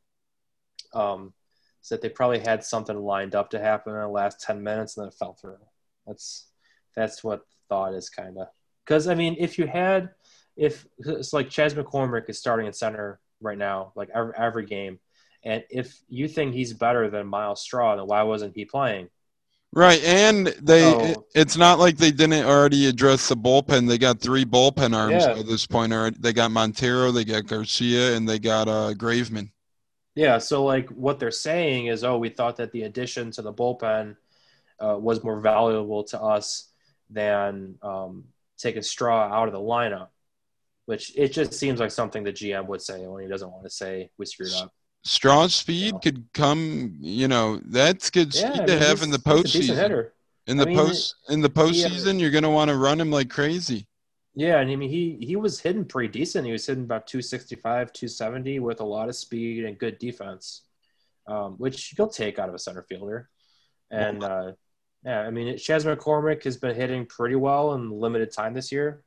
um, 0.94 1.34
is 1.82 1.90
that 1.90 2.00
they 2.00 2.08
probably 2.08 2.38
had 2.38 2.64
something 2.64 2.96
lined 2.96 3.34
up 3.34 3.50
to 3.50 3.58
happen 3.60 3.92
in 3.92 4.00
the 4.00 4.08
last 4.08 4.40
ten 4.40 4.62
minutes 4.62 4.96
and 4.96 5.04
then 5.04 5.08
it 5.08 5.14
fell 5.18 5.34
through. 5.34 5.58
That's 6.06 6.46
that's 6.96 7.22
what 7.22 7.40
the 7.40 7.56
thought 7.68 7.92
is 7.92 8.08
kind 8.08 8.38
of 8.38 8.46
because 8.86 9.06
I 9.06 9.14
mean 9.14 9.36
if 9.38 9.58
you 9.58 9.66
had 9.66 10.08
if 10.56 10.86
it's 10.98 11.34
like 11.34 11.50
Chas 11.50 11.74
McCormick 11.74 12.30
is 12.30 12.38
starting 12.38 12.66
in 12.66 12.72
center 12.72 13.20
right 13.40 13.58
now 13.58 13.92
like 13.94 14.08
every, 14.14 14.32
every 14.36 14.66
game 14.66 14.98
and 15.42 15.64
if 15.70 15.98
you 16.08 16.28
think 16.28 16.54
he's 16.54 16.72
better 16.72 17.08
than 17.08 17.26
Myles 17.26 17.62
Straw, 17.62 17.96
then 17.96 18.06
why 18.06 18.22
wasn't 18.22 18.54
he 18.54 18.64
playing? 18.64 19.08
Right, 19.72 20.02
and 20.02 20.48
they 20.48 20.80
so, 20.80 21.26
it's 21.34 21.56
not 21.56 21.78
like 21.78 21.96
they 21.96 22.10
didn't 22.10 22.44
already 22.44 22.86
address 22.86 23.28
the 23.28 23.36
bullpen. 23.36 23.86
They 23.86 23.98
got 23.98 24.20
three 24.20 24.44
bullpen 24.44 24.94
arms 24.94 25.24
Yeah. 25.24 25.34
by 25.34 25.42
this 25.42 25.66
point 25.66 25.92
already. 25.92 26.16
They 26.18 26.32
got 26.32 26.50
Montero, 26.50 27.12
they 27.12 27.24
got 27.24 27.46
Garcia, 27.46 28.16
and 28.16 28.28
they 28.28 28.38
got 28.38 28.68
uh 28.68 28.94
Graveman. 28.94 29.50
Yeah, 30.16 30.38
so 30.38 30.64
like 30.64 30.88
what 30.90 31.20
they're 31.20 31.30
saying 31.30 31.86
is, 31.86 32.02
oh, 32.02 32.18
we 32.18 32.30
thought 32.30 32.56
that 32.56 32.72
the 32.72 32.82
addition 32.82 33.30
to 33.32 33.42
the 33.42 33.52
bullpen 33.52 34.16
uh, 34.80 34.98
was 34.98 35.22
more 35.22 35.40
valuable 35.40 36.02
to 36.04 36.20
us 36.20 36.68
than 37.08 37.76
um, 37.80 38.24
taking 38.58 38.82
Straw 38.82 39.32
out 39.32 39.46
of 39.46 39.54
the 39.54 39.60
lineup, 39.60 40.08
which 40.86 41.12
it 41.16 41.32
just 41.32 41.54
seems 41.54 41.80
like 41.80 41.90
something 41.90 42.24
the 42.24 42.32
GM 42.32 42.66
would 42.66 42.82
say 42.82 43.06
when 43.06 43.22
he 43.22 43.28
doesn't 43.28 43.50
want 43.50 43.64
to 43.64 43.70
say 43.70 44.10
we 44.18 44.26
screwed 44.26 44.52
up. 44.54 44.72
Straw 45.02 45.46
speed 45.46 46.02
could 46.02 46.24
come, 46.34 46.96
you 47.00 47.28
know, 47.28 47.60
that's 47.64 48.10
good 48.10 48.34
speed 48.34 48.56
Yeah, 48.56 48.62
I 48.62 48.66
to 48.66 48.72
mean, 48.72 48.82
have 48.82 49.02
in 49.02 49.10
the 49.10 49.18
postseason. 49.18 50.10
In 50.46 50.58
I 50.58 50.64
the 50.64 50.66
mean, 50.66 50.76
post 50.76 51.14
in 51.28 51.40
the 51.40 51.48
he, 51.48 51.54
postseason, 51.54 52.20
you're 52.20 52.30
gonna 52.30 52.50
want 52.50 52.68
to 52.70 52.76
run 52.76 53.00
him 53.00 53.10
like 53.10 53.30
crazy. 53.30 53.86
Yeah, 54.34 54.60
and 54.60 54.70
I 54.70 54.76
mean 54.76 54.90
he 54.90 55.16
he 55.20 55.36
was 55.36 55.60
hitting 55.60 55.84
pretty 55.84 56.08
decent. 56.08 56.46
He 56.46 56.52
was 56.52 56.66
hitting 56.66 56.84
about 56.84 57.06
265, 57.06 57.92
270 57.92 58.60
with 58.60 58.80
a 58.80 58.84
lot 58.84 59.08
of 59.08 59.16
speed 59.16 59.64
and 59.64 59.78
good 59.78 59.98
defense, 59.98 60.62
um, 61.26 61.54
which 61.58 61.94
you'll 61.96 62.08
take 62.08 62.38
out 62.38 62.48
of 62.48 62.54
a 62.54 62.58
center 62.58 62.82
fielder. 62.82 63.28
And 63.90 64.22
uh, 64.22 64.52
yeah, 65.04 65.20
I 65.20 65.30
mean 65.30 65.56
Chas 65.58 65.84
McCormick 65.84 66.44
has 66.44 66.56
been 66.56 66.76
hitting 66.76 67.06
pretty 67.06 67.34
well 67.36 67.74
in 67.74 67.90
limited 67.90 68.32
time 68.32 68.54
this 68.54 68.70
year. 68.72 69.02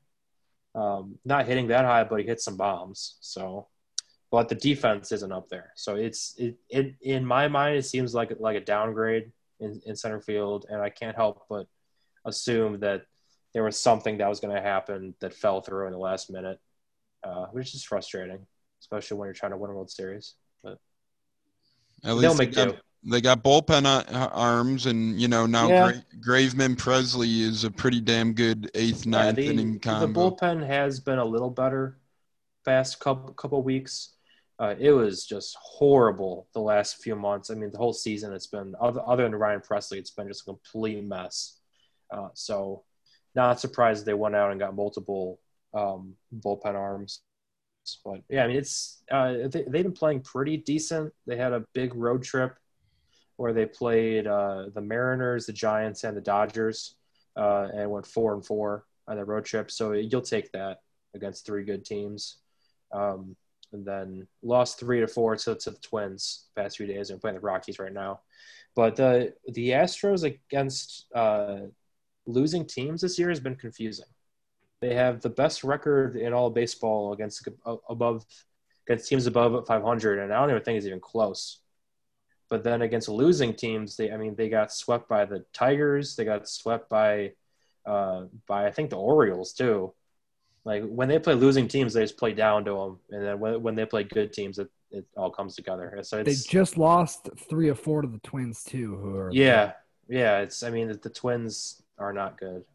Um, 0.76 1.20
not 1.24 1.46
hitting 1.46 1.68
that 1.68 1.86
high, 1.86 2.04
but 2.04 2.20
he 2.20 2.26
hit 2.26 2.42
some 2.42 2.58
bombs. 2.58 3.18
So, 3.22 3.68
but 4.32 4.50
the 4.50 4.56
defense 4.56 5.12
isn't 5.12 5.32
up 5.32 5.48
there. 5.50 5.72
So 5.76 5.96
it's 5.96 6.34
it, 6.38 6.58
it 6.70 6.96
in 7.02 7.26
my 7.26 7.48
mind 7.48 7.78
it 7.78 7.86
seems 7.86 8.16
like 8.16 8.34
like 8.40 8.58
a 8.58 8.62
downgrade 8.62 9.32
in, 9.60 9.82
in 9.86 9.96
center 9.96 10.20
field, 10.20 10.66
and 10.70 10.82
I 10.82 10.90
can't 10.90 11.16
help 11.16 11.46
but 11.50 11.68
assume 12.26 12.80
that 12.80 13.06
there 13.54 13.64
was 13.64 13.80
something 13.80 14.18
that 14.18 14.28
was 14.28 14.40
going 14.40 14.56
to 14.56 14.62
happen 14.62 15.14
that 15.20 15.34
fell 15.34 15.62
through 15.62 15.86
in 15.86 15.94
the 15.94 16.00
last 16.00 16.32
minute, 16.32 16.60
uh, 17.24 17.46
which 17.52 17.76
is 17.76 17.84
frustrating. 17.84 18.48
especially 18.84 19.18
when 19.18 19.28
you're 19.28 19.34
trying 19.34 19.52
to 19.52 19.58
win 19.58 19.72
a 19.72 19.74
World 19.74 19.90
Series. 19.90 20.36
But 20.62 20.78
At 22.04 22.18
they'll 22.18 22.36
make 22.36 22.52
do. 22.52 22.74
They 23.06 23.20
got 23.20 23.44
bullpen 23.44 23.86
uh, 23.86 24.30
arms, 24.32 24.86
and 24.86 25.20
you 25.20 25.28
know 25.28 25.46
now 25.46 25.68
Yeah. 25.68 25.92
Gra- 25.92 26.04
Graveman 26.20 26.76
Pressly 26.76 27.42
is 27.42 27.64
a 27.66 27.72
pretty 27.72 28.00
damn 28.00 28.34
good 28.34 28.72
eighth, 28.76 29.06
Yeah, 29.06 29.24
ninth 29.24 29.36
the, 29.38 29.50
inning 29.50 29.74
the 29.74 30.08
bullpen 30.08 30.66
has 30.66 31.00
been 31.00 31.20
a 31.20 31.26
little 31.26 31.50
better 31.50 32.00
past 32.66 33.00
couple 33.00 33.34
couple 33.34 33.62
weeks. 33.62 34.14
Uh, 34.60 34.76
it 34.80 34.92
was 34.92 35.26
just 35.26 35.58
horrible 35.62 36.48
the 36.54 36.62
last 36.62 37.04
few 37.04 37.16
months. 37.16 37.50
I 37.50 37.56
mean, 37.56 37.72
the 37.72 37.78
whole 37.78 37.92
season 37.92 38.32
it's 38.32 38.48
been 38.48 38.76
other, 38.80 39.02
other 39.06 39.24
than 39.24 39.36
Ryan 39.36 39.60
Pressly, 39.60 39.98
it's 39.98 40.12
been 40.12 40.28
just 40.28 40.44
a 40.44 40.46
complete 40.46 41.04
mess. 41.04 41.60
Uh, 42.12 42.30
so, 42.34 42.84
not 43.36 43.60
surprised 43.60 44.06
they 44.06 44.14
went 44.14 44.36
out 44.36 44.52
and 44.52 44.60
got 44.60 44.76
multiple 44.76 45.40
um, 45.74 46.14
bullpen 46.40 46.76
arms. 46.76 47.22
But 48.06 48.22
yeah, 48.30 48.46
I 48.46 48.48
mean, 48.48 48.58
it's 48.58 49.04
uh, 49.12 49.34
they, 49.50 49.64
they've 49.64 49.84
been 49.84 49.92
playing 49.92 50.22
pretty 50.22 50.56
decent. 50.56 51.12
They 51.28 51.36
had 51.36 51.52
a 51.52 51.66
big 51.74 51.96
road 51.96 52.24
trip 52.24 52.56
where 53.38 53.54
they 53.54 53.66
played 53.66 54.28
uh, 54.28 54.66
the 54.74 54.82
Mariners, 54.82 55.46
the 55.46 55.54
Giants, 55.54 56.04
and 56.04 56.16
the 56.16 56.22
Dodgers, 56.22 56.96
uh, 57.36 57.68
and 57.74 57.90
went 57.90 58.06
four 58.06 58.34
and 58.34 58.46
four 58.46 58.86
on 59.08 59.18
the 59.18 59.26
road 59.26 59.46
trip. 59.46 59.72
So 59.72 59.94
you'll 59.94 60.22
take 60.22 60.52
that 60.52 60.80
against 61.14 61.46
three 61.46 61.64
good 61.64 61.86
teams. 61.86 62.38
Um, 62.92 63.36
and 63.74 63.84
then 63.86 64.28
lost 64.42 64.80
three 64.80 65.02
to 65.02 65.08
four 65.08 65.36
to, 65.36 65.56
to 65.56 65.72
the 65.72 65.80
Twins 65.80 66.46
the 66.56 66.62
past 66.62 66.78
few 66.78 66.86
days 66.86 67.10
and 67.10 67.20
playing 67.20 67.36
the 67.36 67.42
Rockies 67.42 67.80
right 67.80 67.92
now. 67.92 68.22
But 68.76 68.96
the 68.96 69.34
the 69.48 69.70
Astros 69.70 70.24
against 70.24 71.08
uh, 71.14 71.58
losing 72.26 72.66
teams 72.66 73.02
this 73.02 73.20
year 73.20 73.30
has 73.30 73.40
been 73.40 73.56
confusing. 73.56 74.06
They 74.82 74.96
have 74.96 75.22
the 75.22 75.30
best 75.30 75.64
record 75.64 76.16
in 76.16 76.34
all 76.34 76.50
baseball 76.50 77.14
against 77.14 77.48
above 77.90 78.26
against 78.88 79.08
teams 79.08 79.28
above 79.28 79.66
500, 79.68 80.20
and 80.20 80.34
I 80.34 80.40
don't 80.40 80.50
even 80.50 80.64
think 80.64 80.78
it's 80.78 80.88
even 80.88 81.00
close. 81.00 81.60
But 82.54 82.64
then 82.64 82.84
against 82.84 83.10
losing 83.10 83.56
teams, 83.56 83.98
they 83.98 84.12
I 84.12 84.18
mean 84.18 84.36
they 84.36 84.48
got 84.48 84.72
swept 84.72 85.10
by 85.10 85.26
the 85.26 85.44
Tigers, 85.54 86.16
they 86.16 86.24
got 86.24 86.48
swept 86.48 86.88
by 86.88 87.32
uh, 87.84 88.26
by 88.48 88.68
I 88.68 88.72
think 88.72 88.92
the 88.92 88.96
Orioles 88.96 89.54
too. 89.54 89.92
Like 90.64 90.84
when 90.86 91.08
they 91.08 91.18
play 91.18 91.34
losing 91.34 91.68
teams, 91.68 91.94
they 91.94 92.02
just 92.02 92.16
play 92.16 92.32
down 92.32 92.64
to 92.66 92.74
them, 92.76 93.00
and 93.10 93.26
then 93.26 93.40
when, 93.40 93.64
when 93.64 93.74
they 93.74 93.88
play 93.88 94.04
good 94.04 94.34
teams, 94.34 94.60
it, 94.60 94.70
it 94.92 95.04
all 95.18 95.32
comes 95.32 95.56
together. 95.56 95.98
So 96.04 96.22
They 96.22 96.36
just 96.36 96.78
lost 96.78 97.28
three 97.50 97.70
or 97.70 97.76
four 97.76 98.04
to 98.04 98.08
the 98.08 98.20
Twins 98.20 98.64
too, 98.64 98.98
who 98.98 99.18
are 99.18 99.32
yeah, 99.32 99.72
yeah. 100.08 100.42
It's 100.42 100.62
I 100.62 100.70
mean 100.70 100.90
the, 100.90 100.94
the 100.94 101.10
Twins 101.10 101.82
are 101.98 102.14
not 102.14 102.38
good. 102.38 102.66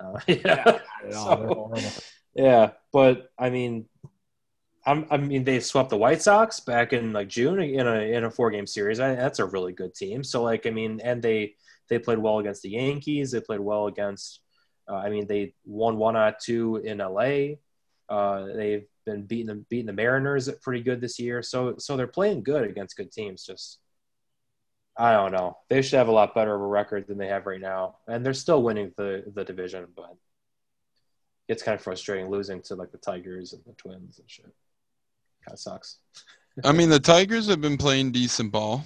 Uh, 0.00 0.18
yeah, 0.26 0.64
Not 0.64 0.82
at 1.04 1.14
all. 1.14 1.72
They're 1.74 1.82
So- 1.82 2.02
yeah, 2.34 2.70
but 2.90 3.30
I 3.38 3.50
mean, 3.50 3.84
I'm, 4.88 5.06
I 5.10 5.18
mean 5.18 5.44
they 5.44 5.60
swept 5.60 5.90
the 5.90 5.98
White 5.98 6.22
Sox 6.22 6.60
back 6.60 6.94
in 6.94 7.12
like 7.12 7.28
June 7.28 7.60
in 7.60 7.86
a 7.86 8.00
in 8.16 8.24
a 8.24 8.30
four 8.30 8.50
game 8.50 8.66
series. 8.66 9.00
I, 9.00 9.14
that's 9.14 9.38
a 9.38 9.44
really 9.44 9.74
good 9.74 9.94
team. 9.94 10.24
So 10.24 10.42
like 10.42 10.66
I 10.66 10.70
mean, 10.70 11.00
and 11.04 11.22
they 11.22 11.56
they 11.90 11.98
played 11.98 12.18
well 12.18 12.38
against 12.38 12.62
the 12.62 12.70
Yankees. 12.70 13.30
They 13.30 13.40
played 13.40 13.60
well 13.60 13.86
against. 13.86 14.40
Uh, 14.88 14.96
I 14.96 15.10
mean, 15.10 15.26
they 15.26 15.54
won 15.66 15.98
one 15.98 16.16
out 16.16 16.40
two 16.40 16.76
in 16.76 16.98
LA. 16.98 17.56
Uh, 18.08 18.46
they've 18.54 18.86
been 19.04 19.24
beating 19.24 19.46
them 19.46 19.66
beating 19.68 19.86
the 19.86 19.92
Mariners 19.92 20.48
pretty 20.62 20.82
good 20.82 21.02
this 21.02 21.18
year. 21.18 21.42
So 21.42 21.76
so 21.78 21.96
they're 21.96 22.06
playing 22.06 22.42
good 22.42 22.64
against 22.64 22.96
good 22.96 23.12
teams. 23.12 23.44
Just 23.44 23.80
I 24.96 25.12
don't 25.12 25.32
know. 25.32 25.58
They 25.68 25.82
should 25.82 25.98
have 25.98 26.08
a 26.08 26.12
lot 26.12 26.34
better 26.34 26.54
of 26.54 26.62
a 26.62 26.66
record 26.66 27.06
than 27.06 27.18
they 27.18 27.28
have 27.28 27.44
right 27.44 27.60
now, 27.60 27.96
and 28.06 28.24
they're 28.24 28.32
still 28.32 28.62
winning 28.62 28.94
the 28.96 29.24
the 29.34 29.44
division, 29.44 29.86
but 29.94 30.16
it's 31.46 31.62
kind 31.62 31.74
of 31.74 31.82
frustrating 31.82 32.30
losing 32.30 32.62
to 32.62 32.74
like 32.74 32.92
the 32.92 32.98
Tigers 32.98 33.52
and 33.52 33.62
the 33.66 33.74
Twins 33.74 34.18
and 34.18 34.30
shit. 34.30 34.54
Kind 35.44 35.54
of 35.54 35.58
sucks. 35.58 35.98
I 36.64 36.72
mean, 36.72 36.88
the 36.88 36.98
Tigers 37.00 37.46
have 37.48 37.60
been 37.60 37.76
playing 37.76 38.12
decent 38.12 38.50
ball. 38.52 38.84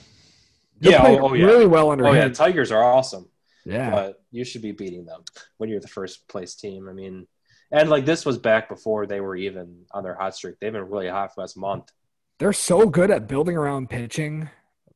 They're 0.80 0.92
Yeah, 0.92 1.03
oh, 1.07 1.28
oh, 1.30 1.34
yeah. 1.34 1.46
really 1.46 1.66
well 1.66 1.90
under 1.90 2.07
Oh 2.07 2.12
yeah, 2.12 2.26
him. 2.26 2.32
Tigers 2.32 2.70
are 2.70 2.82
awesome, 2.82 3.28
Yeah. 3.64 3.90
but 3.90 4.22
you 4.30 4.44
should 4.44 4.62
be 4.62 4.72
beating 4.72 5.07
them 5.07 5.22
when 5.59 5.70
you're 5.70 5.80
the 5.80 5.88
first 5.88 6.28
place 6.28 6.55
team. 6.55 6.88
I 6.88 6.92
mean, 6.92 7.26
and 7.70 7.88
like 7.88 8.05
this 8.05 8.26
was 8.26 8.36
back 8.38 8.68
before 8.68 9.07
they 9.07 9.20
were 9.20 9.36
even 9.36 9.84
on 9.92 10.03
their 10.05 10.14
hot 10.14 10.34
streak. 10.36 10.57
They've 10.61 10.72
been 10.72 10.88
really 10.90 11.09
hot 11.09 11.28
for 11.30 11.34
the 11.36 11.40
last 11.42 11.57
month. 11.57 11.90
They're 12.38 12.53
so 12.53 12.86
good 12.88 13.11
at 13.11 13.26
building 13.28 13.57
around 13.57 13.88
pitching. 13.88 14.50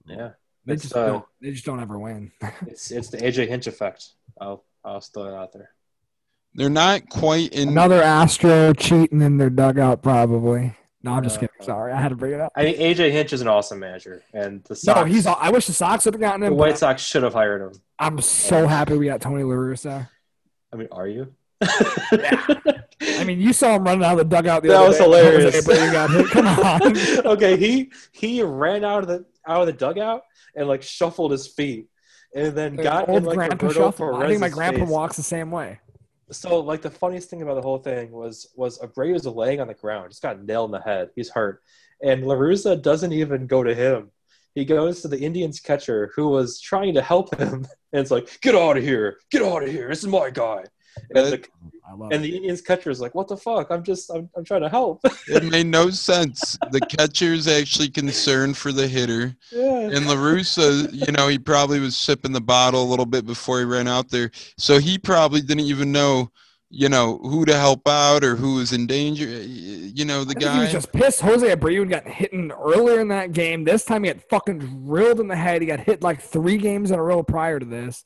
Yeah, 0.05 0.31
They 0.67 0.77
just 0.77 0.95
uh, 0.95 1.07
don't. 1.07 1.25
They 1.41 1.53
just 1.53 1.65
don't 1.65 1.81
ever 1.81 1.99
win. 1.99 2.33
it's 2.67 2.91
it's 2.91 3.09
the 3.09 3.19
AJ 3.19 3.49
Hinch 3.49 3.67
effect. 3.67 4.11
I'll 4.41 4.65
I'll 4.85 5.01
throw 5.01 5.25
it 5.25 5.35
out 5.35 5.53
there. 5.53 5.71
They're 6.55 6.69
not 6.69 7.09
quite 7.09 7.53
in. 7.53 7.69
Another 7.71 8.03
Astro 8.03 8.73
cheating 8.75 9.23
in 9.23 9.39
their 9.39 9.51
dugout, 9.51 10.03
probably. 10.03 10.75
No, 11.07 11.13
I'm 11.13 11.23
just 11.23 11.37
Uh, 11.37 11.41
kidding. 11.43 11.55
Sorry, 11.63 11.93
I 11.93 12.01
had 12.01 12.09
to 12.09 12.17
bring 12.17 12.33
it 12.33 12.41
up. 12.41 12.53
I 12.57 12.65
mean, 12.65 12.77
AJ 12.81 13.13
Hinch 13.13 13.33
is 13.33 13.41
an 13.41 13.47
awesome 13.47 13.79
manager, 13.79 14.25
and 14.35 14.63
the 14.65 14.71
No, 14.87 14.93
Sox, 14.95 15.09
he's. 15.11 15.25
I 15.27 15.51
wish 15.51 15.67
the 15.69 15.73
Sox 15.73 16.05
would 16.05 16.15
have 16.15 16.21
gotten 16.21 16.41
the 16.41 16.49
him. 16.49 16.57
White 16.57 16.79
Sox 16.79 17.01
should 17.01 17.23
have 17.23 17.33
hired 17.33 17.63
him. 17.63 17.81
I'm 18.01 18.21
so 18.21 18.67
happy 18.67 18.97
we 18.99 19.07
got 19.07 19.21
Tony 19.21 19.45
La 19.45 19.55
Russa. 19.55 20.09
I 20.73 20.77
mean, 20.77 20.89
are 20.91 21.07
you? 21.07 21.33
I 21.63 23.23
mean, 23.25 23.41
you 23.41 23.53
saw 23.53 23.77
him 23.77 23.85
running 23.85 24.05
out 24.05 24.13
of 24.13 24.19
the 24.19 24.25
dugout. 24.37 24.63
The 24.65 24.71
That 24.71 24.77
other 24.79 24.89
was 24.89 24.99
day. 24.99 25.05
hilarious. 25.05 25.55
Jose 25.55 25.73
Abreu 25.73 25.93
got 25.93 26.11
hit. 26.11 26.27
Come 26.27 26.47
on. 26.49 27.27
okay, 27.35 27.57
he 27.57 27.93
he 28.11 28.43
ran 28.43 28.85
out 28.85 29.03
of 29.05 29.09
the 29.09 29.25
out 29.47 29.61
of 29.61 29.67
the 29.67 29.73
dugout 29.73 30.23
and 30.57 30.67
like 30.67 30.83
shuffled 30.83 31.31
his 31.31 31.47
feet, 31.47 31.87
and 32.35 32.53
then 32.55 32.75
got 32.75 33.09
Old 33.09 33.19
in 33.19 33.25
like 33.27 33.37
grandpa 33.37 33.67
Roberto 33.67 33.81
shuffle. 33.93 34.17
I 34.17 34.27
think 34.27 34.41
my 34.41 34.49
grandpa 34.49 34.81
face. 34.81 34.89
walks 34.89 35.17
the 35.17 35.23
same 35.23 35.53
way. 35.53 35.79
So 36.31 36.61
like 36.61 36.83
the 36.83 36.91
funniest 36.91 37.31
thing 37.31 37.43
about 37.43 37.55
the 37.55 37.63
whole 37.63 37.79
thing 37.79 38.11
was 38.11 38.51
was 38.57 38.79
Abreu 38.79 39.13
was 39.13 39.27
laying 39.27 39.61
on 39.61 39.69
the 39.69 39.75
ground, 39.75 40.11
just 40.11 40.23
got 40.23 40.45
nailed 40.45 40.71
in 40.71 40.73
the 40.73 40.81
head. 40.81 41.11
He's 41.15 41.31
hurt, 41.31 41.63
and 42.03 42.27
La 42.27 42.35
Russa 42.35 42.81
doesn't 42.81 43.13
even 43.13 43.47
go 43.47 43.63
to 43.63 43.75
him. 43.75 44.11
He 44.55 44.65
goes 44.65 45.03
to 45.03 45.09
the 45.09 45.21
Indians 45.21 45.61
catcher 45.61 46.11
who 46.17 46.29
was 46.29 46.61
trying 46.61 46.95
to 46.95 47.03
help 47.03 47.39
him, 47.39 47.67
and 47.93 48.01
it's 48.01 48.11
like, 48.11 48.41
"Get 48.41 48.57
out 48.57 48.77
of 48.77 48.83
here! 48.83 49.19
Get 49.31 49.43
out 49.43 49.63
of 49.63 49.71
here! 49.71 49.89
This 49.89 50.03
is 50.03 50.09
my 50.09 50.31
guy." 50.31 50.65
And 51.15 51.27
the, 51.27 51.45
I 51.89 51.93
love 51.95 52.13
and 52.13 52.25
the 52.25 52.35
Indians 52.37 52.61
catcher 52.61 52.91
is 52.91 53.01
like, 53.01 53.15
"What 53.15 53.29
the 53.29 53.37
fuck? 53.37 53.71
I'm 53.71 53.83
just 53.83 54.11
I'm, 54.11 54.29
I'm 54.37 54.45
trying 54.45 54.63
to 54.63 54.69
help." 54.69 55.01
It 55.29 55.45
made 55.45 55.67
no 55.67 55.91
sense. 55.91 56.57
The 56.71 56.81
catcher 56.81 57.33
is 57.33 57.47
actually 57.49 57.89
concerned 57.91 58.57
for 58.57 58.73
the 58.73 58.87
hitter. 58.89 59.37
yeah. 59.53 59.81
And 59.81 60.07
LaRussa, 60.07 60.89
you 60.93 61.13
know, 61.13 61.29
he 61.29 61.39
probably 61.39 61.81
was 61.81 61.97
sipping 61.97 62.33
the 62.33 62.41
bottle 62.41 62.83
a 62.83 62.89
little 62.89 63.07
bit 63.07 63.27
before 63.27 63.59
he 63.59 63.65
ran 63.65 63.89
out 63.89 64.09
there. 64.11 64.31
So 64.57 64.79
he 64.79 64.99
probably 64.99 65.41
didn't 65.41 65.65
even 65.65 65.93
know, 65.93 66.31
you 66.71 66.89
know, 66.89 67.19
who 67.19 67.45
to 67.45 67.57
help 67.57 67.87
out 67.89 68.25
or 68.25 68.37
who 68.37 68.55
was 68.57 68.73
in 68.73 68.87
danger. 68.87 69.27
You 69.27 70.05
know, 70.05 70.25
the 70.25 70.35
I 70.37 70.41
think 70.41 70.53
he 70.53 70.59
was 70.59 70.69
guy. 70.69 70.73
just 70.73 70.93
pissed. 70.93 71.21
Jose 71.21 71.55
Abreu 71.57 71.89
got 71.89 72.07
hit 72.07 72.33
in 72.33 72.51
earlier 72.53 73.01
in 73.01 73.09
that 73.09 73.33
game. 73.33 73.65
This 73.65 73.85
time 73.85 74.05
he 74.05 74.13
got 74.13 74.23
fucking 74.29 74.59
drilled 74.87 75.21
in 75.21 75.29
the 75.29 75.37
head. 75.37 75.61
He 75.63 75.67
got 75.67 75.81
hit 75.81 76.03
like 76.03 76.21
three 76.21 76.57
games 76.57 76.91
in 76.91 76.99
a 76.99 77.03
row 77.03 77.23
prior 77.23 77.59
to 77.59 77.67
this. 77.67 78.05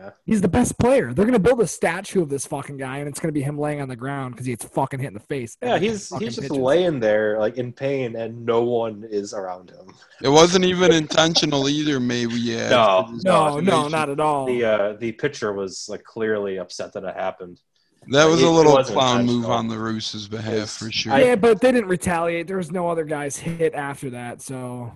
Yeah. 0.00 0.10
He's 0.24 0.40
the 0.40 0.48
best 0.48 0.78
player. 0.78 1.12
They're 1.12 1.24
gonna 1.24 1.38
build 1.38 1.60
a 1.60 1.66
statue 1.66 2.22
of 2.22 2.28
this 2.28 2.46
fucking 2.46 2.76
guy, 2.76 2.98
and 2.98 3.08
it's 3.08 3.20
gonna 3.20 3.32
be 3.32 3.42
him 3.42 3.58
laying 3.58 3.80
on 3.80 3.88
the 3.88 3.96
ground 3.96 4.34
because 4.34 4.46
he 4.46 4.52
gets 4.52 4.64
fucking 4.64 5.00
hit 5.00 5.08
in 5.08 5.14
the 5.14 5.20
face. 5.20 5.56
Yeah, 5.62 5.78
he's 5.78 6.08
he's 6.18 6.36
just 6.36 6.40
pitches. 6.40 6.56
laying 6.56 7.00
there 7.00 7.38
like 7.38 7.56
in 7.58 7.72
pain, 7.72 8.16
and 8.16 8.44
no 8.44 8.62
one 8.62 9.06
is 9.10 9.34
around 9.34 9.70
him. 9.70 9.94
It 10.22 10.28
wasn't 10.28 10.64
even 10.64 10.92
intentional 10.92 11.68
either, 11.68 12.00
Maybe 12.00 12.34
yeah. 12.34 12.68
No, 12.70 13.10
No, 13.24 13.60
no, 13.60 13.88
not 13.88 14.08
at 14.08 14.20
all. 14.20 14.46
The 14.46 14.64
uh, 14.64 14.92
the 14.94 15.12
pitcher 15.12 15.52
was 15.52 15.86
like 15.88 16.04
clearly 16.04 16.58
upset 16.58 16.92
that 16.94 17.04
it 17.04 17.14
happened. 17.14 17.60
That 18.08 18.24
was 18.24 18.40
It- 18.42 18.46
a 18.46 18.50
little 18.50 18.72
wasn't 18.72 18.98
clown 18.98 19.26
move 19.26 19.44
on 19.46 19.68
the 19.68 19.74
LaRussa's 19.74 20.26
behalf, 20.26 20.52
It's- 20.54 20.76
for 20.78 20.90
sure. 20.90 21.12
I- 21.12 21.22
yeah, 21.22 21.34
but 21.36 21.60
they 21.60 21.70
didn't 21.70 21.88
retaliate. 21.88 22.46
There 22.46 22.56
was 22.56 22.70
no 22.70 22.88
other 22.88 23.04
guys 23.04 23.36
hit 23.36 23.74
after 23.74 24.10
that. 24.10 24.40
So 24.40 24.90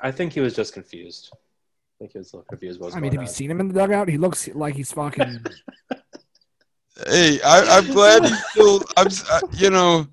I 0.00 0.10
think 0.10 0.34
he 0.34 0.40
was 0.40 0.54
just 0.54 0.74
confused. 0.74 1.30
I 1.94 2.04
think 2.04 2.12
he 2.12 2.18
was 2.18 2.32
a 2.32 2.36
little 2.36 2.46
confused. 2.48 2.80
What 2.80 2.86
was 2.86 2.94
I 2.96 3.00
mean, 3.00 3.10
going 3.12 3.20
have 3.20 3.28
you 3.30 3.34
seen 3.34 3.50
him 3.50 3.60
in 3.60 3.68
the 3.68 3.74
dugout? 3.74 4.08
He 4.08 4.18
looks 4.18 4.48
like 4.48 4.74
he's 4.74 4.92
fucking. 4.92 5.44
Hey, 7.08 7.40
I, 7.44 7.78
I'm 7.78 7.88
glad 7.92 8.24
he's 8.24 8.46
still. 8.50 8.84
I'm, 8.96 9.08
s- 9.08 9.28
uh, 9.28 9.40
you 9.52 9.68
know, 9.68 10.06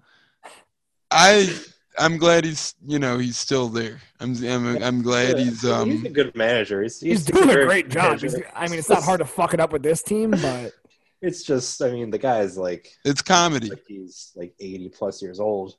I 1.12 1.56
I'm 2.00 2.18
glad 2.18 2.44
he's 2.44 2.74
you 2.88 2.98
know 2.98 3.20
he's 3.20 3.38
still 3.38 3.68
there. 3.70 4.02
I'm 4.20 4.36
I'm, 4.44 4.82
I'm 4.82 5.02
glad 5.04 5.38
Yeah, 5.38 5.44
he's 5.44 5.62
he's 5.62 5.64
a 5.66 5.76
um. 5.76 6.02
good 6.12 6.36
manager. 6.36 6.82
He's, 6.82 7.00
He's 7.00 7.20
he's, 7.20 7.26
doing 7.28 7.52
a 7.52 7.66
great 7.66 7.90
job. 7.90 8.20
He's, 8.20 8.36
I 8.56 8.68
mean, 8.68 8.80
it's 8.80 8.90
not 8.90 9.04
hard 9.04 9.20
to 9.20 9.26
fuck 9.26 9.54
it 9.54 9.60
up 9.60 9.72
with 9.72 9.84
this 9.84 10.02
team, 10.02 10.32
but 10.32 10.72
It's 11.22 11.44
just, 11.44 11.80
I 11.84 11.92
mean, 11.92 12.10
the 12.10 12.18
guy's 12.18 12.58
like, 12.58 12.92
It's 13.06 13.22
comedy. 13.22 13.70
like 13.70 13.84
he's 13.88 14.32
like 14.36 14.56
80 14.60 14.90
plus 14.90 15.22
years 15.22 15.40
old. 15.40 15.76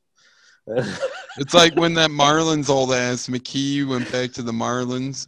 It's 1.39 1.53
like 1.55 1.75
when 1.75 1.95
that 1.95 2.11
Marlins 2.11 2.69
old 2.69 2.93
ass 2.93 3.27
McKee 3.27 3.85
went 3.89 4.13
back 4.13 4.31
to 4.35 4.43
the 4.43 4.53
Marlins. 4.53 5.27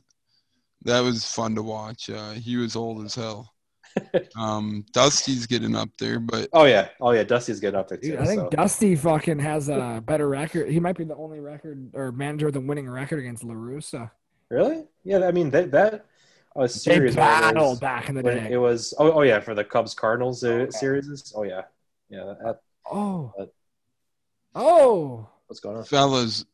That 0.84 1.00
was 1.00 1.24
fun 1.24 1.54
to 1.54 1.62
watch. 1.62 2.10
Uh, 2.10 2.32
he 2.32 2.56
was 2.56 2.76
old 2.76 3.04
as 3.04 3.14
hell. 3.14 3.50
Um, 4.36 4.84
Dusty's 4.92 5.46
getting 5.46 5.76
up 5.76 5.88
there, 6.00 6.18
but 6.18 6.48
oh 6.52 6.64
yeah, 6.64 6.88
oh 7.00 7.12
yeah, 7.12 7.22
Dusty's 7.22 7.60
getting 7.60 7.78
up 7.78 7.86
there 7.88 7.98
too. 7.98 8.10
dude, 8.10 8.18
I 8.18 8.24
think 8.26 8.40
so. 8.40 8.48
Dusty 8.50 8.96
fucking 8.96 9.38
has 9.38 9.68
a 9.68 10.02
better 10.04 10.28
record. 10.28 10.68
He 10.68 10.80
might 10.80 10.96
be 10.96 11.04
the 11.04 11.14
only 11.14 11.38
record 11.38 11.90
or 11.94 12.10
manager 12.10 12.46
with 12.46 12.56
a 12.56 12.60
winning 12.60 12.88
record 12.88 13.20
against 13.20 13.44
La 13.44 13.54
Russa. 13.54 14.10
Really? 14.50 14.84
Yeah, 15.04 15.24
I 15.26 15.30
mean 15.30 15.48
that 15.50 15.70
that 15.70 16.06
They 16.56 16.66
series 16.66 17.14
when 17.14 17.56
it 17.56 17.80
back 17.80 18.08
in 18.08 18.16
the 18.16 18.22
day. 18.24 18.48
it 18.50 18.56
was 18.56 18.94
oh, 18.98 19.12
oh 19.12 19.22
yeah 19.22 19.38
for 19.38 19.54
the 19.54 19.62
Cubs 19.64 19.94
Cardinals 19.94 20.42
uh, 20.42 20.48
Okay. 20.48 20.70
series. 20.72 21.32
Oh 21.36 21.44
yeah, 21.44 21.62
yeah. 22.08 22.34
That, 22.44 22.60
oh, 22.90 23.32
But- 23.38 23.54
oh, 24.56 25.28
What's 25.46 25.60
going 25.60 25.76
on? 25.76 25.84
fellas. 25.84 26.44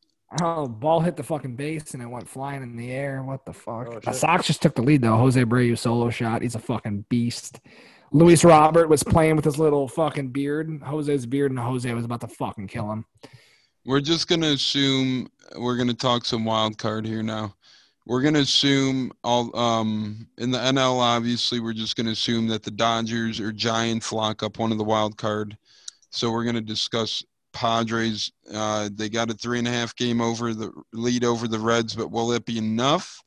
Oh, 0.41 0.69
ball 0.69 1.01
hit 1.01 1.17
the 1.17 1.25
fucking 1.25 1.57
base 1.57 1.93
and 1.93 2.03
it 2.03 2.07
went 2.07 2.29
flying 2.29 2.63
in 2.63 2.77
the 2.77 2.93
air. 2.93 3.23
What 3.23 3.45
the 3.45 3.53
fuck? 3.53 3.89
Oh, 3.89 3.99
the. 3.99 4.13
Sox 4.13 4.47
just 4.47 4.63
took 4.63 4.77
the 4.77 4.83
lead 4.83 5.03
though. 5.03 5.17
Jose 5.17 5.43
Abreu 5.43 5.77
solo 5.77 6.09
shot. 6.11 6.43
He's 6.43 6.55
a 6.55 6.61
fucking 6.61 7.05
beast. 7.09 7.61
Luis 8.13 8.45
Robert 8.45 8.89
was 8.89 9.03
playing 9.03 9.37
with 9.37 9.45
his 9.45 9.59
little 9.59 9.87
fucking 9.87 10.29
beard. 10.29 10.83
Jose's 10.83 11.27
beard, 11.27 11.53
and 11.53 11.61
Jose 11.61 11.93
was 11.93 12.05
about 12.05 12.21
to 12.23 12.29
fucking 12.29 12.67
kill 12.67 12.91
him. 12.91 13.05
We're 13.85 14.01
just 14.01 14.29
gonna 14.29 14.49
assume 14.49 15.29
we're 15.57 15.77
gonna 15.77 15.95
talk 15.95 16.25
some 16.25 16.45
wild 16.45 16.77
card 16.77 17.07
here 17.07 17.23
now. 17.23 17.55
We're 18.07 18.23
gonna 18.23 18.41
assume 18.41 19.13
all 19.25 19.57
um 19.57 20.29
in 20.39 20.51
the 20.51 20.59
NL 20.59 20.99
obviously 20.99 21.61
we're 21.61 21.73
just 21.73 21.97
gonna 21.97 22.11
assume 22.11 22.47
that 22.49 22.63
the 22.63 22.71
Dodgers 22.71 23.41
or 23.41 23.53
Giants 23.53 24.13
lock 24.13 24.43
up 24.43 24.59
one 24.59 24.73
of 24.73 24.79
the 24.79 24.85
wild 24.85 25.17
card. 25.17 25.57
So 26.11 26.31
we're 26.31 26.45
gonna 26.45 26.61
discuss 26.61 27.23
Padres. 27.53 28.31
Uh, 28.53 28.89
they 28.93 29.09
got 29.09 29.31
a 29.31 29.35
three 29.35 29.59
and 29.59 29.69
a 29.69 29.73
half 29.73 29.95
game 29.97 30.21
over 30.21 30.55
the 30.55 30.71
lead 30.93 31.25
over 31.25 31.49
the 31.49 31.59
Reds, 31.59 31.95
but 31.95 32.11
will 32.11 32.33
it 32.33 32.45
be 32.45 32.59
enough? 32.59 33.21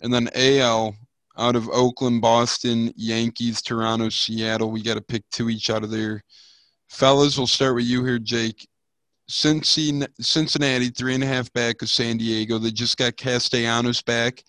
And 0.00 0.12
then 0.12 0.28
AL 0.34 0.94
out 1.36 1.56
of 1.56 1.68
Oakland, 1.70 2.20
Boston, 2.20 2.92
Yankees, 2.96 3.62
Toronto, 3.62 4.08
Seattle. 4.08 4.70
We 4.70 4.82
got 4.82 4.94
to 4.94 5.00
pick 5.00 5.24
two 5.30 5.50
each 5.50 5.70
out 5.70 5.84
of 5.84 5.90
there. 5.90 6.22
Fellas, 6.88 7.36
we'll 7.36 7.46
start 7.46 7.74
with 7.74 7.84
you 7.84 8.04
here, 8.04 8.18
Jake. 8.18 8.68
Cincinnati, 9.26 10.12
Cincinnati, 10.20 10.90
three 10.90 11.14
and 11.14 11.24
a 11.24 11.26
half 11.26 11.52
back 11.54 11.80
of 11.82 11.88
San 11.88 12.18
Diego. 12.18 12.58
They 12.58 12.70
just 12.70 12.98
got 12.98 13.16
Castellanos 13.16 14.02
back. 14.02 14.44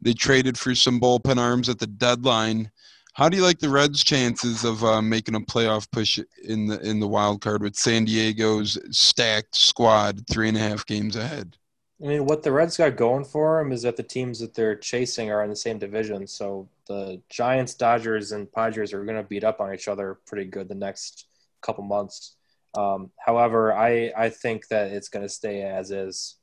They 0.00 0.12
traded 0.12 0.58
for 0.58 0.74
some 0.74 1.00
bullpen 1.00 1.38
arms 1.38 1.68
at 1.68 1.78
the 1.78 1.86
deadline. 1.86 2.70
How 3.18 3.28
do 3.28 3.36
you 3.36 3.42
like 3.42 3.58
the 3.58 3.68
Reds' 3.68 4.04
chances 4.04 4.62
of 4.62 4.84
uh, 4.84 5.02
making 5.02 5.34
a 5.34 5.40
playoff 5.40 5.90
push 5.90 6.20
in 6.44 6.66
the 6.66 6.78
in 6.88 7.00
the 7.00 7.08
wild 7.08 7.40
card 7.40 7.62
with 7.62 7.74
San 7.74 8.04
Diego's 8.04 8.78
stacked 8.96 9.56
squad, 9.56 10.24
three 10.30 10.46
and 10.46 10.56
a 10.56 10.60
half 10.60 10.86
games 10.86 11.16
ahead? 11.16 11.56
I 12.00 12.06
mean, 12.06 12.26
what 12.26 12.44
the 12.44 12.52
Reds 12.52 12.76
got 12.76 12.94
going 12.94 13.24
for 13.24 13.58
them 13.58 13.72
is 13.72 13.82
that 13.82 13.96
the 13.96 14.04
teams 14.04 14.38
that 14.38 14.54
they're 14.54 14.76
chasing 14.76 15.32
are 15.32 15.42
in 15.42 15.50
the 15.50 15.56
same 15.56 15.80
division. 15.80 16.28
So 16.28 16.68
the 16.86 17.20
Giants, 17.28 17.74
Dodgers, 17.74 18.30
and 18.30 18.52
Padres 18.52 18.92
are 18.92 19.04
going 19.04 19.20
to 19.20 19.28
beat 19.28 19.42
up 19.42 19.60
on 19.60 19.74
each 19.74 19.88
other 19.88 20.20
pretty 20.24 20.44
good 20.44 20.68
the 20.68 20.76
next 20.76 21.26
couple 21.60 21.82
months. 21.82 22.36
Um, 22.76 23.10
however, 23.18 23.72
I 23.72 24.12
I 24.16 24.28
think 24.28 24.68
that 24.68 24.92
it's 24.92 25.08
going 25.08 25.24
to 25.24 25.28
stay 25.28 25.62
as 25.62 25.90
is. 25.90 26.36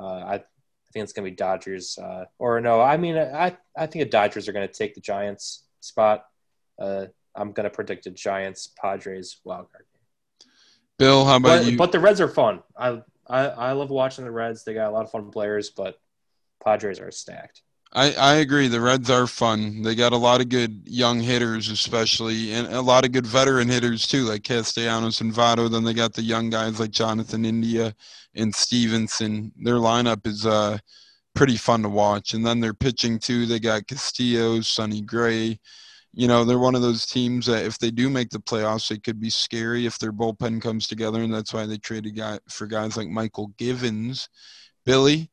Uh, 0.00 0.06
I, 0.06 0.34
I 0.36 0.38
think 0.90 1.02
it's 1.02 1.12
going 1.12 1.26
to 1.26 1.32
be 1.32 1.36
Dodgers, 1.36 1.98
uh, 1.98 2.24
or 2.38 2.62
no, 2.62 2.80
I 2.80 2.96
mean, 2.96 3.18
I 3.18 3.58
I 3.76 3.86
think 3.86 4.06
the 4.06 4.10
Dodgers 4.10 4.48
are 4.48 4.52
going 4.52 4.66
to 4.66 4.72
take 4.72 4.94
the 4.94 5.02
Giants 5.02 5.63
spot. 5.84 6.24
Uh, 6.78 7.06
I'm 7.34 7.52
going 7.52 7.64
to 7.64 7.70
predict 7.70 8.06
a 8.06 8.10
Giants 8.10 8.72
Padres 8.80 9.38
wild 9.44 9.70
card. 9.72 9.84
Game. 10.40 10.50
Bill, 10.98 11.24
how 11.24 11.36
about 11.36 11.62
But, 11.62 11.72
you? 11.72 11.76
but 11.78 11.92
the 11.92 12.00
Reds 12.00 12.20
are 12.20 12.28
fun. 12.28 12.62
I, 12.76 13.02
I 13.26 13.46
I 13.46 13.72
love 13.72 13.90
watching 13.90 14.24
the 14.24 14.30
Reds. 14.30 14.64
They 14.64 14.74
got 14.74 14.88
a 14.88 14.92
lot 14.92 15.04
of 15.04 15.10
fun 15.10 15.30
players, 15.30 15.70
but 15.70 15.98
Padres 16.62 17.00
are 17.00 17.10
stacked. 17.10 17.62
I, 17.96 18.12
I 18.14 18.34
agree. 18.36 18.66
The 18.66 18.80
Reds 18.80 19.08
are 19.08 19.26
fun. 19.28 19.82
They 19.82 19.94
got 19.94 20.12
a 20.12 20.16
lot 20.16 20.40
of 20.40 20.48
good 20.48 20.82
young 20.84 21.20
hitters, 21.20 21.68
especially, 21.70 22.52
and 22.52 22.66
a 22.66 22.80
lot 22.80 23.04
of 23.04 23.12
good 23.12 23.26
veteran 23.26 23.68
hitters 23.68 24.08
too, 24.08 24.24
like 24.24 24.42
Castellanos 24.42 25.20
and 25.20 25.32
Votto. 25.32 25.70
Then 25.70 25.84
they 25.84 25.94
got 25.94 26.12
the 26.12 26.22
young 26.22 26.50
guys 26.50 26.80
like 26.80 26.90
Jonathan 26.90 27.44
India 27.44 27.94
and 28.34 28.52
Stephenson. 28.54 29.52
Their 29.56 29.76
lineup 29.76 30.26
is 30.26 30.44
uh 30.44 30.78
pretty 31.34 31.56
fun 31.56 31.82
to 31.82 31.88
watch. 31.88 32.34
And 32.34 32.44
then 32.44 32.60
they're 32.60 32.74
pitching 32.74 33.18
too. 33.18 33.46
They 33.46 33.58
got 33.58 33.86
Castillo, 33.86 34.60
Sonny 34.60 35.00
Gray. 35.00 35.58
You 36.12 36.28
know, 36.28 36.44
they're 36.44 36.58
one 36.58 36.76
of 36.76 36.82
those 36.82 37.06
teams 37.06 37.46
that 37.46 37.64
if 37.64 37.78
they 37.78 37.90
do 37.90 38.08
make 38.08 38.30
the 38.30 38.38
playoffs, 38.38 38.90
it 38.90 39.02
could 39.02 39.20
be 39.20 39.30
scary 39.30 39.84
if 39.84 39.98
their 39.98 40.12
bullpen 40.12 40.62
comes 40.62 40.86
together, 40.86 41.22
and 41.22 41.34
that's 41.34 41.52
why 41.52 41.66
they 41.66 41.76
traded 41.76 42.16
guy 42.16 42.38
for 42.48 42.66
guys 42.66 42.96
like 42.96 43.08
Mychal 43.08 43.56
Givens. 43.56 44.28
Billy, 44.86 45.28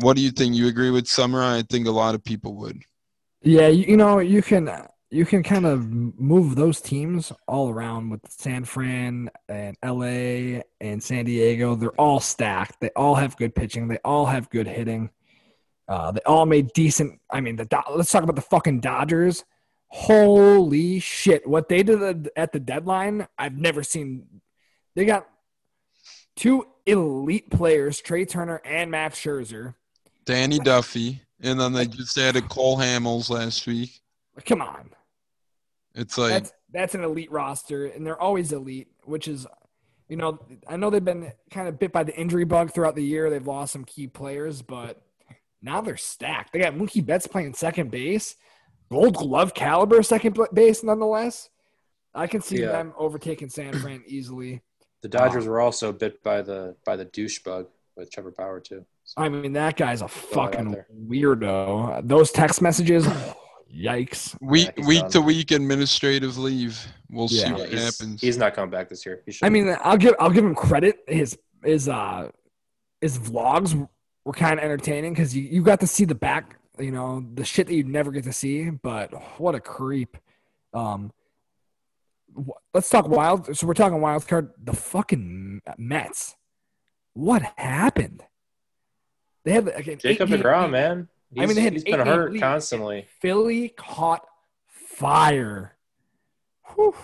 what 0.00 0.14
do 0.14 0.22
you 0.22 0.30
think? 0.30 0.54
You 0.54 0.68
agree 0.68 0.90
with 0.90 1.08
Summer? 1.08 1.42
I 1.42 1.62
think 1.70 1.86
a 1.86 1.92
lot 1.92 2.14
of 2.14 2.22
people 2.22 2.54
would. 2.56 2.82
Yeah, 3.40 3.68
you, 3.68 3.84
you 3.84 3.96
know, 3.96 4.18
you 4.18 4.42
can 4.42 4.68
you 5.10 5.24
can 5.24 5.42
kind 5.42 5.64
of 5.64 5.90
move 5.90 6.54
those 6.54 6.80
teams 6.80 7.32
all 7.46 7.70
around 7.70 8.10
with 8.10 8.20
San 8.30 8.64
Fran 8.64 9.30
and 9.48 9.76
LA 9.82 10.60
and 10.80 11.02
San 11.02 11.24
Diego. 11.24 11.74
They're 11.74 11.90
all 11.92 12.20
stacked. 12.20 12.80
They 12.80 12.90
all 12.94 13.14
have 13.14 13.36
good 13.36 13.54
pitching. 13.54 13.88
They 13.88 13.98
all 14.04 14.26
have 14.26 14.50
good 14.50 14.66
hitting. 14.66 15.10
Uh, 15.88 16.12
they 16.12 16.20
all 16.26 16.44
made 16.44 16.72
decent. 16.74 17.20
I 17.30 17.40
mean, 17.40 17.56
the 17.56 17.66
let's 17.94 18.12
talk 18.12 18.22
about 18.22 18.36
the 18.36 18.42
fucking 18.42 18.80
Dodgers. 18.80 19.44
Holy 19.88 21.00
shit! 21.00 21.46
What 21.48 21.70
they 21.70 21.82
did 21.82 22.28
at 22.36 22.52
the 22.52 22.60
deadline, 22.60 23.26
I've 23.38 23.56
never 23.56 23.82
seen. 23.82 24.26
They 24.94 25.06
got 25.06 25.26
two 26.36 26.66
elite 26.84 27.50
players, 27.50 28.00
Trea 28.00 28.26
Turner 28.26 28.60
and 28.66 28.90
Max 28.90 29.18
Scherzer. 29.18 29.76
Danny 30.26 30.58
Duffy, 30.58 31.22
and 31.40 31.58
then 31.58 31.72
they 31.72 31.86
just 31.86 32.18
added 32.18 32.50
Cole 32.50 32.76
Hamels 32.76 33.30
last 33.30 33.66
week. 33.66 34.02
Come 34.44 34.60
on. 34.60 34.90
It's 35.94 36.16
like 36.18 36.30
that's 36.30 36.52
that's 36.72 36.94
an 36.94 37.04
elite 37.04 37.30
roster, 37.32 37.86
and 37.86 38.06
they're 38.06 38.20
always 38.20 38.52
elite, 38.52 38.88
which 39.04 39.26
is, 39.28 39.46
you 40.08 40.16
know, 40.16 40.38
I 40.68 40.76
know 40.76 40.90
they've 40.90 41.04
been 41.04 41.32
kind 41.50 41.66
of 41.68 41.78
bit 41.78 41.92
by 41.92 42.04
the 42.04 42.14
injury 42.16 42.44
bug 42.44 42.72
throughout 42.72 42.94
the 42.94 43.04
year. 43.04 43.30
They've 43.30 43.46
lost 43.46 43.72
some 43.72 43.84
key 43.84 44.06
players, 44.06 44.62
but 44.62 45.02
now 45.62 45.80
they're 45.80 45.96
stacked. 45.96 46.52
They 46.52 46.58
got 46.60 46.74
Mookie 46.74 47.04
Betts 47.04 47.26
playing 47.26 47.54
second 47.54 47.90
base, 47.90 48.36
Gold 48.90 49.16
Glove 49.16 49.54
caliber 49.54 50.02
second 50.02 50.38
base, 50.52 50.82
nonetheless. 50.84 51.48
I 52.14 52.26
can 52.26 52.40
see 52.40 52.60
Yeah. 52.60 52.68
them 52.72 52.94
overtaking 52.98 53.48
San 53.48 53.78
Fran 53.78 54.02
easily. 54.06 54.62
The 55.02 55.08
Dodgers 55.08 55.44
Wow. 55.46 55.52
were 55.52 55.60
also 55.60 55.92
bit 55.92 56.22
by 56.22 56.42
the 56.42 56.76
by 56.84 56.96
the 56.96 57.04
douche 57.06 57.38
bug 57.42 57.68
with 57.96 58.10
Trevor 58.10 58.32
Bauer 58.36 58.60
too. 58.60 58.84
So, 59.04 59.14
I 59.22 59.28
mean, 59.28 59.52
that 59.54 59.76
guy's 59.76 60.02
a 60.02 60.08
fucking 60.08 60.76
weirdo. 61.08 62.06
Those 62.06 62.30
text 62.30 62.60
messages, 62.60 63.06
yikes. 63.74 64.36
week 64.40 64.70
he's 64.76 64.86
week 64.86 65.00
done. 65.02 65.10
to 65.10 65.20
week 65.20 65.50
administrative 65.50 66.38
leave. 66.38 66.86
We'll 67.10 67.28
see 67.28 67.50
what 67.52 67.68
he's, 67.68 67.98
happens. 67.98 68.20
he's 68.20 68.36
not 68.36 68.54
coming 68.54 68.70
back 68.70 68.88
this 68.88 69.04
year. 69.06 69.22
He. 69.26 69.36
I 69.42 69.48
mean, 69.48 69.76
I'll 69.82 69.96
give 69.96 70.14
I'll 70.18 70.30
give 70.30 70.44
him 70.44 70.54
credit. 70.54 70.98
His 71.06 71.38
his 71.62 71.88
uh 71.88 72.30
his 73.00 73.18
vlogs 73.18 73.88
were 74.24 74.32
kind 74.32 74.58
of 74.58 74.64
entertaining 74.64 75.14
because 75.14 75.34
you, 75.36 75.42
you 75.42 75.62
got 75.62 75.80
to 75.80 75.86
see 75.86 76.04
the 76.04 76.14
back, 76.14 76.58
you 76.78 76.90
know, 76.90 77.24
the 77.34 77.44
shit 77.44 77.66
that 77.66 77.74
you'd 77.74 77.88
never 77.88 78.10
get 78.10 78.24
to 78.24 78.32
see. 78.32 78.70
But 78.70 79.10
what 79.40 79.54
a 79.54 79.60
creep. 79.60 80.16
Um, 80.74 81.12
wh- 82.36 82.58
let's 82.74 82.90
talk 82.90 83.08
wild. 83.08 83.56
So 83.56 83.66
we're 83.66 83.74
talking 83.74 84.00
wild 84.00 84.26
card. 84.26 84.50
The 84.62 84.74
fucking 84.74 85.62
Mets. 85.78 86.36
What 87.14 87.42
happened? 87.56 88.22
They 89.44 89.52
had 89.52 89.66
like 89.66 89.86
an 89.86 89.98
Jacob 89.98 90.28
eight-game 90.28 90.42
Degrom, 90.42 90.70
man. 90.70 91.08
He's, 91.32 91.42
I 91.42 91.46
mean, 91.46 91.56
they 91.56 91.62
had 91.62 91.72
he's 91.74 91.84
an 91.84 91.90
been 91.98 92.06
hurt 92.06 92.32
lead. 92.32 92.40
constantly. 92.40 93.06
Philly 93.20 93.68
caught 93.76 94.26
fire. 94.66 95.76
Whew. 96.74 96.94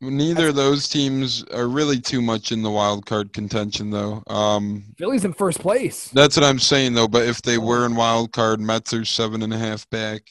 Neither 0.00 0.48
of 0.48 0.54
those 0.56 0.86
teams 0.88 1.44
are 1.44 1.66
really 1.68 1.98
too 1.98 2.20
much 2.20 2.52
in 2.52 2.62
the 2.62 2.70
wild 2.70 3.06
card 3.06 3.32
contention, 3.32 3.90
though. 3.90 4.22
Um, 4.26 4.84
Philly's 4.98 5.24
in 5.24 5.32
first 5.32 5.60
place. 5.60 6.08
that's 6.10 6.36
what 6.36 6.44
I'm 6.44 6.58
saying, 6.58 6.92
though. 6.94 7.08
But 7.08 7.26
if 7.26 7.40
they 7.40 7.56
were 7.56 7.86
in 7.86 7.94
wild 7.96 8.32
card, 8.32 8.60
Mets 8.60 8.92
are 8.92 9.04
seven 9.04 9.42
and 9.42 9.54
a 9.54 9.58
half 9.58 9.88
back. 9.90 10.22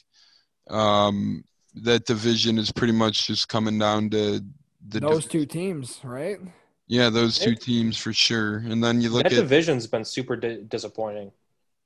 Um, 0.70 1.44
that 1.74 2.06
division 2.06 2.56
is 2.58 2.70
pretty 2.70 2.92
much 2.92 3.26
just 3.26 3.48
coming 3.48 3.78
down 3.78 4.10
to 4.10 4.40
the 4.88 5.00
Those 5.00 5.24
div- 5.24 5.32
two 5.32 5.46
teams, 5.46 5.98
right? 6.04 6.38
yeah, 6.86 7.10
those 7.10 7.38
two 7.38 7.54
teams 7.56 7.96
for 7.96 8.12
sure. 8.12 8.58
And 8.58 8.82
then 8.84 9.00
you 9.00 9.08
look 9.10 9.24
That 9.24 9.32
at 9.32 9.36
that 9.36 9.42
division's 9.42 9.86
been 9.88 10.04
super 10.04 10.36
di- 10.36 10.62
disappointing. 10.68 11.32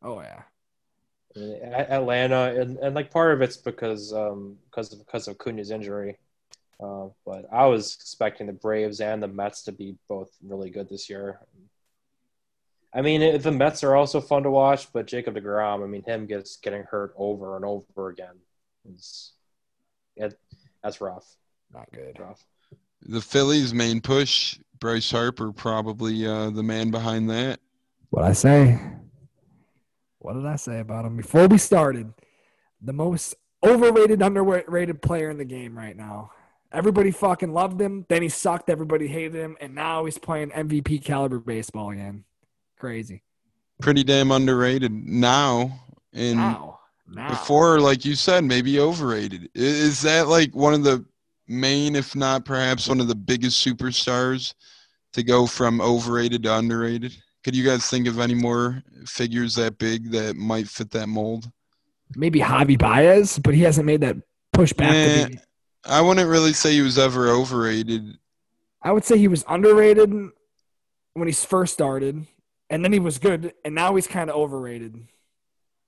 Oh 0.03 0.20
yeah. 0.20 0.43
I 1.39 1.95
Atlanta, 1.95 2.61
and, 2.61 2.78
and 2.78 2.95
like 2.95 3.11
part 3.11 3.32
of 3.32 3.43
it's 3.43 3.57
because 3.57 4.12
um 4.12 4.57
because 4.70 4.93
of 4.93 4.99
because 4.99 5.28
of 5.28 5.39
Cunha's 5.39 5.70
injury. 5.70 6.18
Uh, 6.80 7.09
but 7.26 7.45
I 7.53 7.66
was 7.66 7.97
expecting 8.01 8.47
the 8.47 8.53
Braves 8.53 9.01
and 9.01 9.20
the 9.22 9.26
Mets 9.28 9.64
to 9.64 9.72
be 9.72 9.97
both 10.09 10.30
really 10.45 10.70
good 10.70 10.89
this 10.89 11.11
year. 11.11 11.41
I 12.95 13.03
mean, 13.03 13.20
it, 13.20 13.43
the 13.43 13.51
Mets 13.51 13.82
are 13.82 13.97
also 13.97 14.20
fun 14.20 14.45
to 14.45 14.51
watch, 14.51 14.93
but 14.93 15.07
Jacob 15.07 15.34
Degrom, 15.34 15.82
I 15.82 15.86
mean, 15.86 16.05
him 16.05 16.26
gets 16.26 16.57
getting 16.57 16.84
hurt 16.84 17.12
over 17.16 17.57
and 17.57 17.64
over 17.64 18.09
again. 18.09 18.36
It's, 18.89 19.32
it, 20.16 20.39
that's 20.82 21.01
rough. 21.01 21.26
Not 21.74 21.91
good. 21.93 22.18
Rough. 22.18 22.47
the 23.03 23.20
Phillies' 23.20 23.74
main 23.74 24.01
push, 24.01 24.59
Bryce 24.78 25.11
Harper 25.11 25.53
probably 25.53 26.26
uh, 26.26 26.51
the 26.51 26.62
man 26.62 26.91
behind 26.91 27.28
that. 27.28 27.61
What 28.11 28.24
I 28.24 28.32
say? 28.32 28.80
What 30.19 30.35
did 30.35 30.47
I 30.47 30.57
say 30.57 30.81
about 30.81 31.05
him 31.05 31.16
before 31.16 31.47
we 31.47 31.59
started? 31.59 32.12
The 32.81 32.93
most 32.93 33.35
overrated, 33.64 34.23
underrated 34.23 35.03
player 35.03 35.31
in 35.31 35.39
the 35.39 35.45
game 35.45 35.77
right 35.77 35.97
now. 35.97 36.31
Everybody 36.71 37.11
fucking 37.11 37.53
loved 37.53 37.81
him. 37.81 38.05
Then 38.09 38.23
he 38.23 38.29
sucked. 38.29 38.69
Everybody 38.69 39.07
hated 39.07 39.35
him, 39.35 39.57
and 39.61 39.75
now 39.75 40.05
he's 40.05 40.19
playing 40.19 40.51
MVP 40.51 41.03
caliber 41.05 41.39
baseball 41.39 41.91
again. 41.91 42.25
Crazy. 42.79 43.23
Pretty 43.81 44.05
damn 44.05 44.31
underrated 44.33 44.93
now. 44.93 45.81
And 46.12 46.37
Now, 46.37 46.81
now. 47.09 47.31
before, 47.31 47.81
like 47.81 48.05
you 48.05 48.14
said, 48.14 48.45
maybe 48.45 48.81
overrated. 48.81 49.49
Is 49.55 50.03
that 50.03 50.29
like 50.29 50.55
one 50.55 50.75
of 50.75 50.85
the 50.85 51.05
main, 51.47 51.97
if 51.97 52.14
not 52.14 52.45
perhaps 52.45 52.89
one 52.89 53.01
of 53.01 53.09
the 53.09 53.14
biggest 53.14 53.64
superstars 53.64 54.55
to 55.14 55.23
go 55.23 55.47
from 55.47 55.81
overrated 55.81 56.43
to 56.43 56.55
underrated? 56.57 57.16
Could 57.49 57.57
you 57.57 57.64
guys 57.64 57.88
think 57.88 58.07
of 58.07 58.20
any 58.20 58.34
more 58.34 58.82
figures 59.07 59.55
that 59.55 59.78
big 59.78 60.11
that 60.11 60.36
might 60.36 60.68
fit 60.68 60.90
that 60.90 61.07
mold? 61.07 61.51
Maybe 62.14 62.40
Javy 62.40 62.78
Baez, 62.78 63.38
but 63.38 63.55
he 63.55 63.62
hasn't 63.62 63.86
made 63.86 64.03
that 64.03 64.16
push 64.53 64.74
back. 64.74 64.94
Eh, 64.94 65.24
to 65.24 65.30
be, 65.30 65.38
I 65.86 66.03
wouldn't 66.03 66.28
really 66.28 66.53
say 66.53 66.74
he 66.74 66.82
was 66.82 66.99
ever 66.99 67.30
overrated. 67.30 68.18
I 68.82 68.92
would 68.92 69.03
say 69.03 69.16
he 69.16 69.28
was 69.28 69.46
underrated 69.49 70.12
when 71.14 71.26
he 71.26 71.32
first 71.32 71.72
started, 71.72 72.26
and 72.68 72.84
then 72.84 72.92
he 72.92 72.99
was 72.99 73.16
good, 73.16 73.55
and 73.64 73.74
now 73.74 73.94
he's 73.94 74.07
kind 74.07 74.28
of 74.28 74.36
overrated. 74.36 75.09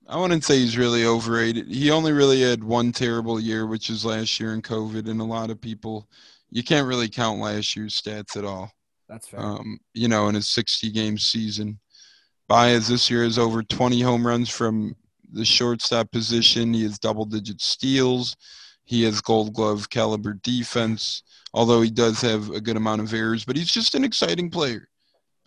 I 0.09 0.17
wouldn't 0.17 0.43
say 0.43 0.57
he's 0.57 0.79
really 0.79 1.05
overrated. 1.05 1.67
He 1.67 1.91
only 1.91 2.11
really 2.11 2.41
had 2.41 2.63
one 2.63 2.91
terrible 2.91 3.39
year, 3.39 3.67
which 3.67 3.91
was 3.91 4.03
last 4.03 4.39
year 4.39 4.55
in 4.55 4.63
COVID, 4.63 5.07
and 5.07 5.21
a 5.21 5.25
lot 5.25 5.51
of 5.51 5.61
people, 5.61 6.09
you 6.49 6.63
can't 6.63 6.87
really 6.87 7.07
count 7.07 7.39
last 7.39 7.75
year's 7.75 8.01
stats 8.01 8.35
at 8.35 8.45
all. 8.45 8.71
That's 9.11 9.27
fair. 9.27 9.41
Um, 9.41 9.77
you 9.93 10.07
know, 10.07 10.29
in 10.29 10.35
his 10.35 10.47
60 10.47 10.89
game 10.91 11.17
season, 11.17 11.79
Baez 12.47 12.87
this 12.87 13.09
year 13.09 13.25
has 13.25 13.37
over 13.37 13.61
20 13.61 13.99
home 13.99 14.25
runs 14.25 14.49
from 14.49 14.95
the 15.33 15.43
shortstop 15.43 16.09
position. 16.11 16.73
He 16.73 16.83
has 16.83 16.97
double 16.97 17.25
digit 17.25 17.59
steals. 17.59 18.37
He 18.85 19.03
has 19.03 19.19
Gold 19.19 19.53
Glove 19.53 19.89
caliber 19.89 20.39
defense. 20.41 21.23
Although 21.53 21.81
he 21.81 21.91
does 21.91 22.21
have 22.21 22.51
a 22.51 22.61
good 22.61 22.77
amount 22.77 23.01
of 23.01 23.13
errors, 23.13 23.43
but 23.43 23.57
he's 23.57 23.71
just 23.71 23.95
an 23.95 24.05
exciting 24.05 24.49
player. 24.49 24.87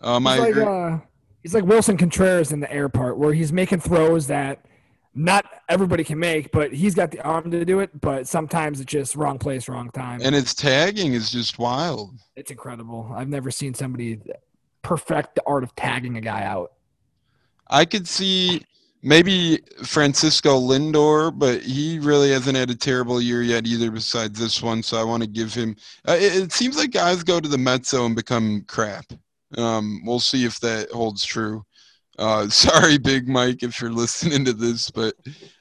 Um, 0.03 0.25
he's 0.25 0.33
I 0.33 0.39
like 0.39 0.57
uh, 0.57 0.99
he's 1.43 1.55
like 1.55 1.65
Willson 1.65 1.99
Contreras 1.99 2.53
in 2.53 2.61
the 2.61 2.71
air 2.71 2.91
part, 2.91 3.17
where 3.17 3.33
he's 3.33 3.51
making 3.51 3.81
throws 3.81 4.27
that 4.27 4.67
not 5.15 5.47
everybody 5.69 6.05
can 6.05 6.19
make, 6.19 6.51
but 6.51 6.73
he's 6.73 6.95
got 6.95 7.11
the 7.11 7.23
arm 7.23 7.51
to 7.51 7.65
do 7.65 7.81
it. 7.81 8.01
But 8.01 8.27
sometimes 8.27 8.81
it's 8.81 8.91
just 8.91 9.15
wrong 9.15 9.39
place, 9.39 9.69
wrong 9.69 9.91
time. 9.91 10.21
and 10.23 10.35
his 10.35 10.55
tagging 10.55 11.15
is 11.15 11.31
just 11.31 11.59
wild. 11.59 12.19
it's 12.37 12.51
incredible. 12.51 13.11
I've 13.15 13.29
never 13.29 13.51
seen 13.51 13.75
somebody 13.75 14.21
perfect 14.83 15.37
the 15.37 15.43
art 15.47 15.65
of 15.65 15.75
tagging 15.77 16.17
a 16.17 16.21
guy 16.21 16.45
out. 16.45 16.73
I 17.69 17.85
could 17.85 18.07
see 18.07 18.63
maybe 19.03 19.61
Francisco 19.85 20.59
Lindor, 20.61 21.37
but 21.37 21.63
he 21.63 21.99
really 21.99 22.31
hasn't 22.31 22.57
had 22.57 22.71
a 22.71 22.75
terrible 22.75 23.21
year 23.21 23.43
yet 23.43 23.67
either. 23.67 23.91
Besides 23.91 24.39
this 24.39 24.63
one, 24.63 24.83
so 24.83 24.99
I 24.99 25.05
want 25.05 25.23
to 25.23 25.29
give 25.29 25.55
him. 25.55 25.77
Uh, 26.09 26.17
it, 26.19 26.37
it 26.37 26.53
seems 26.53 26.77
like 26.77 26.91
guys 26.91 27.23
go 27.23 27.41
to 27.41 27.49
the 27.49 27.81
though 27.91 28.07
and 28.07 28.17
become 28.17 28.65
crap. 28.67 29.07
Um, 29.57 30.03
we'll 30.05 30.21
see 30.21 30.45
if 30.45 30.59
that 30.61 30.91
holds 30.91 31.25
true. 31.25 31.65
Uh, 32.19 32.49
sorry, 32.49 32.99
Big 32.99 33.29
Mike, 33.29 33.63
if 33.63 33.81
you're 33.81 33.91
listening 33.91 34.45
to 34.45 34.53
this, 34.53 34.91
but 34.91 35.15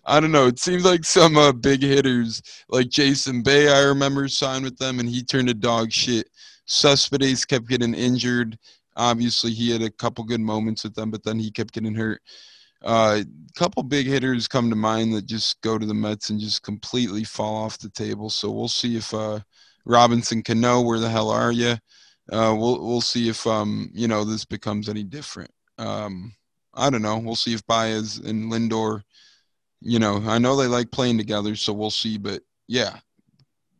I 0.05 0.19
don't 0.19 0.31
know. 0.31 0.47
It 0.47 0.59
seems 0.59 0.85
like 0.85 1.05
some 1.05 1.37
uh, 1.37 1.51
big 1.51 1.81
hitters, 1.81 2.41
like 2.69 2.89
Jason 2.89 3.41
Bay, 3.41 3.69
I 3.69 3.81
remember 3.81 4.27
signed 4.27 4.63
with 4.63 4.77
them, 4.77 4.99
and 4.99 5.09
he 5.09 5.23
turned 5.23 5.47
to 5.47 5.53
dog 5.53 5.91
shit. 5.91 6.29
Cespedes 6.65 7.45
kept 7.45 7.67
getting 7.67 7.93
injured. 7.93 8.57
Obviously, 8.95 9.51
he 9.51 9.71
had 9.71 9.81
a 9.81 9.89
couple 9.89 10.23
good 10.23 10.41
moments 10.41 10.83
with 10.83 10.95
them, 10.95 11.11
but 11.11 11.23
then 11.23 11.39
he 11.39 11.51
kept 11.51 11.73
getting 11.73 11.95
hurt. 11.95 12.21
A 12.83 12.87
uh, 12.87 13.23
couple 13.55 13.81
big 13.81 14.07
hitters 14.07 14.47
come 14.47 14.69
to 14.69 14.75
mind 14.75 15.13
that 15.13 15.25
just 15.25 15.61
go 15.61 15.77
to 15.77 15.85
the 15.85 15.93
Mets 15.93 16.29
and 16.29 16.39
just 16.39 16.63
completely 16.63 17.23
fall 17.23 17.55
off 17.55 17.77
the 17.77 17.89
table. 17.89 18.29
So 18.29 18.51
we'll 18.51 18.67
see 18.67 18.97
if 18.97 19.13
uh, 19.13 19.39
Robinson 19.85 20.43
Cano, 20.43 20.81
where 20.81 20.99
the 20.99 21.09
hell 21.09 21.29
are 21.29 21.51
you? 21.51 21.77
Uh, 22.31 22.55
we'll 22.57 22.85
we'll 22.85 23.01
see 23.01 23.27
if 23.29 23.45
um 23.47 23.89
you 23.93 24.07
know 24.07 24.23
this 24.23 24.45
becomes 24.45 24.89
any 24.89 25.03
different. 25.03 25.51
Um, 25.77 26.33
I 26.73 26.89
don't 26.89 27.01
know. 27.01 27.17
We'll 27.17 27.35
see 27.35 27.53
if 27.53 27.65
Baez 27.67 28.17
and 28.17 28.51
Lindor, 28.51 29.03
you 29.81 29.99
know, 29.99 30.23
I 30.25 30.39
know 30.39 30.55
they 30.55 30.67
like 30.67 30.91
playing 30.91 31.17
together, 31.17 31.55
so 31.55 31.73
we'll 31.73 31.91
see. 31.91 32.17
But 32.17 32.41
yeah, 32.67 32.97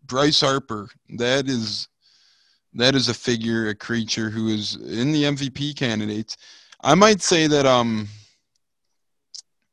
Bryce 0.05 0.41
Harper, 0.41 0.89
that 1.17 1.47
is 1.47 1.87
that 2.73 2.95
is 2.95 3.07
a 3.07 3.13
figure, 3.13 3.69
a 3.69 3.75
creature 3.75 4.29
who 4.29 4.47
is 4.49 4.75
in 4.75 5.11
the 5.11 5.23
MVP 5.23 5.75
candidates. 5.75 6.37
I 6.81 6.95
might 6.95 7.21
say 7.21 7.47
that 7.47 7.65
um, 7.65 8.07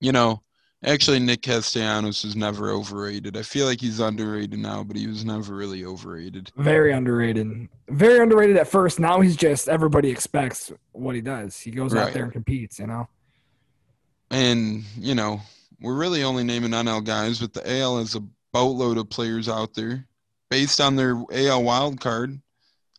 you 0.01 0.13
know, 0.13 0.43
actually 0.85 1.19
Nick 1.19 1.43
Castellanos 1.43 2.25
was 2.25 2.37
never 2.37 2.71
overrated. 2.71 3.37
I 3.37 3.43
feel 3.43 3.67
like 3.67 3.81
he's 3.81 4.01
underrated 4.01 4.59
now, 4.59 4.83
but 4.83 4.97
he 4.97 5.07
was 5.07 5.25
never 5.25 5.55
really 5.55 5.85
overrated. 5.85 6.51
Very 6.57 6.93
underrated. 6.93 7.69
Very 7.89 8.21
underrated 8.21 8.57
at 8.57 8.69
first. 8.69 8.99
Now 8.99 9.21
he's 9.21 9.37
just 9.37 9.69
everybody 9.69 10.11
expects 10.11 10.73
what 10.93 11.15
he 11.15 11.21
does. 11.21 11.59
He 11.59 11.71
goes 11.71 11.93
Right. 11.93 12.09
out 12.09 12.13
there 12.15 12.25
and 12.25 12.33
competes. 12.33 12.79
You 12.79 12.87
know. 12.87 13.09
And, 14.31 14.85
you 14.97 15.15
know, 15.15 15.41
we're 15.81 15.97
really 15.97 16.23
only 16.23 16.45
naming 16.45 16.71
NL 16.71 17.05
guys, 17.05 17.41
but 17.41 17.53
the 17.53 17.69
AL 17.81 17.99
has 17.99 18.15
a 18.15 18.23
boatload 18.53 18.97
of 18.99 19.11
players 19.11 19.49
out 19.49 19.75
there 19.75 20.07
based 20.51 20.81
on 20.81 20.97
their 20.97 21.21
AL 21.33 21.63
wild 21.65 22.01
card. 22.01 22.41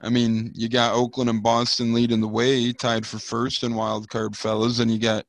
I 0.01 0.09
mean, 0.09 0.51
you 0.55 0.67
got 0.67 0.95
Oakland 0.95 1.29
and 1.29 1.43
Boston 1.43 1.93
leading 1.93 2.21
the 2.21 2.27
way, 2.27 2.73
tied 2.73 3.05
for 3.05 3.19
first 3.19 3.63
in 3.63 3.75
wild 3.75 4.09
card, 4.09 4.35
fellas, 4.35 4.79
and 4.79 4.89
you 4.91 4.97
got 4.97 5.25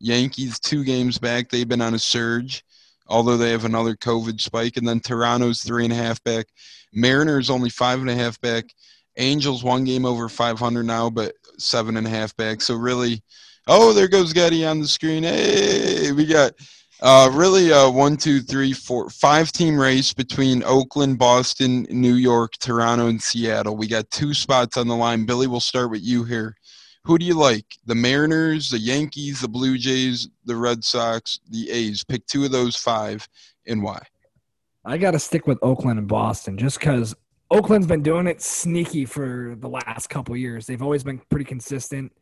Yankees 0.00 0.58
two 0.58 0.82
games 0.82 1.18
back. 1.18 1.48
They've 1.48 1.68
been 1.68 1.82
on 1.82 1.94
a 1.94 1.98
surge, 1.98 2.64
although 3.06 3.36
they 3.36 3.50
have 3.50 3.64
another 3.64 3.94
COVID 3.94 4.40
spike, 4.40 4.76
and 4.76 4.88
then 4.88 5.00
Toronto's 5.00 5.62
three 5.62 5.84
and 5.84 5.92
a 5.92 5.96
half 5.96 6.22
back. 6.24 6.46
Mariners 6.92 7.50
only 7.50 7.70
five 7.70 8.00
and 8.00 8.10
a 8.10 8.14
half 8.14 8.40
back. 8.40 8.64
Angels 9.16 9.62
one 9.62 9.84
game 9.84 10.06
over 10.06 10.28
500 10.28 10.82
now, 10.84 11.10
but 11.10 11.34
seven 11.58 11.96
and 11.96 12.06
a 12.06 12.10
half 12.10 12.34
back. 12.36 12.60
So 12.62 12.74
really, 12.74 13.22
oh, 13.66 13.92
there 13.92 14.08
goes 14.08 14.32
Getty 14.32 14.64
on 14.64 14.80
the 14.80 14.88
screen. 14.88 15.22
Hey, 15.22 16.12
we 16.12 16.24
got 16.24 16.54
uh, 17.02 17.30
really 17.32 17.70
a 17.70 17.88
one, 17.88 18.16
two, 18.16 18.40
three, 18.40 18.72
four, 18.72 19.08
five 19.10 19.52
team 19.52 19.78
race 19.78 20.12
between 20.12 20.62
Oakland, 20.64 21.18
Boston, 21.18 21.86
New 21.90 22.14
York, 22.14 22.52
Toronto, 22.60 23.08
and 23.08 23.22
Seattle. 23.22 23.76
We 23.76 23.88
got 23.88 24.10
two 24.10 24.34
spots 24.34 24.76
on 24.76 24.86
the 24.88 24.96
line. 24.96 25.24
Billy, 25.24 25.46
we'll 25.46 25.60
start 25.60 25.90
with 25.90 26.02
you 26.02 26.24
here. 26.24 26.56
Who 27.04 27.18
do 27.18 27.24
you 27.24 27.34
like? 27.34 27.64
The 27.86 27.94
Mariners, 27.94 28.70
the 28.70 28.78
Yankees, 28.78 29.40
the 29.40 29.48
Blue 29.48 29.78
Jays, 29.78 30.28
the 30.44 30.56
Red 30.56 30.84
Sox, 30.84 31.40
the 31.48 31.70
A's. 31.70 32.04
Pick 32.04 32.26
two 32.26 32.44
of 32.44 32.52
those 32.52 32.76
five 32.76 33.26
and 33.66 33.82
why. 33.82 34.00
I 34.84 34.98
got 34.98 35.12
to 35.12 35.18
stick 35.18 35.46
with 35.46 35.58
Oakland 35.62 35.98
and 35.98 36.08
Boston 36.08 36.58
just 36.58 36.78
because 36.78 37.14
Oakland's 37.50 37.86
been 37.86 38.02
doing 38.02 38.26
it 38.26 38.40
sneaky 38.40 39.04
for 39.04 39.56
the 39.58 39.68
last 39.68 40.08
couple 40.08 40.36
years. 40.36 40.66
They've 40.66 40.82
always 40.82 41.02
been 41.02 41.20
pretty 41.30 41.44
consistent. 41.44 42.12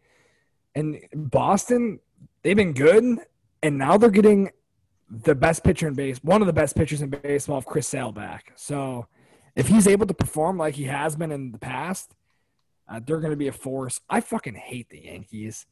And 0.75 0.99
Boston, 1.13 2.01
they've 2.43 2.57
been 2.57 2.73
good, 2.73 3.19
and 3.63 3.79
now 3.79 3.97
they're 3.97 4.11
getting 4.11 4.51
the 5.11 5.35
best 5.35 5.65
pitcher 5.65 5.89
in 5.89 5.95
base, 5.95 6.19
one 6.23 6.41
of 6.41 6.47
the 6.47 6.53
best 6.53 6.77
pitchers 6.77 7.03
in 7.03 7.11
baseball, 7.11 7.59
of 7.59 7.67
Chris 7.67 7.89
Sale 7.89 8.13
back. 8.13 8.53
So 8.57 9.07
if 9.57 9.67
he's 9.67 9.89
able 9.89 10.07
to 10.07 10.15
perform 10.15 10.59
like 10.59 10.75
he 10.75 10.85
has 10.85 11.17
been 11.17 11.33
in 11.33 11.53
the 11.53 11.59
past, 11.59 12.15
uh, 12.89 13.01
they're 13.05 13.21
going 13.21 13.33
to 13.33 13.37
be 13.37 13.49
a 13.49 13.53
force. 13.53 14.01
I 14.09 14.21
fucking 14.21 14.55
hate 14.55 14.89
the 14.91 15.05
Yankees. 15.05 15.67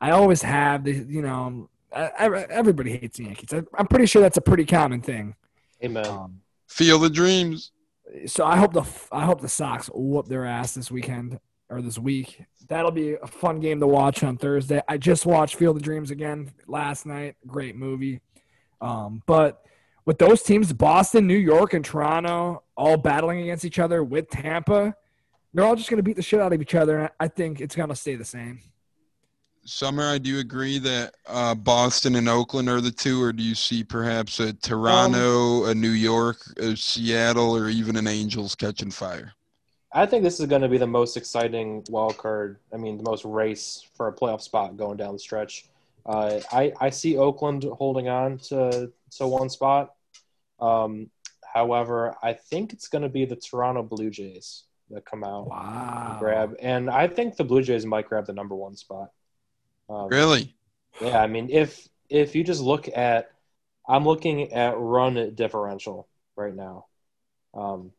I 0.00 0.10
always 0.10 0.42
have. 0.42 0.84
The, 0.84 0.92
you 0.92 1.22
know, 1.22 1.70
I, 1.94 2.10
I, 2.18 2.42
everybody 2.50 2.96
hates 2.96 3.18
the 3.18 3.24
Yankees. 3.24 3.52
I, 3.52 3.62
I'm 3.76 3.86
pretty 3.86 4.06
sure 4.06 4.22
that's 4.22 4.36
a 4.36 4.42
pretty 4.42 4.64
common 4.64 5.00
thing. 5.00 5.34
Amen. 5.82 6.06
Um, 6.06 6.40
Feel 6.66 6.98
the 6.98 7.10
dreams. 7.10 7.72
so 8.26 8.44
I 8.44 8.56
hope 8.56 8.72
the 8.72 8.84
I 9.10 9.24
hope 9.24 9.40
the 9.40 9.48
Sox 9.48 9.88
whoop 9.92 10.26
their 10.26 10.44
ass 10.44 10.74
this 10.74 10.90
weekend 10.90 11.40
or 11.70 11.80
this 11.80 11.98
week. 11.98 12.42
That'll 12.68 12.90
be 12.90 13.14
a 13.14 13.26
fun 13.26 13.60
game 13.60 13.80
to 13.80 13.86
watch 13.86 14.22
on 14.22 14.36
Thursday. 14.36 14.82
I 14.88 14.98
just 14.98 15.24
watched 15.24 15.54
Field 15.54 15.76
of 15.76 15.82
Dreams 15.82 16.10
again 16.10 16.50
last 16.66 17.06
night. 17.06 17.36
Great 17.46 17.76
movie. 17.76 18.20
Um, 18.80 19.22
but 19.26 19.62
with 20.04 20.18
those 20.18 20.42
teams, 20.42 20.72
Boston, 20.72 21.26
New 21.26 21.36
York, 21.36 21.74
and 21.74 21.84
Toronto, 21.84 22.62
all 22.76 22.96
battling 22.96 23.40
against 23.40 23.64
each 23.64 23.78
other 23.78 24.04
with 24.04 24.28
Tampa, 24.30 24.94
they're 25.54 25.64
all 25.64 25.76
just 25.76 25.90
going 25.90 25.98
to 25.98 26.02
beat 26.02 26.16
the 26.16 26.22
shit 26.22 26.40
out 26.40 26.52
of 26.52 26.60
each 26.60 26.74
other. 26.74 26.98
And 26.98 27.10
I 27.18 27.28
think 27.28 27.60
it's 27.60 27.74
going 27.74 27.88
to 27.88 27.96
stay 27.96 28.16
the 28.16 28.24
same. 28.24 28.60
Summer, 29.64 30.04
I 30.04 30.16
do 30.16 30.38
agree 30.38 30.78
that 30.78 31.14
uh, 31.26 31.54
Boston 31.54 32.14
and 32.14 32.28
Oakland 32.28 32.70
are 32.70 32.80
the 32.80 32.90
two, 32.90 33.22
or 33.22 33.34
do 33.34 33.42
you 33.42 33.54
see 33.54 33.84
perhaps 33.84 34.40
a 34.40 34.54
Toronto, 34.54 35.66
a 35.66 35.74
New 35.74 35.90
York, 35.90 36.38
a 36.56 36.74
Seattle, 36.74 37.54
or 37.54 37.68
even 37.68 37.96
an 37.96 38.06
Angels 38.06 38.54
catching 38.54 38.90
fire? 38.90 39.34
I 39.92 40.06
think 40.06 40.22
this 40.22 40.40
is 40.40 40.46
going 40.46 40.62
to 40.62 40.68
be 40.68 40.78
the 40.78 40.86
most 40.86 41.16
exciting 41.18 41.84
wild 41.90 42.16
card. 42.16 42.58
I 42.72 42.78
mean, 42.78 42.96
the 42.96 43.02
most 43.02 43.24
race 43.26 43.86
for 43.94 44.08
a 44.08 44.12
playoff 44.12 44.40
spot 44.40 44.76
going 44.76 44.96
down 44.96 45.12
the 45.12 45.18
stretch. 45.18 45.68
Uh, 46.06 46.40
I 46.50 46.72
I 46.80 46.88
see 46.88 47.18
Oakland 47.18 47.64
holding 47.64 48.08
on 48.08 48.38
to 48.38 48.90
to 49.16 49.26
one 49.26 49.50
spot. 49.50 49.94
Um, 50.60 51.10
however, 51.42 52.16
I 52.22 52.32
think 52.32 52.72
it's 52.72 52.88
going 52.88 53.02
to 53.02 53.08
be 53.10 53.26
the 53.26 53.36
Toronto 53.36 53.82
Blue 53.82 54.08
Jays 54.08 54.64
that 54.90 55.04
come 55.04 55.24
out 55.24 55.48
Wow. 55.48 56.08
and 56.12 56.18
grab, 56.18 56.56
and 56.60 56.90
I 56.90 57.08
think 57.08 57.36
the 57.36 57.44
Blue 57.44 57.62
Jays 57.62 57.84
might 57.86 58.08
grab 58.08 58.26
the 58.26 58.32
number 58.32 58.54
one 58.54 58.76
spot. 58.76 59.10
Um, 59.88 60.08
Really? 60.08 60.54
Yeah, 61.00 61.18
I 61.20 61.26
mean, 61.26 61.48
if 61.50 61.88
if 62.08 62.34
you 62.34 62.42
just 62.42 62.62
look 62.62 62.88
at, 62.88 63.30
I'm 63.86 64.04
looking 64.04 64.52
at 64.52 64.78
run 64.78 65.34
differential 65.34 66.08
right 66.36 66.54
now. 66.54 66.86
Um, 67.54 67.92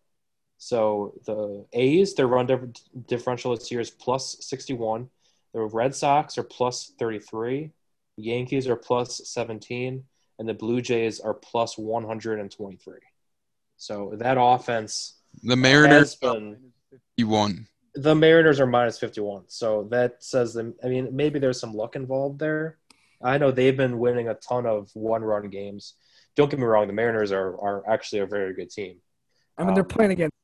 so 0.57 1.13
the 1.25 1.65
A's, 1.73 2.15
their 2.15 2.27
run 2.27 2.47
dif- 2.47 3.05
differential 3.07 3.55
this 3.55 3.71
year 3.71 3.79
is 3.79 3.89
plus 3.91 4.37
61. 4.41 5.09
The 5.53 5.61
Red 5.61 5.95
Sox 5.95 6.37
are 6.37 6.43
plus 6.43 6.91
33. 6.99 7.71
Yankees 8.17 8.67
are 8.67 8.75
plus 8.75 9.21
17, 9.29 10.03
and 10.39 10.49
the 10.49 10.53
Blue 10.53 10.81
Jays 10.81 11.19
are 11.19 11.33
plus 11.33 11.77
123. 11.77 12.95
So 13.77 14.13
that 14.17 14.37
offense 14.39 15.13
The 15.43 15.51
has 15.51 15.57
Mariners 15.59 16.15
been 16.15 16.57
51. 17.17 17.67
the 17.95 18.15
Mariners 18.15 18.59
are 18.59 18.65
minus 18.67 18.99
51. 18.99 19.43
So 19.47 19.87
that 19.91 20.23
says 20.23 20.53
them. 20.53 20.73
I 20.83 20.87
mean, 20.87 21.09
maybe 21.15 21.39
there's 21.39 21.59
some 21.59 21.73
luck 21.73 21.95
involved 21.95 22.39
there. 22.39 22.77
I 23.21 23.37
know 23.37 23.51
they've 23.51 23.75
been 23.75 23.99
winning 23.99 24.29
a 24.29 24.35
ton 24.35 24.65
of 24.65 24.89
one-run 24.93 25.49
games. 25.49 25.95
Don't 26.35 26.49
get 26.49 26.59
me 26.59 26.65
wrong; 26.65 26.87
the 26.87 26.93
Mariners 26.93 27.31
are 27.31 27.59
are 27.59 27.83
actually 27.89 28.19
a 28.19 28.25
very 28.25 28.53
good 28.53 28.69
team. 28.69 28.97
I 29.57 29.63
mean, 29.65 29.73
they're 29.73 29.83
Um, 29.83 29.89
playing 29.89 30.11
against 30.11 30.35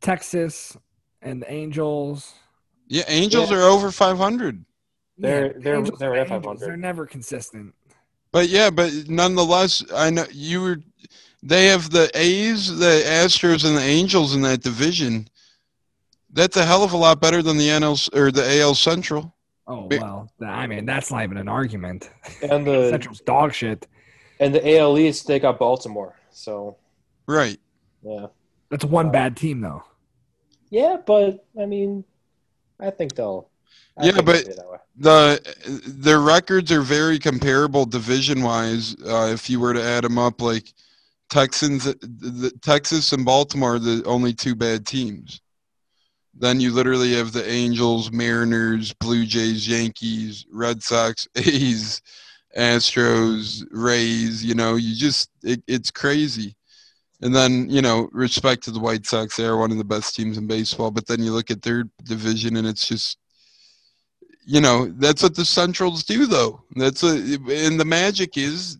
Texas 0.00 0.76
and 1.22 1.42
the 1.42 1.50
Angels. 1.50 2.32
Yeah, 2.86 3.02
Angels 3.08 3.50
Yeah. 3.50 3.56
are 3.58 3.62
over 3.62 3.90
500. 3.90 4.64
They're- 5.18 5.46
Yeah, 5.46 5.52
they're- 5.58 5.74
Angels 5.76 5.98
they're 5.98 6.10
are 6.12 6.16
at 6.16 6.30
Angels. 6.30 6.42
500. 6.44 6.60
They're 6.68 6.76
never 6.76 7.06
consistent. 7.06 7.74
But 8.30 8.48
yeah, 8.48 8.70
but 8.70 8.92
nonetheless, 9.08 9.82
I 9.92 10.10
know 10.10 10.26
you 10.30 10.60
were. 10.60 10.76
They 11.42 11.66
have 11.66 11.90
the 11.90 12.10
A's, 12.14 12.78
the 12.78 13.02
Astros, 13.06 13.64
and 13.66 13.76
the 13.76 13.82
Angels 13.82 14.34
in 14.34 14.42
that 14.42 14.62
division. 14.62 15.28
That's 16.34 16.56
a 16.56 16.64
hell 16.64 16.82
of 16.84 16.92
a 16.92 16.96
lot 16.96 17.20
better 17.20 17.42
than 17.42 17.56
the 17.56 17.68
NL 17.68 18.14
or 18.14 18.30
the 18.30 18.60
AL 18.60 18.74
Central. 18.74 19.34
Oh 19.66 19.88
well, 19.90 20.30
I 20.46 20.66
mean 20.66 20.84
that's 20.84 21.10
not 21.10 21.22
even 21.24 21.38
an 21.38 21.48
argument. 21.48 22.10
And 22.42 22.66
the 22.70 22.90
Central's 22.90 23.20
dog 23.20 23.54
shit. 23.54 23.86
and 24.40 24.54
the 24.54 24.76
AL 24.78 24.98
East 24.98 25.26
they 25.26 25.38
got 25.38 25.58
Baltimore. 25.58 26.14
So 26.30 26.76
Right. 27.26 27.58
yeah, 28.02 28.26
That's 28.68 28.84
one 28.84 29.10
bad 29.10 29.36
team 29.36 29.60
though. 29.62 29.82
yeah, 30.70 30.96
but 31.06 31.46
I 31.58 31.64
mean, 31.66 32.04
I 32.78 32.90
think 32.90 33.14
they'll. 33.14 33.48
I 33.96 34.06
Yeah, 34.06 34.12
think 34.12 34.26
but- 34.26 34.44
they'll 34.44 34.56
that 34.56 34.70
way. 34.70 34.78
the 34.98 35.82
their 35.86 36.20
records 36.20 36.70
are 36.72 36.82
very 36.82 37.18
comparable 37.18 37.86
division 37.86 38.42
wise. 38.42 38.94
Uh, 39.06 39.30
if 39.32 39.48
you 39.48 39.60
were 39.60 39.72
to 39.72 39.82
add 39.82 40.04
them 40.04 40.18
up, 40.18 40.42
like 40.42 40.74
Texans, 41.30 41.84
the, 41.84 41.94
the 42.02 42.50
Texas 42.60 43.12
and 43.14 43.24
Baltimore 43.24 43.76
are 43.76 43.78
the 43.78 44.02
only 44.04 44.34
two 44.34 44.54
bad 44.54 44.84
teams. 44.86 45.40
Then 46.36 46.60
you 46.60 46.72
literally 46.72 47.14
have 47.14 47.32
the 47.32 47.48
Angels, 47.48 48.10
Mariners, 48.10 48.92
Blue 48.94 49.24
Jays, 49.24 49.68
Yankees, 49.68 50.46
Red 50.50 50.82
Sox, 50.82 51.28
A's, 51.36 52.02
Astros, 52.56 53.64
Rays. 53.70 54.44
You 54.44 54.54
know, 54.54 54.74
you 54.76 54.94
just 54.96 55.30
it, 55.42 55.62
it's 55.66 55.90
crazy. 55.90 56.56
And 57.20 57.34
then 57.34 57.70
you 57.70 57.82
know, 57.82 58.08
respect 58.12 58.64
to 58.64 58.70
the 58.70 58.80
White 58.80 59.06
Sox, 59.06 59.36
they 59.36 59.44
are 59.44 59.56
one 59.56 59.70
of 59.70 59.78
the 59.78 59.84
best 59.84 60.16
teams 60.16 60.36
in 60.36 60.46
baseball. 60.46 60.90
But 60.90 61.06
then 61.06 61.22
you 61.22 61.32
look 61.32 61.50
at 61.50 61.62
their 61.62 61.84
division, 62.04 62.56
and 62.56 62.66
it's 62.66 62.88
just 62.88 63.18
you 64.44 64.60
know 64.60 64.92
that's 64.98 65.22
what 65.22 65.34
the 65.34 65.44
centrals 65.44 66.04
do 66.04 66.26
though 66.26 66.62
that's 66.76 67.02
a, 67.02 67.16
and 67.48 67.80
the 67.80 67.84
magic 67.84 68.36
is 68.36 68.78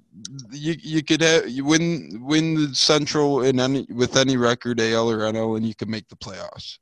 you 0.53 0.75
you 0.81 1.03
could 1.03 1.21
have 1.21 1.49
you 1.49 1.65
win 1.65 2.21
win 2.23 2.55
the 2.55 2.75
central 2.75 3.43
in 3.43 3.59
any 3.59 3.87
with 3.91 4.17
any 4.17 4.37
record 4.37 4.81
AL 4.81 5.11
or 5.11 5.21
NL 5.21 5.57
and 5.57 5.67
you 5.67 5.75
can 5.75 5.91
make 5.91 6.09
the 6.09 6.17
playoffs 6.17 6.79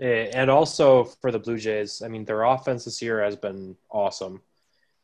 and 0.00 0.50
also 0.50 1.04
for 1.04 1.30
the 1.30 1.38
Blue 1.38 1.58
Jays, 1.58 2.02
I 2.02 2.08
mean, 2.08 2.24
their 2.24 2.42
offense 2.42 2.84
this 2.84 3.02
year 3.02 3.22
has 3.22 3.36
been 3.36 3.76
awesome. 3.90 4.40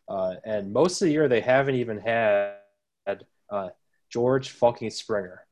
Uh, 0.08 0.36
and 0.44 0.72
most 0.72 1.02
of 1.02 1.06
the 1.06 1.12
year, 1.12 1.28
they 1.28 1.40
haven't 1.40 1.74
even 1.74 1.98
had 1.98 2.56
uh, 3.50 3.68
George 4.10 4.50
fucking 4.50 4.90
Springer. 4.90 5.44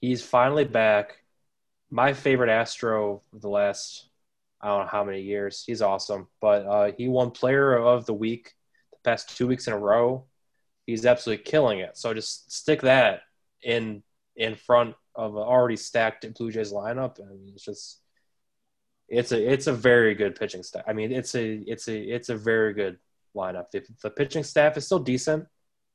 He's 0.00 0.22
finally 0.22 0.64
back. 0.64 1.18
My 1.90 2.12
favorite 2.12 2.50
Astro 2.50 3.22
of 3.32 3.40
the 3.40 3.48
last, 3.48 4.08
I 4.60 4.68
don't 4.68 4.80
know 4.82 4.90
how 4.90 5.04
many 5.04 5.20
years. 5.20 5.62
He's 5.66 5.82
awesome. 5.82 6.28
But 6.40 6.66
uh, 6.66 6.92
he 6.96 7.08
won 7.08 7.30
Player 7.30 7.76
of 7.76 8.06
the 8.06 8.14
Week 8.14 8.54
the 8.92 8.98
past 9.04 9.36
two 9.36 9.46
weeks 9.46 9.66
in 9.66 9.72
a 9.72 9.78
row. 9.78 10.24
He's 10.86 11.06
absolutely 11.06 11.44
killing 11.44 11.80
it. 11.80 11.96
So 11.96 12.14
just 12.14 12.50
stick 12.50 12.82
that 12.82 13.22
in 13.62 14.02
in 14.36 14.54
front 14.54 14.94
of 15.14 15.36
an 15.36 15.42
already 15.42 15.76
stacked 15.76 16.32
Blue 16.34 16.50
Jays 16.50 16.72
lineup. 16.72 17.18
Mean, 17.18 17.52
it's 17.54 17.64
just 17.64 18.00
it's 19.10 19.32
a 19.32 19.52
it's 19.52 19.66
a 19.66 19.72
very 19.72 20.14
good 20.14 20.36
pitching 20.36 20.62
staff. 20.62 20.84
I 20.86 20.92
mean, 20.92 21.12
it's 21.12 21.34
a 21.34 21.54
it's 21.66 21.88
a 21.88 21.98
it's 21.98 22.28
a 22.28 22.36
very 22.36 22.72
good 22.72 22.98
lineup. 23.36 23.70
The, 23.72 23.84
the 24.02 24.10
pitching 24.10 24.44
staff 24.44 24.76
is 24.76 24.86
still 24.86 25.00
decent. 25.00 25.46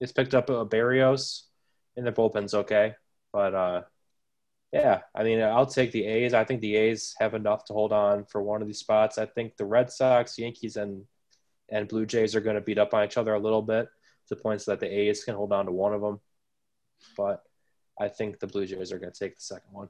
It's 0.01 0.11
picked 0.11 0.35
up 0.35 0.49
a 0.49 0.65
Berrios, 0.65 1.43
and 1.95 2.05
the 2.05 2.11
bullpen's 2.11 2.53
okay. 2.53 2.95
But 3.31 3.55
uh, 3.55 3.81
yeah, 4.73 5.01
I 5.15 5.23
mean, 5.23 5.41
I'll 5.41 5.65
take 5.65 5.93
the 5.93 6.05
A's. 6.05 6.33
I 6.33 6.43
think 6.43 6.59
the 6.59 6.75
A's 6.75 7.15
have 7.19 7.33
enough 7.33 7.63
to 7.65 7.73
hold 7.73 7.93
on 7.93 8.25
for 8.25 8.43
one 8.43 8.61
of 8.61 8.67
these 8.67 8.79
spots. 8.79 9.17
I 9.17 9.25
think 9.25 9.55
the 9.55 9.65
Red 9.65 9.89
Sox, 9.91 10.37
Yankees, 10.37 10.75
and 10.75 11.05
and 11.69 11.87
Blue 11.87 12.05
Jays 12.05 12.35
are 12.35 12.41
going 12.41 12.55
to 12.55 12.61
beat 12.61 12.77
up 12.77 12.93
on 12.93 13.05
each 13.05 13.17
other 13.17 13.33
a 13.33 13.39
little 13.39 13.61
bit 13.61 13.85
to 14.27 14.35
the 14.35 14.41
point 14.41 14.61
so 14.61 14.71
that 14.71 14.81
the 14.81 14.93
A's 14.93 15.23
can 15.23 15.35
hold 15.35 15.53
on 15.53 15.65
to 15.67 15.71
one 15.71 15.93
of 15.93 16.01
them. 16.01 16.19
But 17.15 17.43
I 17.99 18.09
think 18.09 18.39
the 18.39 18.47
Blue 18.47 18.65
Jays 18.65 18.91
are 18.91 18.99
going 18.99 19.13
to 19.13 19.19
take 19.19 19.35
the 19.35 19.41
second 19.41 19.71
one. 19.71 19.89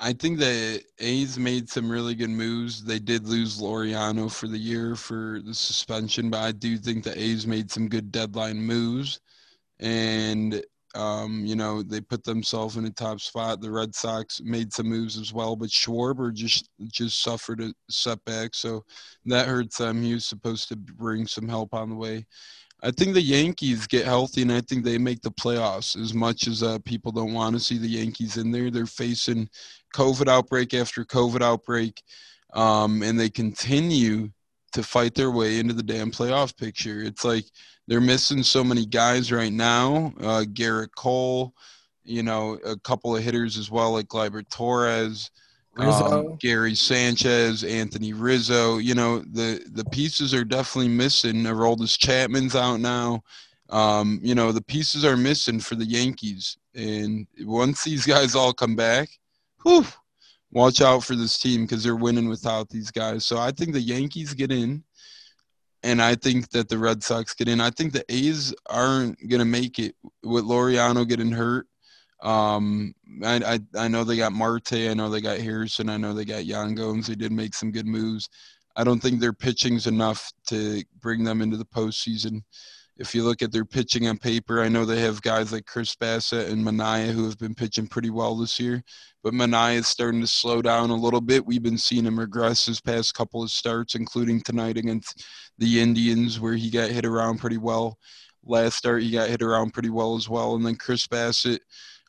I 0.00 0.12
think 0.12 0.38
the 0.38 0.82
A's 1.00 1.38
made 1.38 1.68
some 1.68 1.90
really 1.90 2.14
good 2.14 2.30
moves. 2.30 2.84
They 2.84 3.00
did 3.00 3.26
lose 3.26 3.60
Laureano 3.60 4.30
for 4.30 4.46
the 4.46 4.58
year 4.58 4.94
for 4.94 5.40
the 5.44 5.54
suspension, 5.54 6.30
but 6.30 6.38
I 6.38 6.52
do 6.52 6.78
think 6.78 7.02
the 7.02 7.20
A's 7.20 7.46
made 7.46 7.70
some 7.70 7.88
good 7.88 8.12
deadline 8.12 8.58
moves. 8.58 9.20
And 9.80 10.62
um, 10.94 11.44
you 11.44 11.54
know, 11.54 11.82
they 11.82 12.00
put 12.00 12.24
themselves 12.24 12.76
in 12.76 12.86
a 12.86 12.90
top 12.90 13.20
spot. 13.20 13.60
The 13.60 13.70
Red 13.70 13.94
Sox 13.94 14.40
made 14.42 14.72
some 14.72 14.88
moves 14.88 15.18
as 15.18 15.32
well, 15.32 15.54
but 15.54 15.68
Schwarber 15.68 16.32
just 16.32 16.70
just 16.90 17.22
suffered 17.22 17.60
a 17.60 17.72
setback, 17.90 18.54
so 18.54 18.84
that 19.26 19.46
hurts 19.46 19.78
them. 19.78 20.02
He 20.02 20.14
was 20.14 20.26
supposed 20.26 20.68
to 20.68 20.76
bring 20.76 21.26
some 21.26 21.48
help 21.48 21.74
on 21.74 21.90
the 21.90 21.96
way. 21.96 22.26
I 22.82 22.92
think 22.92 23.14
the 23.14 23.22
Yankees 23.22 23.86
get 23.86 24.04
healthy, 24.04 24.42
and 24.42 24.52
I 24.52 24.60
think 24.60 24.84
they 24.84 24.98
make 24.98 25.20
the 25.22 25.32
playoffs. 25.32 26.00
As 26.00 26.14
much 26.14 26.46
as 26.46 26.62
uh, 26.62 26.78
people 26.84 27.10
don't 27.10 27.34
want 27.34 27.54
to 27.56 27.60
see 27.60 27.76
the 27.76 27.88
Yankees 27.88 28.36
in 28.36 28.52
there, 28.52 28.70
they're 28.70 28.86
facing 28.86 29.48
COVID 29.94 30.28
outbreak 30.28 30.74
after 30.74 31.04
COVID 31.04 31.42
outbreak, 31.42 32.00
um, 32.54 33.02
and 33.02 33.18
they 33.18 33.30
continue 33.30 34.30
to 34.72 34.82
fight 34.82 35.14
their 35.14 35.30
way 35.30 35.58
into 35.58 35.74
the 35.74 35.82
damn 35.82 36.10
playoff 36.10 36.56
picture. 36.56 37.02
It's 37.02 37.24
like 37.24 37.44
they're 37.88 38.00
missing 38.00 38.42
so 38.42 38.62
many 38.62 38.86
guys 38.86 39.32
right 39.32 39.52
now. 39.52 40.12
Uh, 40.20 40.44
Gerrit 40.52 40.94
Cole, 40.94 41.54
you 42.04 42.22
know, 42.22 42.58
a 42.64 42.78
couple 42.78 43.16
of 43.16 43.22
hitters 43.22 43.56
as 43.56 43.70
well, 43.70 43.92
like 43.92 44.06
Gleyber 44.06 44.48
Torres. 44.50 45.30
Um, 45.78 46.36
Gary 46.36 46.74
Sanchez, 46.74 47.62
Anthony 47.64 48.12
Rizzo. 48.12 48.78
You 48.78 48.94
know, 48.94 49.20
the 49.20 49.62
the 49.72 49.84
pieces 49.84 50.34
are 50.34 50.44
definitely 50.44 50.88
missing. 50.88 51.44
Aroldis 51.44 51.98
Chapman's 51.98 52.56
out 52.56 52.80
now. 52.80 53.22
Um, 53.70 54.18
you 54.22 54.34
know, 54.34 54.50
the 54.50 54.62
pieces 54.62 55.04
are 55.04 55.16
missing 55.16 55.60
for 55.60 55.74
the 55.74 55.84
Yankees. 55.84 56.56
And 56.74 57.26
once 57.40 57.84
these 57.84 58.06
guys 58.06 58.34
all 58.34 58.52
come 58.52 58.76
back, 58.76 59.08
whew, 59.62 59.84
watch 60.52 60.80
out 60.80 61.04
for 61.04 61.14
this 61.14 61.38
team 61.38 61.62
because 61.62 61.84
they're 61.84 61.96
winning 61.96 62.28
without 62.28 62.68
these 62.70 62.90
guys. 62.90 63.24
So 63.26 63.38
I 63.38 63.52
think 63.52 63.72
the 63.72 63.80
Yankees 63.80 64.34
get 64.34 64.50
in. 64.50 64.82
And 65.84 66.02
I 66.02 66.16
think 66.16 66.50
that 66.50 66.68
the 66.68 66.78
Red 66.78 67.04
Sox 67.04 67.34
get 67.34 67.46
in. 67.46 67.60
I 67.60 67.70
think 67.70 67.92
the 67.92 68.04
A's 68.08 68.52
aren't 68.68 69.16
going 69.28 69.38
to 69.38 69.44
make 69.44 69.78
it 69.78 69.94
with 70.24 70.44
Laureano 70.44 71.06
getting 71.06 71.30
hurt. 71.30 71.68
Um, 72.22 72.94
I, 73.24 73.36
I 73.54 73.84
I 73.84 73.88
know 73.88 74.04
they 74.04 74.16
got 74.16 74.32
Marte. 74.32 74.72
I 74.72 74.94
know 74.94 75.08
they 75.08 75.20
got 75.20 75.38
Harrison. 75.38 75.88
I 75.88 75.96
know 75.96 76.12
they 76.12 76.24
got 76.24 76.46
Yan 76.46 76.74
Gomes. 76.74 77.06
They 77.06 77.14
did 77.14 77.32
make 77.32 77.54
some 77.54 77.70
good 77.70 77.86
moves. 77.86 78.28
I 78.76 78.84
don't 78.84 79.00
think 79.00 79.20
their 79.20 79.32
pitching's 79.32 79.86
enough 79.86 80.32
to 80.48 80.82
bring 81.00 81.24
them 81.24 81.42
into 81.42 81.56
the 81.56 81.64
postseason. 81.64 82.42
If 82.96 83.14
you 83.14 83.22
look 83.22 83.42
at 83.42 83.52
their 83.52 83.64
pitching 83.64 84.08
on 84.08 84.18
paper, 84.18 84.60
I 84.60 84.68
know 84.68 84.84
they 84.84 85.00
have 85.00 85.22
guys 85.22 85.52
like 85.52 85.66
Chris 85.66 85.94
Bassitt 85.94 86.48
and 86.50 86.64
Manaea 86.64 87.12
who 87.12 87.24
have 87.24 87.38
been 87.38 87.54
pitching 87.54 87.86
pretty 87.86 88.10
well 88.10 88.36
this 88.36 88.58
year, 88.58 88.82
but 89.22 89.32
Manaea 89.34 89.76
is 89.78 89.86
starting 89.86 90.20
to 90.20 90.26
slow 90.26 90.62
down 90.62 90.90
a 90.90 90.96
little 90.96 91.20
bit. 91.20 91.46
We've 91.46 91.62
been 91.62 91.78
seeing 91.78 92.04
him 92.04 92.18
regress 92.18 92.66
his 92.66 92.80
past 92.80 93.14
couple 93.14 93.42
of 93.42 93.52
starts, 93.52 93.94
including 93.94 94.40
tonight 94.40 94.76
against 94.76 95.24
the 95.58 95.80
Indians, 95.80 96.40
where 96.40 96.54
he 96.54 96.70
got 96.70 96.90
hit 96.90 97.04
around 97.06 97.38
pretty 97.38 97.58
well. 97.58 97.98
Last 98.44 98.76
start, 98.76 99.02
he 99.02 99.10
got 99.12 99.28
hit 99.28 99.42
around 99.42 99.74
pretty 99.74 99.90
well 99.90 100.16
as 100.16 100.28
well. 100.28 100.56
And 100.56 100.66
then 100.66 100.74
Chris 100.76 101.06
Bassitt, 101.06 101.60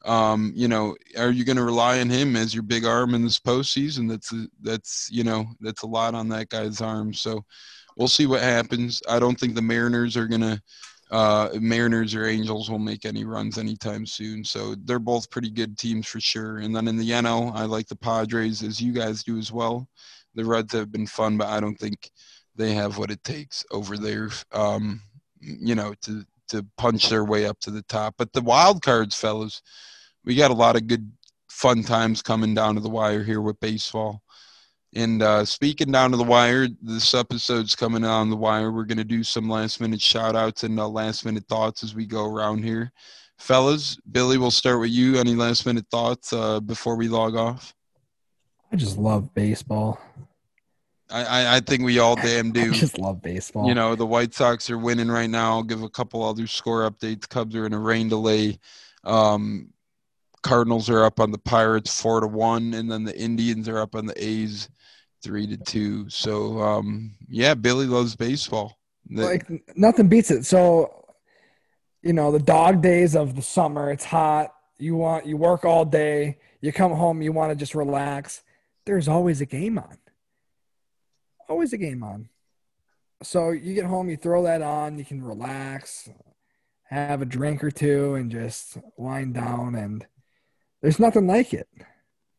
um, 0.05 0.51
you 0.55 0.67
know, 0.67 0.95
are 1.17 1.31
you 1.31 1.43
going 1.43 1.57
to 1.57 1.63
rely 1.63 1.99
on 1.99 2.09
him 2.09 2.35
as 2.35 2.53
your 2.53 2.63
big 2.63 2.85
arm 2.85 3.13
in 3.13 3.23
this 3.23 3.39
postseason? 3.39 4.07
That's 4.07 4.31
a, 4.31 4.47
that's 4.61 5.09
you 5.11 5.23
know 5.23 5.45
that's 5.59 5.83
a 5.83 5.87
lot 5.87 6.15
on 6.15 6.29
that 6.29 6.49
guy's 6.49 6.81
arm. 6.81 7.13
So 7.13 7.43
we'll 7.97 8.07
see 8.07 8.25
what 8.25 8.41
happens. 8.41 9.01
I 9.09 9.19
don't 9.19 9.39
think 9.39 9.55
the 9.55 9.61
Mariners 9.61 10.17
are 10.17 10.27
going 10.27 10.41
to. 10.41 10.61
Uh, 11.11 11.49
Mariners 11.59 12.13
or 12.13 12.27
Angels 12.27 12.69
will 12.69 12.77
make 12.77 13.03
any 13.03 13.25
runs 13.25 13.57
anytime 13.57 14.05
soon. 14.05 14.43
So 14.43 14.75
they're 14.85 14.99
both 14.99 15.31
pretty 15.31 15.49
good 15.49 15.75
teams 15.75 16.05
for 16.07 16.19
sure. 16.19 16.59
And 16.59 16.75
then 16.75 16.87
in 16.87 16.97
the 16.97 17.09
NL, 17.09 17.51
I 17.55 17.63
like 17.63 17.87
the 17.87 17.95
Padres 17.95 18.61
as 18.61 18.79
you 18.79 18.93
guys 18.93 19.23
do 19.23 19.39
as 19.39 19.51
well. 19.51 19.89
The 20.35 20.45
Reds 20.45 20.71
have 20.73 20.91
been 20.91 21.07
fun, 21.07 21.35
but 21.35 21.47
I 21.47 21.59
don't 21.59 21.79
think 21.79 22.11
they 22.55 22.75
have 22.75 22.99
what 22.99 23.09
it 23.09 23.23
takes 23.23 23.65
over 23.71 23.97
there. 23.97 24.29
Um, 24.51 25.01
you 25.39 25.73
know, 25.73 25.95
to 26.03 26.23
to 26.49 26.65
punch 26.77 27.09
their 27.09 27.25
way 27.25 27.45
up 27.45 27.59
to 27.61 27.71
the 27.71 27.83
top. 27.83 28.15
But 28.17 28.33
the 28.33 28.41
wild 28.41 28.81
cards, 28.81 29.15
fellas, 29.15 29.61
we 30.25 30.35
got 30.35 30.51
a 30.51 30.55
lot 30.55 30.75
of 30.75 30.87
good 30.87 31.11
fun 31.49 31.83
times 31.83 32.21
coming 32.21 32.53
down 32.53 32.75
to 32.75 32.81
the 32.81 32.89
wire 32.89 33.23
here 33.23 33.41
with 33.41 33.59
baseball. 33.59 34.21
And 34.95 35.21
uh, 35.21 35.45
speaking 35.45 35.91
down 35.91 36.11
to 36.11 36.17
the 36.17 36.23
wire, 36.23 36.67
this 36.81 37.13
episode's 37.13 37.75
coming 37.75 38.03
on 38.03 38.29
the 38.29 38.35
wire. 38.35 38.71
We're 38.71 38.85
going 38.85 38.97
to 38.97 39.03
do 39.03 39.23
some 39.23 39.47
last 39.47 39.79
minute 39.79 40.01
shout 40.01 40.35
outs 40.35 40.63
and 40.63 40.79
uh, 40.79 40.87
last 40.87 41.25
minute 41.25 41.45
thoughts 41.47 41.83
as 41.83 41.93
we 41.93 42.05
go 42.05 42.25
around 42.25 42.63
here. 42.63 42.91
Fellas, 43.37 43.97
Billy, 44.11 44.37
we'll 44.37 44.51
start 44.51 44.79
with 44.79 44.89
you. 44.89 45.17
Any 45.17 45.35
last 45.35 45.65
minute 45.65 45.85
thoughts 45.91 46.33
uh, 46.33 46.59
before 46.59 46.95
we 46.95 47.07
log 47.07 47.35
off? 47.35 47.73
I 48.71 48.75
just 48.75 48.97
love 48.97 49.33
baseball. 49.33 49.99
I, 51.11 51.23
I, 51.23 51.55
I 51.55 51.59
think 51.59 51.83
we 51.83 51.99
all 51.99 52.15
damn 52.15 52.51
do. 52.53 52.71
I 52.71 52.73
just 52.73 52.97
love 52.97 53.21
baseball. 53.21 53.67
You 53.67 53.73
know, 53.73 53.95
the 53.95 54.05
White 54.05 54.33
Sox 54.33 54.69
are 54.69 54.77
winning 54.77 55.09
right 55.09 55.29
now. 55.29 55.51
I'll 55.51 55.63
give 55.63 55.81
a 55.83 55.89
couple 55.89 56.23
other 56.23 56.47
score 56.47 56.89
updates. 56.89 57.27
Cubs 57.27 57.55
are 57.55 57.65
in 57.65 57.73
a 57.73 57.79
rain 57.79 58.09
delay. 58.09 58.59
Um, 59.03 59.69
Cardinals 60.41 60.89
are 60.89 61.03
up 61.03 61.19
on 61.19 61.31
the 61.31 61.37
Pirates 61.37 62.01
four 62.01 62.21
to 62.21 62.27
one, 62.27 62.73
and 62.73 62.89
then 62.91 63.03
the 63.03 63.17
Indians 63.17 63.67
are 63.67 63.79
up 63.79 63.95
on 63.95 64.05
the 64.05 64.23
A's 64.23 64.69
three 65.21 65.47
to 65.47 65.57
two. 65.57 66.09
So 66.09 66.61
um, 66.61 67.15
yeah, 67.27 67.53
Billy 67.53 67.85
loves 67.85 68.15
baseball. 68.15 68.79
The- 69.09 69.25
like 69.25 69.49
nothing 69.75 70.07
beats 70.07 70.31
it. 70.31 70.45
So, 70.45 71.05
you 72.01 72.13
know, 72.13 72.31
the 72.31 72.39
dog 72.39 72.81
days 72.81 73.15
of 73.15 73.35
the 73.35 73.41
summer, 73.41 73.91
it's 73.91 74.05
hot. 74.05 74.53
You 74.77 74.95
want 74.95 75.25
you 75.25 75.35
work 75.35 75.65
all 75.65 75.83
day. 75.83 76.37
You 76.61 76.71
come 76.71 76.93
home, 76.93 77.21
you 77.21 77.31
want 77.31 77.51
to 77.51 77.55
just 77.55 77.75
relax. 77.75 78.43
There's 78.85 79.07
always 79.07 79.41
a 79.41 79.45
game 79.45 79.77
on. 79.77 79.97
Always 81.49 81.73
a 81.73 81.77
game 81.77 82.03
on. 82.03 82.29
So 83.23 83.49
you 83.51 83.73
get 83.73 83.85
home, 83.85 84.09
you 84.09 84.15
throw 84.17 84.43
that 84.43 84.61
on, 84.61 84.97
you 84.97 85.03
can 85.03 85.21
relax, 85.21 86.07
have 86.89 87.21
a 87.21 87.25
drink 87.25 87.63
or 87.63 87.71
two, 87.71 88.15
and 88.15 88.31
just 88.31 88.77
wind 88.97 89.33
down. 89.33 89.75
And 89.75 90.05
there's 90.81 90.99
nothing 90.99 91.27
like 91.27 91.53
it. 91.53 91.67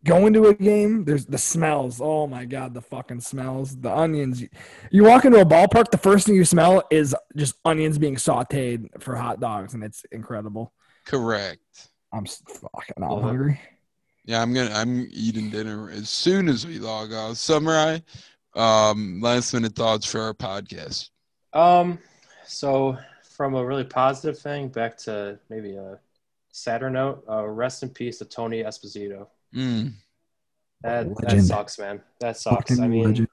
Going 0.02 0.32
to 0.32 0.46
a 0.46 0.54
game, 0.54 1.04
there's 1.04 1.26
the 1.26 1.36
smells. 1.36 2.00
Oh 2.00 2.26
my 2.26 2.46
god, 2.46 2.72
the 2.72 2.80
fucking 2.80 3.20
smells. 3.20 3.76
The 3.76 3.94
onions. 3.94 4.42
You 4.90 5.04
walk 5.04 5.26
into 5.26 5.40
a 5.40 5.44
ballpark, 5.44 5.90
the 5.90 5.98
first 5.98 6.24
thing 6.26 6.36
you 6.36 6.46
smell 6.46 6.82
is 6.90 7.14
just 7.36 7.56
onions 7.66 7.98
being 7.98 8.16
sauteed 8.16 8.86
for 9.02 9.14
hot 9.16 9.40
dogs, 9.40 9.74
and 9.74 9.84
it's 9.84 10.04
incredible. 10.12 10.72
correct. 11.04 11.90
I'm 12.12 12.24
fucking 12.24 12.94
I'm 12.96 13.02
Uh-huh. 13.04 13.20
hungry. 13.20 13.60
Yeah, 14.24 14.40
I'm 14.40 14.54
gonna 14.54 14.72
I'm 14.74 15.06
eating 15.10 15.50
dinner 15.50 15.90
as 15.90 16.08
soon 16.08 16.48
as 16.48 16.66
we 16.66 16.78
log 16.78 17.12
off. 17.12 17.36
Samurai, 17.36 17.98
um, 18.54 19.20
last 19.20 19.52
minute 19.54 19.74
thoughts 19.74 20.06
for 20.06 20.20
our 20.20 20.34
podcast. 20.34 21.10
Um, 21.52 21.98
so 22.46 22.96
from 23.36 23.54
a 23.54 23.64
really 23.64 23.84
positive 23.84 24.38
thing 24.38 24.68
back 24.68 24.96
to 24.98 25.38
maybe 25.48 25.76
a 25.76 25.98
sadder 26.52 26.90
note, 26.90 27.24
uh, 27.28 27.46
rest 27.46 27.82
in 27.82 27.88
peace 27.90 28.18
to 28.18 28.24
Tony 28.24 28.62
Esposito. 28.62 29.26
Mm, 29.54 29.92
That 30.82 31.08
that 31.22 31.42
sucks, 31.42 31.78
man. 31.78 32.02
That 32.20 32.36
sucks. 32.36 32.70
Fucking 32.70 32.84
I 32.84 32.88
mean, 32.88 33.04
legend. 33.04 33.28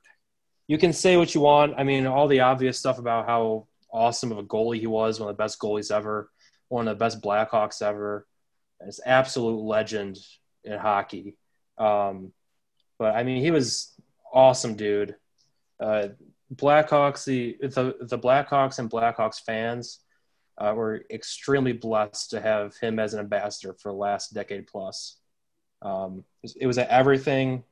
you 0.67 0.77
can 0.77 0.93
say 0.93 1.17
what 1.17 1.33
you 1.35 1.41
want. 1.41 1.75
I 1.77 1.83
mean, 1.83 2.05
all 2.07 2.27
the 2.27 2.41
obvious 2.41 2.77
stuff 2.77 2.99
about 2.99 3.25
how 3.27 3.67
awesome 3.91 4.31
of 4.31 4.37
a 4.37 4.43
goalie 4.43 4.79
he 4.79 4.87
was, 4.87 5.19
one 5.19 5.29
of 5.29 5.37
the 5.37 5.43
best 5.43 5.59
goalies 5.59 5.91
ever, 5.91 6.29
one 6.69 6.87
of 6.87 6.95
the 6.97 7.03
best 7.03 7.21
Blackhawks 7.21 7.81
ever. 7.81 8.27
It's 8.81 8.99
absolute 9.05 9.59
legend 9.61 10.17
in 10.63 10.77
hockey. 10.77 11.35
Um, 11.77 12.31
but 12.99 13.15
I 13.15 13.23
mean, 13.23 13.41
he 13.41 13.51
was 13.51 13.93
awesome, 14.33 14.75
dude. 14.75 15.15
Uh, 15.79 16.09
Blackhawks, 16.53 17.25
the 17.25 17.57
the 17.61 17.95
the 18.01 18.19
Blackhawks 18.19 18.79
and 18.79 18.89
Blackhawks 18.89 19.41
fans 19.41 19.99
uh, 20.57 20.73
were 20.75 21.05
extremely 21.11 21.73
blessed 21.73 22.31
to 22.31 22.41
have 22.41 22.75
him 22.77 22.99
as 22.99 23.13
an 23.13 23.19
ambassador 23.19 23.73
for 23.73 23.91
the 23.91 23.97
last 23.97 24.33
decade 24.33 24.67
plus. 24.67 25.17
Um, 25.81 26.23
it 26.55 26.65
was- 26.65 26.77
at 26.77 26.89
everything 26.89 27.63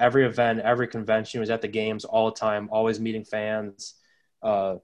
every 0.00 0.24
event, 0.24 0.60
every 0.60 0.88
convention. 0.88 1.38
He 1.38 1.40
was 1.40 1.50
at 1.50 1.60
the 1.60 1.68
games 1.68 2.04
all 2.04 2.30
the 2.30 2.36
time, 2.36 2.68
always 2.72 2.98
meeting 2.98 3.24
fans. 3.24 3.94
Uh, 4.42 4.76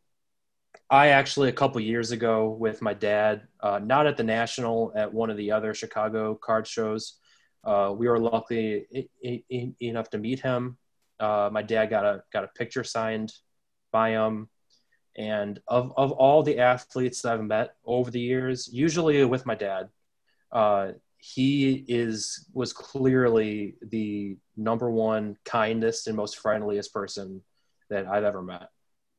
I 0.91 1.09
actually, 1.09 1.49
a 1.49 1.53
couple 1.53 1.81
years 1.81 2.13
ago, 2.13 2.51
with 2.51 2.83
my 2.83 2.93
dad, 2.93 3.49
uh, 3.61 3.81
not 3.83 4.07
at 4.07 4.19
the 4.19 4.23
National, 4.23 4.93
at 4.95 5.13
one 5.13 5.31
of 5.31 5.39
the 5.39 5.53
other 5.53 5.73
Chicago 5.75 6.35
card 6.35 6.67
shows, 6.67 7.15
uh, 7.65 7.93
we 7.97 8.07
were 8.07 8.21
lucky 8.21 9.09
enough 9.81 10.11
to 10.11 10.19
meet 10.19 10.41
him. 10.41 10.77
Uh, 11.19 11.49
my 11.53 11.63
dad 11.63 11.87
got 11.87 12.05
a 12.05 12.23
got 12.33 12.45
a 12.45 12.49
picture 12.49 12.85
signed 12.85 13.33
by 13.93 14.11
him. 14.11 14.49
And 15.17 15.61
of, 15.67 15.95
of 15.97 16.13
all 16.13 16.43
the 16.43 16.59
athletes 16.59 17.23
that 17.23 17.33
I've 17.33 17.43
met 17.43 17.75
over 17.87 18.11
the 18.11 18.21
years, 18.21 18.69
usually 18.71 19.25
with 19.25 19.47
my 19.47 19.55
dad, 19.55 19.89
uh, 20.53 20.93
he 21.19 21.85
is 21.89 22.47
was 22.53 22.73
clearly 22.73 23.77
the 23.81 24.37
number 24.57 24.91
one 24.91 25.37
kindest 25.45 26.07
and 26.07 26.17
most 26.17 26.39
friendliest 26.39 26.93
person 26.93 27.43
that 27.89 28.07
I've 28.07 28.25
ever 28.25 28.43
met. 28.43 28.69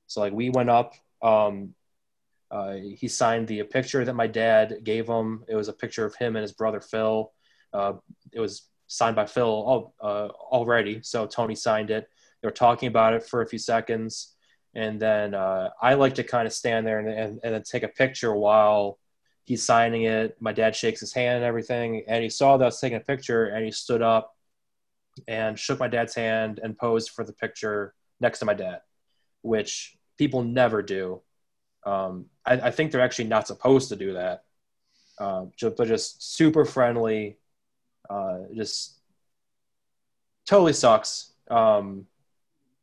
So 0.06 0.22
like 0.22 0.34
we 0.34 0.50
went 0.50 0.70
up, 0.70 0.94
um, 1.22 1.74
uh, 2.50 2.74
he 2.74 3.08
signed 3.08 3.48
the 3.48 3.64
picture 3.64 4.06
that 4.06 4.14
my 4.14 4.28
dad 4.28 4.82
gave 4.84 5.08
him. 5.08 5.44
It 5.48 5.56
was 5.56 5.68
a 5.68 5.74
picture 5.74 6.06
of 6.06 6.16
him 6.16 6.36
and 6.36 6.44
his 6.44 6.54
brother 6.54 6.80
Phil. 6.80 7.34
Uh, 7.74 7.94
it 8.32 8.40
was 8.40 8.70
signed 8.88 9.16
by 9.16 9.26
Phil 9.26 9.94
uh, 10.02 10.28
already, 10.52 11.02
so 11.04 11.26
Tony 11.26 11.56
signed 11.56 11.92
it. 11.92 12.10
They 12.42 12.48
were 12.48 12.54
talking 12.54 12.88
about 12.88 13.14
it 13.14 13.24
for 13.24 13.42
a 13.42 13.48
few 13.48 13.60
seconds, 13.60 14.36
and 14.74 15.00
then 15.00 15.34
uh, 15.34 15.70
I 15.82 15.96
like 15.96 16.16
to 16.16 16.24
kind 16.24 16.48
of 16.48 16.54
stand 16.54 16.86
there 16.86 17.00
and, 17.00 17.10
and, 17.10 17.40
and 17.44 17.54
then 17.54 17.64
take 17.64 17.84
a 17.84 17.88
picture 17.88 18.34
while 18.34 19.00
he's 19.44 19.66
signing 19.66 20.04
it. 20.04 20.38
My 20.40 20.54
dad 20.54 20.76
shakes 20.76 21.00
his 21.00 21.14
hand 21.14 21.38
and 21.38 21.46
everything, 21.46 22.04
and 22.08 22.24
he 22.24 22.30
saw 22.30 22.58
that 22.58 22.64
I 22.64 22.68
was 22.68 22.80
taking 22.80 22.98
a 22.98 23.02
picture, 23.02 23.46
and 23.46 23.66
he 23.66 23.72
stood 23.72 24.02
up 24.02 24.36
and 25.28 25.58
shook 25.58 25.80
my 25.80 25.88
dad's 25.88 26.14
hand 26.16 26.60
and 26.62 26.78
posed 26.78 27.10
for 27.10 27.24
the 27.24 27.34
picture 27.34 27.94
next 28.20 28.40
to 28.40 28.46
my 28.46 28.54
dad, 28.54 28.82
which 29.42 29.98
people 30.18 30.44
never 30.44 30.82
do. 30.82 31.22
Um, 31.86 32.26
I, 32.46 32.54
I 32.54 32.72
think 32.72 32.92
they're 32.92 33.02
actually 33.02 33.30
not 33.30 33.48
supposed 33.48 33.90
to 33.90 33.96
do 33.96 34.14
that. 34.14 34.44
Um, 35.20 35.52
ju- 35.56 35.74
but 35.76 35.88
just 35.88 36.36
super 36.36 36.66
friendly, 36.66 37.38
uh, 38.10 38.40
just 38.54 38.96
totally 40.46 40.74
sucks. 40.74 41.32
Um, 41.50 42.08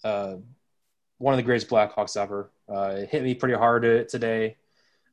uh, 0.02 0.36
one 1.18 1.34
of 1.34 1.38
the 1.38 1.42
greatest 1.42 1.68
Blackhawks 1.68 2.16
ever. 2.16 2.50
Uh, 2.68 2.96
it 2.98 3.08
hit 3.08 3.22
me 3.22 3.34
pretty 3.34 3.54
hard 3.54 4.08
today. 4.08 4.56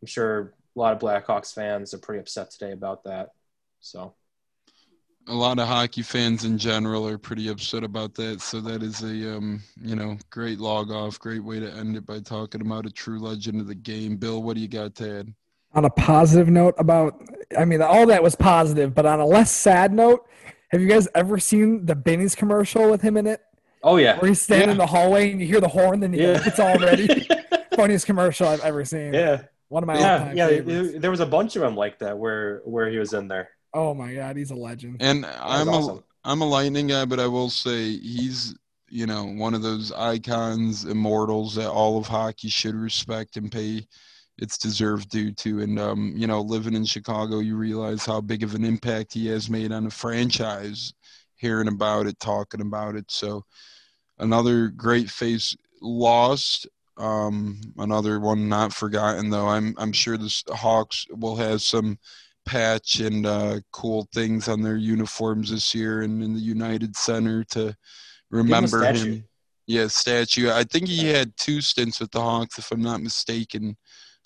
I'm 0.02 0.08
sure 0.08 0.54
a 0.76 0.80
lot 0.80 0.94
of 0.94 1.00
Blackhawks 1.00 1.54
fans 1.54 1.94
are 1.94 2.00
pretty 2.00 2.20
upset 2.20 2.52
today 2.52 2.72
about 2.72 3.04
that. 3.04 3.30
So 3.80 4.14
a 5.28 5.34
lot 5.34 5.60
of 5.60 5.68
hockey 5.68 6.02
fans 6.02 6.46
in 6.46 6.58
general 6.58 7.08
are 7.08 7.18
pretty 7.18 7.48
upset 7.48 7.84
about 7.84 8.16
that. 8.16 8.42
So 8.42 8.60
that 8.62 8.82
is 8.84 9.02
a 9.04 9.38
um, 9.38 9.62
you 9.82 9.96
know 9.96 10.18
great 10.30 10.60
log 10.60 10.92
off, 10.92 11.20
great 11.20 11.44
way 11.44 11.60
to 11.60 11.72
end 11.72 11.96
it 11.96 12.06
by 12.06 12.20
talking 12.20 12.62
about 12.62 12.86
a 12.86 12.92
true 12.92 13.20
legend 13.20 13.62
of 13.62 13.68
the 13.68 13.76
game. 13.76 14.18
Bill, 14.18 14.42
what 14.42 14.56
do 14.56 14.62
you 14.62 14.68
got 14.68 14.96
to 14.96 15.20
add? 15.20 15.34
On 15.74 15.86
a 15.86 15.90
positive 15.90 16.50
note 16.50 16.76
about, 16.78 17.22
I 17.58 17.64
mean, 17.66 17.82
all 17.82 18.06
that 18.08 18.22
was 18.22 18.36
positive, 18.36 18.94
but 18.94 19.06
on 19.06 19.20
a 19.22 19.26
less 19.26 19.52
sad 19.52 19.94
note, 19.94 20.28
have 20.72 20.82
you 20.82 20.88
guys 20.88 21.08
ever 21.16 21.40
seen 21.40 21.86
the 21.86 21.96
Binny's 21.96 22.36
commercial 22.36 22.90
with 22.92 23.02
him 23.02 23.16
in 23.18 23.28
it? 23.28 23.42
oh 23.84 23.98
yeah, 23.98 24.20
Where 24.20 24.28
he's 24.30 24.40
standing 24.42 24.68
Yeah. 24.68 24.72
in 24.74 24.78
the 24.78 24.86
hallway 24.86 25.32
and 25.32 25.42
you 25.42 25.48
hear 25.48 25.60
the 25.60 25.68
horn, 25.68 26.02
then 26.02 26.14
he 26.14 26.22
Yeah. 26.22 26.42
it's 26.46 26.60
all 26.60 26.78
ready. 26.78 27.08
Funniest 27.76 28.06
commercial 28.06 28.48
I've 28.48 28.60
ever 28.62 28.86
seen. 28.86 29.12
yeah, 29.14 29.44
One 29.70 29.82
of 29.84 29.88
my 29.88 29.98
yeah, 29.98 30.14
all-time 30.20 30.38
yeah. 30.38 30.48
favorites. 30.50 30.94
there 31.00 31.10
was 31.10 31.20
a 31.22 31.26
bunch 31.26 31.56
of 31.56 31.62
them 31.64 31.76
like 31.76 31.98
that 32.00 32.18
where 32.18 32.62
where 32.66 32.90
he 32.92 32.98
was 33.00 33.14
in 33.14 33.28
there. 33.28 33.50
Oh 33.74 33.94
my 33.96 34.14
god, 34.14 34.36
he's 34.38 34.52
a 34.52 34.56
legend. 34.56 34.98
And 35.00 35.24
That 35.24 35.40
I'm 35.42 35.68
was 35.68 35.76
a 35.88 35.92
awesome. 35.92 36.04
am 36.26 36.42
a 36.42 36.46
lightning 36.46 36.88
guy, 36.88 37.06
but 37.06 37.20
I 37.20 37.28
will 37.28 37.50
say 37.50 37.98
he's 37.98 38.54
you 38.90 39.08
know 39.08 39.24
one 39.26 39.54
of 39.56 39.62
those 39.64 39.92
icons, 39.94 40.86
immortals 40.86 41.56
that 41.56 41.70
all 41.70 41.98
of 41.98 42.06
hockey 42.08 42.50
should 42.50 42.76
respect 42.76 43.38
and 43.38 43.52
pay 43.52 43.88
its 44.38 44.58
deserved 44.58 45.10
due 45.10 45.32
to. 45.32 45.62
And 45.62 45.80
um, 45.80 46.14
you 46.16 46.28
know, 46.28 46.42
living 46.42 46.74
in 46.74 46.86
Chicago, 46.86 47.40
you 47.40 47.56
realize 47.56 48.06
how 48.06 48.22
big 48.22 48.44
of 48.44 48.56
an 48.56 48.66
impact 48.66 49.14
he 49.14 49.28
has 49.28 49.50
made 49.50 49.72
on 49.72 49.86
the 49.86 49.92
franchise. 49.92 50.94
Hearing 51.36 51.68
about 51.68 52.06
it, 52.06 52.20
talking 52.20 52.62
about 52.62 52.96
it, 52.96 53.10
so 53.10 53.44
another 54.20 54.68
great 54.68 55.10
face 55.10 55.56
lost. 55.82 56.68
Um, 56.98 57.60
another 57.80 58.20
one 58.20 58.48
not 58.48 58.74
forgotten 58.74 59.32
though. 59.32 59.48
I'm 59.48 59.74
I'm 59.80 59.92
sure 59.92 60.18
the 60.18 60.32
Hawks 60.50 61.08
will 61.10 61.36
have 61.38 61.64
some 61.64 61.98
patch 62.46 63.00
and 63.00 63.26
uh, 63.26 63.60
cool 63.72 64.08
things 64.14 64.48
on 64.48 64.62
their 64.62 64.76
uniforms 64.76 65.52
this 65.52 65.74
year 65.74 66.02
and 66.02 66.22
in 66.24 66.34
the 66.34 66.40
United 66.40 66.96
Center 66.96 67.44
to 67.46 67.76
remember 68.30 68.84
him. 68.84 69.24
Yeah, 69.68 69.88
statue. 69.88 70.52
I 70.52 70.64
think 70.64 70.88
he 70.88 71.08
had 71.08 71.38
two 71.38 71.62
stints 71.62 72.00
with 72.00 72.12
the 72.12 72.22
Hawks, 72.22 72.58
if 72.58 72.72
I'm 72.72 72.82
not 72.82 73.02
mistaken. 73.02 73.78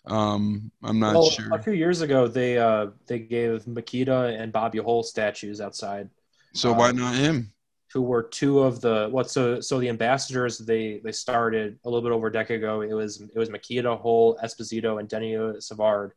Um, 0.08 0.72
I'm 0.84 1.00
not 1.00 1.16
Well, 1.16 1.30
sure. 1.30 1.54
a 1.54 1.62
few 1.62 1.74
years 1.74 2.02
ago, 2.02 2.28
they 2.28 2.58
uh, 2.58 2.88
they 3.08 3.20
gave 3.20 3.66
Mikita 3.68 4.38
and 4.40 4.52
Bobby 4.54 4.80
Hull 4.80 5.04
statues 5.04 5.60
outside, 5.62 6.10
So 6.54 6.72
why 6.74 6.90
uh, 6.90 6.92
not 6.92 7.16
him? 7.16 7.52
who 7.94 8.02
were 8.02 8.24
two 8.24 8.60
of 8.60 8.82
the 8.82 9.08
what? 9.10 9.30
So 9.32 9.62
so 9.62 9.80
the 9.80 9.90
ambassadors 9.90 10.58
they 10.60 11.00
they 11.04 11.12
started 11.14 11.80
a 11.86 11.90
little 11.90 12.02
bit 12.08 12.12
over 12.14 12.28
a 12.28 12.32
decade 12.32 12.58
ago. 12.58 12.82
It 12.82 12.94
was 12.94 13.22
it 13.22 13.38
was 13.38 13.50
Mikita, 13.50 13.96
Hull, 13.98 14.38
Esposito, 14.44 15.00
and 15.00 15.08
Denis 15.10 15.68
Savard, 15.68 16.12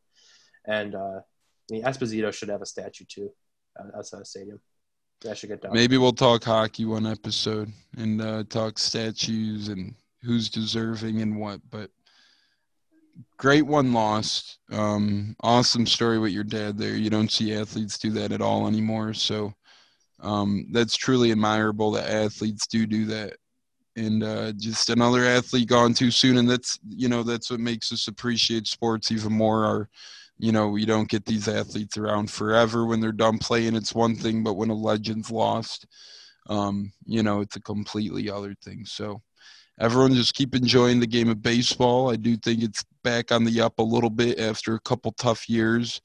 and 0.66 0.94
uh, 0.94 1.20
the 1.68 1.82
Esposito 1.82 2.32
should 2.32 2.48
have 2.48 2.62
a 2.62 2.66
statue 2.66 3.04
too 3.08 3.30
uh, 3.78 3.96
outside 3.96 4.20
the 4.20 4.24
stadium. 4.26 4.60
That 5.22 5.36
should 5.38 5.48
get 5.50 5.62
done. 5.62 5.72
Maybe 5.72 5.98
we'll 5.98 6.12
talk 6.12 6.44
hockey 6.44 6.84
one 6.84 7.06
episode 7.06 7.72
and 7.96 8.20
uh, 8.20 8.44
talk 8.48 8.78
statues 8.78 9.68
and 9.68 9.94
who's 10.22 10.48
deserving 10.48 11.22
and 11.22 11.38
what. 11.40 11.60
But 11.70 11.90
great 13.38 13.66
one 13.66 13.92
lost. 13.92 14.58
Um, 14.70 15.36
awesome 15.42 15.86
story 15.86 16.18
with 16.18 16.32
your 16.32 16.44
dad 16.44 16.78
there. 16.78 16.96
You 16.96 17.10
don't 17.10 17.30
see 17.30 17.54
athletes 17.54 17.98
do 17.98 18.10
that 18.12 18.32
at 18.32 18.40
all 18.42 18.66
anymore. 18.66 19.14
So 19.14 19.54
Um, 20.22 20.68
that's 20.72 20.96
truly 20.96 21.32
admirable 21.32 21.92
that 21.92 22.10
athletes 22.10 22.66
do 22.68 22.86
do 22.86 23.06
that. 23.06 23.34
And 23.96 24.22
uh, 24.24 24.52
just 24.58 24.90
another 24.90 25.24
athlete 25.24 25.68
gone 25.68 25.94
too 25.94 26.10
soon, 26.12 26.38
and 26.38 26.48
that's 26.50 26.78
you 26.88 27.08
know 27.08 27.22
that's 27.24 27.50
what 27.50 27.60
makes 27.60 27.92
us 27.92 28.08
appreciate 28.08 28.66
sports 28.68 29.12
even 29.12 29.32
more. 29.34 29.64
Our 29.66 29.88
you 30.38 30.52
know, 30.52 30.68
we 30.68 30.84
don't 30.86 31.08
get 31.10 31.24
these 31.26 31.48
athletes 31.48 31.98
around 31.98 32.30
forever. 32.30 32.86
When 32.86 33.00
they're 33.00 33.12
done 33.12 33.38
playing, 33.38 33.76
it's 33.76 33.94
one 33.94 34.16
thing, 34.16 34.44
but 34.44 34.54
when 34.56 34.70
a 34.70 34.74
legend's 34.74 35.30
lost, 35.32 35.86
um, 36.48 36.92
you 37.06 37.22
know, 37.22 37.40
it's 37.42 37.56
a 37.56 37.60
completely 37.60 38.30
other 38.30 38.54
thing. 38.64 38.84
So 38.86 39.22
everyone 39.80 40.14
just 40.14 40.34
keep 40.34 40.54
enjoying 40.54 41.00
the 41.00 41.06
game 41.06 41.28
of 41.28 41.42
baseball. 41.42 42.10
I 42.10 42.16
do 42.16 42.36
think 42.36 42.62
it's 42.62 42.84
back 43.02 43.30
on 43.32 43.44
the 43.44 43.60
up 43.60 43.78
a 43.78 43.82
little 43.82 44.10
bit 44.10 44.38
after 44.38 44.74
a 44.74 44.80
couple 44.80 45.12
tough 45.12 45.48
years. 45.48 46.00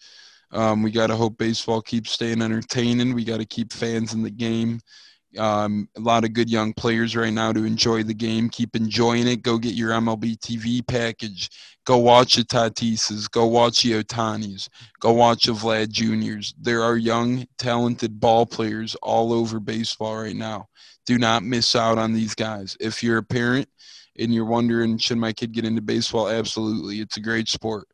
Um, 0.52 0.84
we 0.84 0.92
got 0.92 1.08
to 1.08 1.16
hope 1.16 1.38
baseball 1.38 1.82
keeps 1.82 2.12
staying 2.12 2.42
entertaining. 2.42 3.16
We 3.16 3.24
got 3.24 3.38
to 3.38 3.46
keep 3.46 3.74
fans 3.74 4.14
in 4.14 4.22
the 4.22 4.30
game. 4.30 4.80
Um, 5.38 5.90
a 5.98 6.00
lot 6.00 6.24
of 6.24 6.34
good 6.34 6.50
young 6.50 6.74
players 6.74 7.16
right 7.16 7.34
now 7.34 7.52
to 7.52 7.66
enjoy 7.66 8.04
the 8.04 8.14
game. 8.14 8.50
Keep 8.50 8.76
enjoying 8.76 9.28
it. 9.28 9.42
Go 9.42 9.58
get 9.58 9.76
your 9.76 9.92
MLB 9.92 10.38
TV 10.38 10.86
package. 10.86 11.50
Go 11.86 11.98
watch 11.98 12.36
the 12.36 12.44
Tatises. 12.44 13.30
Go 13.30 13.46
watch 13.48 13.84
the 13.84 14.04
Ohtanis. 14.04 14.70
Go 15.00 15.14
watch 15.14 15.46
the 15.46 15.54
Vlad 15.54 15.90
Juniors. 15.90 16.54
There 16.60 16.82
are 16.84 16.98
young, 16.98 17.46
talented 17.58 18.20
ball 18.20 18.46
players 18.46 18.96
all 19.02 19.34
over 19.34 19.60
baseball 19.60 20.18
right 20.18 20.36
now. 20.36 20.68
Do 21.06 21.18
not 21.18 21.44
miss 21.44 21.76
out 21.76 21.98
on 21.98 22.14
these 22.14 22.36
guys. 22.36 22.78
If 22.80 23.04
you're 23.04 23.18
a 23.18 23.24
parent 23.24 23.68
and 24.18 24.34
you're 24.34 24.46
wondering, 24.46 24.98
should 24.98 25.18
my 25.18 25.34
kid 25.34 25.52
get 25.52 25.66
into 25.66 25.82
baseball? 25.82 26.30
Absolutely. 26.30 27.02
It's 27.02 27.18
a 27.18 27.22
great 27.22 27.50
sport 27.50 27.88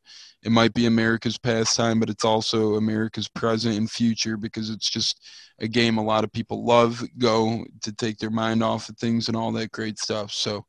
it 0.44 0.52
might 0.52 0.74
be 0.74 0.86
America's 0.86 1.38
pastime, 1.38 2.00
but 2.00 2.10
it's 2.10 2.26
also 2.26 2.76
America's 2.76 3.28
present 3.28 3.78
and 3.78 3.90
future 3.90 4.38
because 4.38 4.70
it's 4.70 4.90
just 4.90 5.22
a 5.60 5.68
game 5.68 5.98
a 5.98 6.04
lot 6.04 6.24
of 6.24 6.32
people 6.32 6.66
love, 6.66 7.04
go 7.18 7.66
to 7.82 7.92
take 7.94 8.18
their 8.18 8.30
mind 8.30 8.64
off 8.64 8.88
of 8.90 8.98
things 8.98 9.28
and 9.28 9.36
all 9.36 9.52
that 9.52 9.72
great 9.72 10.00
stuff. 10.00 10.32
So, 10.32 10.66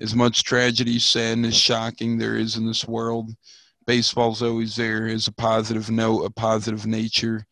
as 0.00 0.14
much 0.14 0.42
tragedy, 0.42 0.98
sadness, 0.98 1.54
shocking 1.54 2.18
there 2.18 2.36
is 2.36 2.56
in 2.56 2.66
this 2.66 2.86
world, 2.86 3.30
baseball's 3.86 4.42
always 4.42 4.76
there 4.76 5.06
as 5.06 5.28
a 5.28 5.32
positive 5.32 5.90
note, 5.90 6.24
a 6.24 6.30
positive 6.30 6.86
nature 6.86 7.46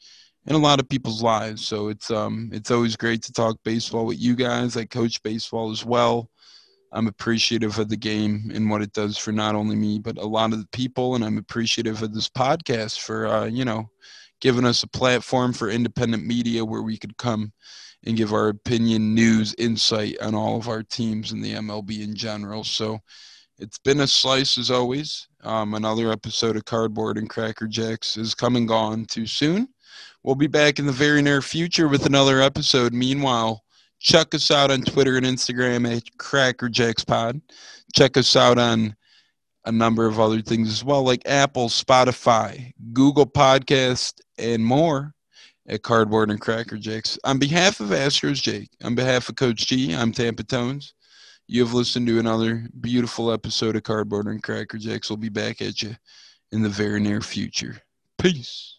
in 0.47 0.55
a 0.55 0.59
lot 0.59 0.81
of 0.81 0.89
people's 0.89 1.23
lives. 1.23 1.67
So 1.67 1.89
it's 1.89 2.11
um 2.11 2.51
it's 2.53 2.71
always 2.71 2.97
great 2.97 3.23
to 3.25 3.33
talk 3.33 3.57
baseball 3.65 4.07
with 4.07 4.21
you 4.21 4.35
guys. 4.35 4.77
I 4.77 4.85
coach 4.85 5.23
baseball 5.23 5.71
as 5.71 5.85
well. 5.85 6.29
I'm 6.93 7.07
appreciative 7.07 7.79
of 7.79 7.89
the 7.89 7.97
game 7.97 8.51
and 8.55 8.69
what 8.69 8.83
it 8.83 8.93
does 8.93 9.17
for 9.17 9.33
not 9.33 9.55
only 9.55 9.77
me 9.77 9.99
but 9.99 10.19
a 10.19 10.27
lot 10.27 10.53
of 10.53 10.59
the 10.59 10.69
people, 10.73 11.15
and 11.15 11.25
I'm 11.25 11.39
appreciative 11.39 12.03
of 12.03 12.15
this 12.15 12.29
podcast 12.29 13.01
for 13.01 13.27
uh, 13.27 13.47
you 13.47 13.65
know 13.65 13.91
giving 14.41 14.65
us 14.65 14.83
a 14.83 14.89
platform 14.89 15.53
for 15.53 15.71
independent 15.71 16.27
media 16.27 16.65
where 16.65 16.83
we 16.83 16.99
could 16.99 17.17
come 17.17 17.53
and 18.05 18.17
give 18.17 18.33
our 18.33 18.49
opinion, 18.49 19.15
news, 19.15 19.55
insight 19.57 20.19
on 20.21 20.35
all 20.35 20.57
of 20.57 20.69
our 20.69 20.83
teams 20.83 21.31
in 21.31 21.41
the 21.41 21.55
MLB 21.55 22.03
in 22.03 22.15
general. 22.15 22.65
So 22.65 22.99
it's 23.59 23.79
been 23.79 24.01
a 24.01 24.07
slice 24.09 24.59
as 24.59 24.71
always. 24.71 25.29
Um, 25.45 25.75
another 25.75 26.11
episode 26.11 26.57
of 26.57 26.65
Cardboard 26.65 27.17
and 27.17 27.31
Cracker 27.31 27.69
Jacks 27.69 28.17
is 28.17 28.35
coming 28.35 28.67
gone 28.67 29.05
too 29.05 29.27
soon. 29.27 29.69
We'll 30.25 30.35
be 30.35 30.49
back 30.49 30.81
in 30.81 30.87
the 30.87 30.93
very 30.93 31.23
near 31.23 31.43
future 31.43 31.87
with 31.87 32.07
another 32.07 32.41
episode. 32.41 32.93
Meanwhile, 32.93 33.63
check 34.03 34.35
us 34.35 34.51
out 34.51 34.71
on 34.71 34.83
Twitter 34.83 35.17
and 35.17 35.25
Instagram 35.25 35.97
at 35.97 36.03
Cracker 36.19 36.69
Jacks 36.69 37.05
Pod. 37.05 37.41
Check 37.95 38.17
us 38.17 38.35
out 38.37 38.59
on 38.59 38.97
a 39.65 39.73
number 39.73 40.07
of 40.07 40.19
other 40.19 40.43
things 40.43 40.69
as 40.69 40.85
well, 40.85 41.05
like 41.05 41.23
Apple, 41.25 41.69
Spotify, 41.69 42.73
Google 42.93 43.27
Podcast, 43.27 44.21
and 44.39 44.65
more 44.65 45.15
at 45.69 45.83
Cardboard 45.83 46.31
and 46.31 46.41
Cracker 46.41 46.77
Jacks. 46.77 47.17
On 47.23 47.39
behalf 47.39 47.79
of 47.79 47.89
Astros 47.91 48.43
Jake, 48.43 48.71
on 48.83 48.97
behalf 48.97 49.29
of 49.29 49.37
Coach 49.37 49.69
G, 49.69 49.95
I'm 49.95 50.11
Tampa 50.11 50.43
Tones. 50.43 50.95
You 51.47 51.65
have 51.65 51.75
listened 51.75 52.09
to 52.09 52.19
another 52.19 52.67
beautiful 52.81 53.31
episode 53.31 53.77
of 53.77 53.85
Cardboard 53.85 54.27
and 54.27 54.43
Cracker 54.43 54.79
Jacks. 54.79 55.11
We'll 55.11 55.17
be 55.17 55.29
back 55.29 55.63
at 55.63 55.81
you 55.81 55.95
in 56.51 56.63
the 56.63 56.69
very 56.69 57.01
near 57.01 57.21
future. 57.21 57.81
Peace. 58.19 58.79